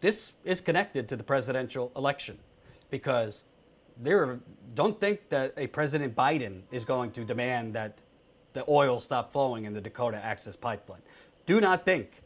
this 0.02 0.32
is 0.44 0.60
connected 0.60 1.08
to 1.08 1.16
the 1.16 1.22
presidential 1.22 1.90
election 1.96 2.36
because 2.90 3.42
there 3.96 4.38
don't 4.74 5.00
think 5.00 5.30
that 5.30 5.54
a 5.56 5.66
President 5.68 6.14
Biden 6.14 6.62
is 6.70 6.84
going 6.84 7.10
to 7.12 7.24
demand 7.24 7.74
that 7.74 7.98
the 8.52 8.64
oil 8.68 9.00
stop 9.00 9.32
flowing 9.32 9.64
in 9.64 9.72
the 9.72 9.80
Dakota 9.80 10.18
Access 10.22 10.56
Pipeline. 10.56 11.00
Do 11.46 11.58
not 11.58 11.86
think 11.86 12.22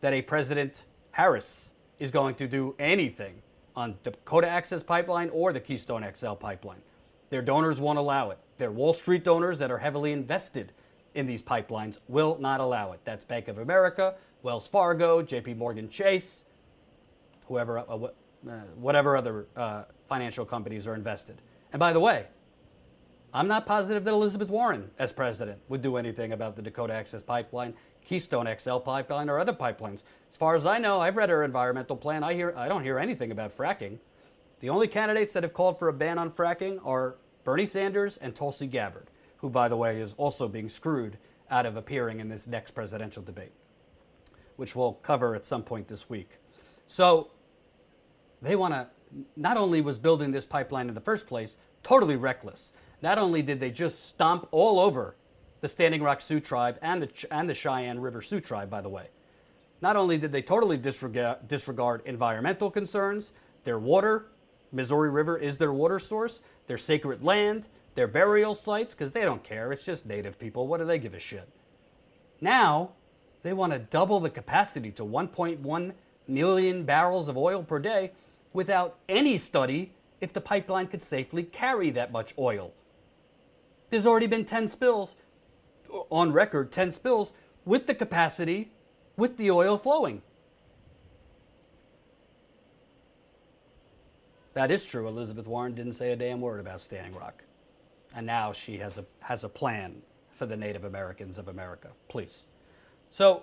that 0.00 0.12
a 0.12 0.22
President 0.22 0.82
Harris 1.12 1.70
is 2.00 2.10
going 2.10 2.34
to 2.36 2.48
do 2.48 2.74
anything 2.80 3.42
on 3.76 3.96
Dakota 4.02 4.48
Access 4.48 4.82
Pipeline 4.82 5.30
or 5.30 5.52
the 5.52 5.60
Keystone 5.60 6.04
XL 6.16 6.32
pipeline. 6.32 6.82
Their 7.28 7.42
donors 7.42 7.78
won't 7.78 7.98
allow 7.98 8.30
it. 8.30 8.38
Their 8.60 8.70
Wall 8.70 8.92
Street 8.92 9.24
donors 9.24 9.58
that 9.58 9.70
are 9.70 9.78
heavily 9.78 10.12
invested 10.12 10.72
in 11.14 11.26
these 11.26 11.42
pipelines 11.42 11.98
will 12.08 12.36
not 12.38 12.60
allow 12.60 12.92
it. 12.92 13.00
That's 13.04 13.24
Bank 13.24 13.48
of 13.48 13.56
America, 13.58 14.14
Wells 14.42 14.68
Fargo, 14.68 15.22
JP 15.22 15.56
Morgan 15.56 15.88
Chase, 15.88 16.44
whoever, 17.46 17.78
uh, 17.78 17.82
uh, 17.82 18.08
whatever 18.76 19.16
other 19.16 19.46
uh, 19.56 19.84
financial 20.08 20.44
companies 20.44 20.86
are 20.86 20.94
invested. 20.94 21.40
And 21.72 21.80
by 21.80 21.94
the 21.94 22.00
way, 22.00 22.26
I'm 23.32 23.48
not 23.48 23.64
positive 23.64 24.04
that 24.04 24.12
Elizabeth 24.12 24.50
Warren, 24.50 24.90
as 24.98 25.12
president, 25.12 25.60
would 25.68 25.80
do 25.80 25.96
anything 25.96 26.32
about 26.32 26.54
the 26.54 26.62
Dakota 26.62 26.92
Access 26.92 27.22
Pipeline, 27.22 27.72
Keystone 28.04 28.46
XL 28.58 28.78
pipeline, 28.78 29.30
or 29.30 29.38
other 29.38 29.54
pipelines. 29.54 30.02
As 30.30 30.36
far 30.36 30.54
as 30.54 30.66
I 30.66 30.78
know, 30.78 31.00
I've 31.00 31.16
read 31.16 31.30
her 31.30 31.44
environmental 31.44 31.96
plan. 31.96 32.22
I 32.22 32.34
hear 32.34 32.52
I 32.56 32.68
don't 32.68 32.82
hear 32.82 32.98
anything 32.98 33.30
about 33.30 33.56
fracking. 33.56 33.98
The 34.60 34.68
only 34.68 34.86
candidates 34.86 35.32
that 35.32 35.44
have 35.44 35.54
called 35.54 35.78
for 35.78 35.88
a 35.88 35.92
ban 35.94 36.18
on 36.18 36.30
fracking 36.30 36.78
are 36.84 37.16
Bernie 37.44 37.66
Sanders 37.66 38.16
and 38.16 38.34
Tulsi 38.34 38.66
Gabbard, 38.66 39.08
who, 39.38 39.50
by 39.50 39.68
the 39.68 39.76
way, 39.76 40.00
is 40.00 40.14
also 40.16 40.48
being 40.48 40.68
screwed 40.68 41.18
out 41.50 41.66
of 41.66 41.76
appearing 41.76 42.20
in 42.20 42.28
this 42.28 42.46
next 42.46 42.72
presidential 42.72 43.22
debate, 43.22 43.52
which 44.56 44.76
we'll 44.76 44.92
cover 44.94 45.34
at 45.34 45.46
some 45.46 45.62
point 45.62 45.88
this 45.88 46.08
week. 46.08 46.30
So 46.86 47.30
they 48.42 48.56
want 48.56 48.74
to. 48.74 48.88
Not 49.36 49.56
only 49.56 49.80
was 49.80 49.98
building 49.98 50.30
this 50.30 50.46
pipeline 50.46 50.88
in 50.88 50.94
the 50.94 51.00
first 51.00 51.26
place 51.26 51.56
totally 51.82 52.14
reckless, 52.14 52.70
not 53.02 53.18
only 53.18 53.42
did 53.42 53.58
they 53.58 53.72
just 53.72 54.08
stomp 54.08 54.46
all 54.52 54.78
over 54.78 55.16
the 55.60 55.68
Standing 55.68 56.02
Rock 56.02 56.20
Sioux 56.20 56.40
tribe 56.40 56.78
and 56.80 57.02
the, 57.02 57.26
and 57.30 57.48
the 57.48 57.54
Cheyenne 57.54 58.00
River 58.00 58.22
Sioux 58.22 58.40
tribe, 58.40 58.70
by 58.70 58.80
the 58.80 58.88
way. 58.88 59.08
Not 59.82 59.96
only 59.96 60.18
did 60.18 60.30
they 60.30 60.42
totally 60.42 60.76
disregard, 60.76 61.48
disregard 61.48 62.02
environmental 62.04 62.70
concerns, 62.70 63.32
their 63.64 63.78
water, 63.78 64.26
Missouri 64.72 65.10
River 65.10 65.36
is 65.36 65.58
their 65.58 65.72
water 65.72 65.98
source, 65.98 66.40
their 66.66 66.78
sacred 66.78 67.22
land, 67.22 67.68
their 67.94 68.08
burial 68.08 68.54
sites, 68.54 68.94
because 68.94 69.12
they 69.12 69.24
don't 69.24 69.42
care. 69.42 69.72
It's 69.72 69.84
just 69.84 70.06
native 70.06 70.38
people. 70.38 70.66
What 70.66 70.78
do 70.78 70.86
they 70.86 70.98
give 70.98 71.14
a 71.14 71.18
shit? 71.18 71.48
Now, 72.40 72.92
they 73.42 73.52
want 73.52 73.72
to 73.72 73.78
double 73.78 74.20
the 74.20 74.30
capacity 74.30 74.90
to 74.92 75.02
1.1 75.02 75.92
million 76.28 76.84
barrels 76.84 77.28
of 77.28 77.36
oil 77.36 77.62
per 77.62 77.78
day 77.78 78.12
without 78.52 78.96
any 79.08 79.38
study 79.38 79.92
if 80.20 80.32
the 80.32 80.40
pipeline 80.40 80.86
could 80.86 81.02
safely 81.02 81.42
carry 81.42 81.90
that 81.90 82.12
much 82.12 82.34
oil. 82.38 82.72
There's 83.90 84.06
already 84.06 84.26
been 84.26 84.44
10 84.44 84.68
spills, 84.68 85.16
on 86.10 86.32
record, 86.32 86.70
10 86.70 86.92
spills 86.92 87.32
with 87.64 87.86
the 87.86 87.94
capacity, 87.94 88.70
with 89.16 89.36
the 89.36 89.50
oil 89.50 89.76
flowing. 89.76 90.22
That 94.54 94.70
is 94.70 94.84
true. 94.84 95.06
Elizabeth 95.06 95.46
Warren 95.46 95.74
didn't 95.74 95.92
say 95.92 96.12
a 96.12 96.16
damn 96.16 96.40
word 96.40 96.60
about 96.60 96.82
Standing 96.82 97.14
Rock. 97.14 97.44
And 98.14 98.26
now 98.26 98.52
she 98.52 98.78
has 98.78 98.98
a, 98.98 99.04
has 99.20 99.44
a 99.44 99.48
plan 99.48 100.02
for 100.32 100.46
the 100.46 100.56
Native 100.56 100.84
Americans 100.84 101.38
of 101.38 101.48
America. 101.48 101.90
Please. 102.08 102.44
So, 103.10 103.42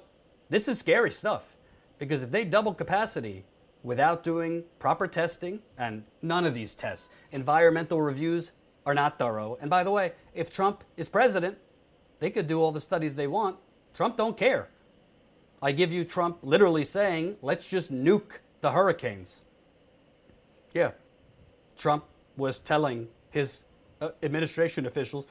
this 0.49 0.67
is 0.67 0.79
scary 0.79 1.11
stuff 1.11 1.55
because 1.99 2.23
if 2.23 2.31
they 2.31 2.43
double 2.43 2.73
capacity 2.73 3.45
without 3.83 4.23
doing 4.23 4.63
proper 4.79 5.07
testing, 5.07 5.61
and 5.77 6.03
none 6.21 6.45
of 6.45 6.53
these 6.53 6.75
tests, 6.75 7.09
environmental 7.31 8.01
reviews 8.01 8.51
are 8.85 8.93
not 8.93 9.19
thorough. 9.19 9.57
And 9.61 9.69
by 9.69 9.83
the 9.83 9.91
way, 9.91 10.13
if 10.33 10.49
Trump 10.49 10.83
is 10.95 11.09
president, 11.09 11.57
they 12.19 12.29
could 12.29 12.47
do 12.47 12.61
all 12.61 12.71
the 12.71 12.81
studies 12.81 13.15
they 13.15 13.27
want. 13.27 13.57
Trump 13.93 14.17
don't 14.17 14.37
care. 14.37 14.69
I 15.61 15.71
give 15.71 15.91
you 15.91 16.03
Trump 16.03 16.39
literally 16.41 16.85
saying, 16.85 17.37
let's 17.41 17.65
just 17.65 17.91
nuke 17.91 18.39
the 18.61 18.71
hurricanes. 18.71 19.41
Yeah. 20.77 20.91
Trump 21.75 22.05
was 22.37 22.59
telling 22.59 23.07
his 23.31 23.63
uh, 23.99 24.09
administration 24.21 24.85
officials, 24.85 25.25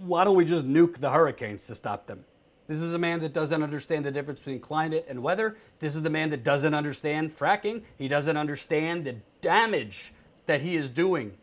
why 0.00 0.24
don't 0.24 0.36
we 0.36 0.44
just 0.44 0.66
nuke 0.66 0.98
the 0.98 1.10
hurricanes 1.10 1.68
to 1.68 1.76
stop 1.76 2.08
them? 2.08 2.24
This 2.66 2.80
is 2.80 2.92
a 2.92 2.98
man 2.98 3.20
that 3.20 3.32
doesn't 3.32 3.62
understand 3.62 4.04
the 4.04 4.10
difference 4.10 4.40
between 4.40 4.58
climate 4.58 5.06
and 5.08 5.22
weather. 5.22 5.56
This 5.78 5.94
is 5.94 6.02
the 6.02 6.10
man 6.10 6.30
that 6.30 6.42
doesn't 6.42 6.74
understand 6.74 7.38
fracking. 7.38 7.84
He 7.96 8.08
doesn't 8.08 8.36
understand 8.36 9.04
the 9.04 9.14
damage 9.40 10.12
that 10.46 10.62
he 10.62 10.74
is 10.74 10.90
doing 10.90 11.38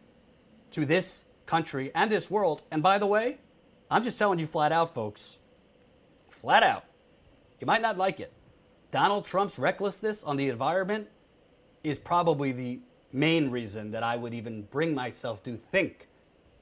to 0.72 0.86
this 0.86 1.24
country 1.46 1.94
and 1.96 2.12
this 2.12 2.30
world. 2.30 2.62
And 2.72 2.84
by 2.84 3.00
the 3.00 3.08
way, 3.08 3.38
I'm 3.90 4.04
just 4.04 4.18
telling 4.18 4.38
you 4.38 4.48
flat 4.48 4.74
out, 4.74 4.94
folks. 4.94 5.38
Flat 6.30 6.62
out. 6.62 6.84
You 7.62 7.68
might 7.68 7.82
not 7.82 7.98
like 7.98 8.20
it. 8.20 8.34
Donald 8.92 9.24
Trump's 9.24 9.58
recklessness 9.58 10.24
on 10.24 10.36
the 10.36 10.50
environment 10.50 11.08
is 11.86 12.00
probably 12.00 12.52
the 12.52 12.80
main 13.14 13.50
reason 13.52 13.92
that 13.92 14.04
I 14.04 14.16
would 14.16 14.34
even 14.34 14.64
bring 14.64 14.94
myself 14.94 15.44
to 15.44 15.56
think 15.56 16.08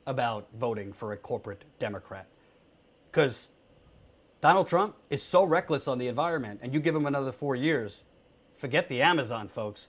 about 0.06 0.48
voting 0.54 0.94
for 0.94 1.14
a 1.14 1.18
corporate 1.18 1.64
Democrat. 1.80 2.28
Because 3.10 3.48
Donald 4.42 4.68
Trump 4.68 4.96
is 5.10 5.24
so 5.24 5.44
reckless 5.44 5.88
on 5.88 5.98
the 5.98 6.08
environment, 6.08 6.60
and 6.62 6.74
you 6.74 6.80
give 6.80 6.96
him 6.96 7.06
another 7.06 7.32
four 7.32 7.56
years, 7.56 8.02
forget 8.58 8.90
the 8.90 9.02
Amazon, 9.02 9.48
folks. 9.48 9.88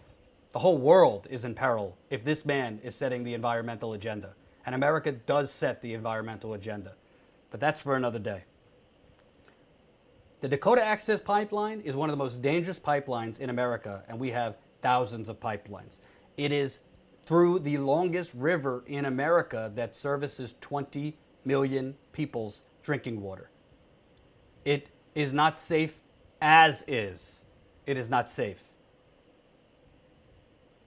The 0.52 0.58
whole 0.58 0.78
world 0.78 1.26
is 1.30 1.44
in 1.44 1.54
peril 1.54 1.96
if 2.10 2.24
this 2.24 2.44
man 2.44 2.78
is 2.84 2.94
setting 2.94 3.24
the 3.24 3.34
environmental 3.34 3.92
agenda. 3.92 4.34
And 4.64 4.74
America 4.74 5.10
does 5.10 5.50
set 5.50 5.82
the 5.82 5.94
environmental 5.94 6.52
agenda. 6.52 6.94
But 7.50 7.60
that's 7.60 7.80
for 7.80 7.96
another 7.96 8.18
day. 8.18 8.44
The 10.42 10.48
Dakota 10.48 10.82
Access 10.82 11.20
Pipeline 11.20 11.80
is 11.80 11.94
one 11.94 12.10
of 12.10 12.18
the 12.18 12.22
most 12.22 12.42
dangerous 12.42 12.78
pipelines 12.78 13.38
in 13.38 13.48
America, 13.48 14.02
and 14.08 14.18
we 14.18 14.30
have 14.30 14.56
thousands 14.82 15.28
of 15.28 15.40
pipelines. 15.40 15.96
It 16.36 16.52
is 16.52 16.80
through 17.26 17.60
the 17.60 17.78
longest 17.78 18.32
river 18.34 18.84
in 18.86 19.04
America 19.04 19.70
that 19.74 19.96
services 19.96 20.54
20 20.60 21.16
million 21.44 21.96
people's 22.12 22.62
drinking 22.82 23.20
water. 23.20 23.50
It 24.64 24.88
is 25.14 25.32
not 25.32 25.58
safe 25.58 26.00
as 26.40 26.84
is. 26.86 27.44
It 27.86 27.96
is 27.96 28.08
not 28.08 28.30
safe. 28.30 28.62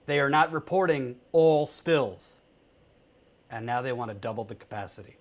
They 0.06 0.20
are 0.20 0.30
not 0.30 0.52
reporting 0.52 1.16
all 1.32 1.66
spills. 1.66 2.36
And 3.50 3.66
now 3.66 3.82
they 3.82 3.92
want 3.92 4.10
to 4.10 4.14
double 4.16 4.44
the 4.44 4.54
capacity. 4.54 5.16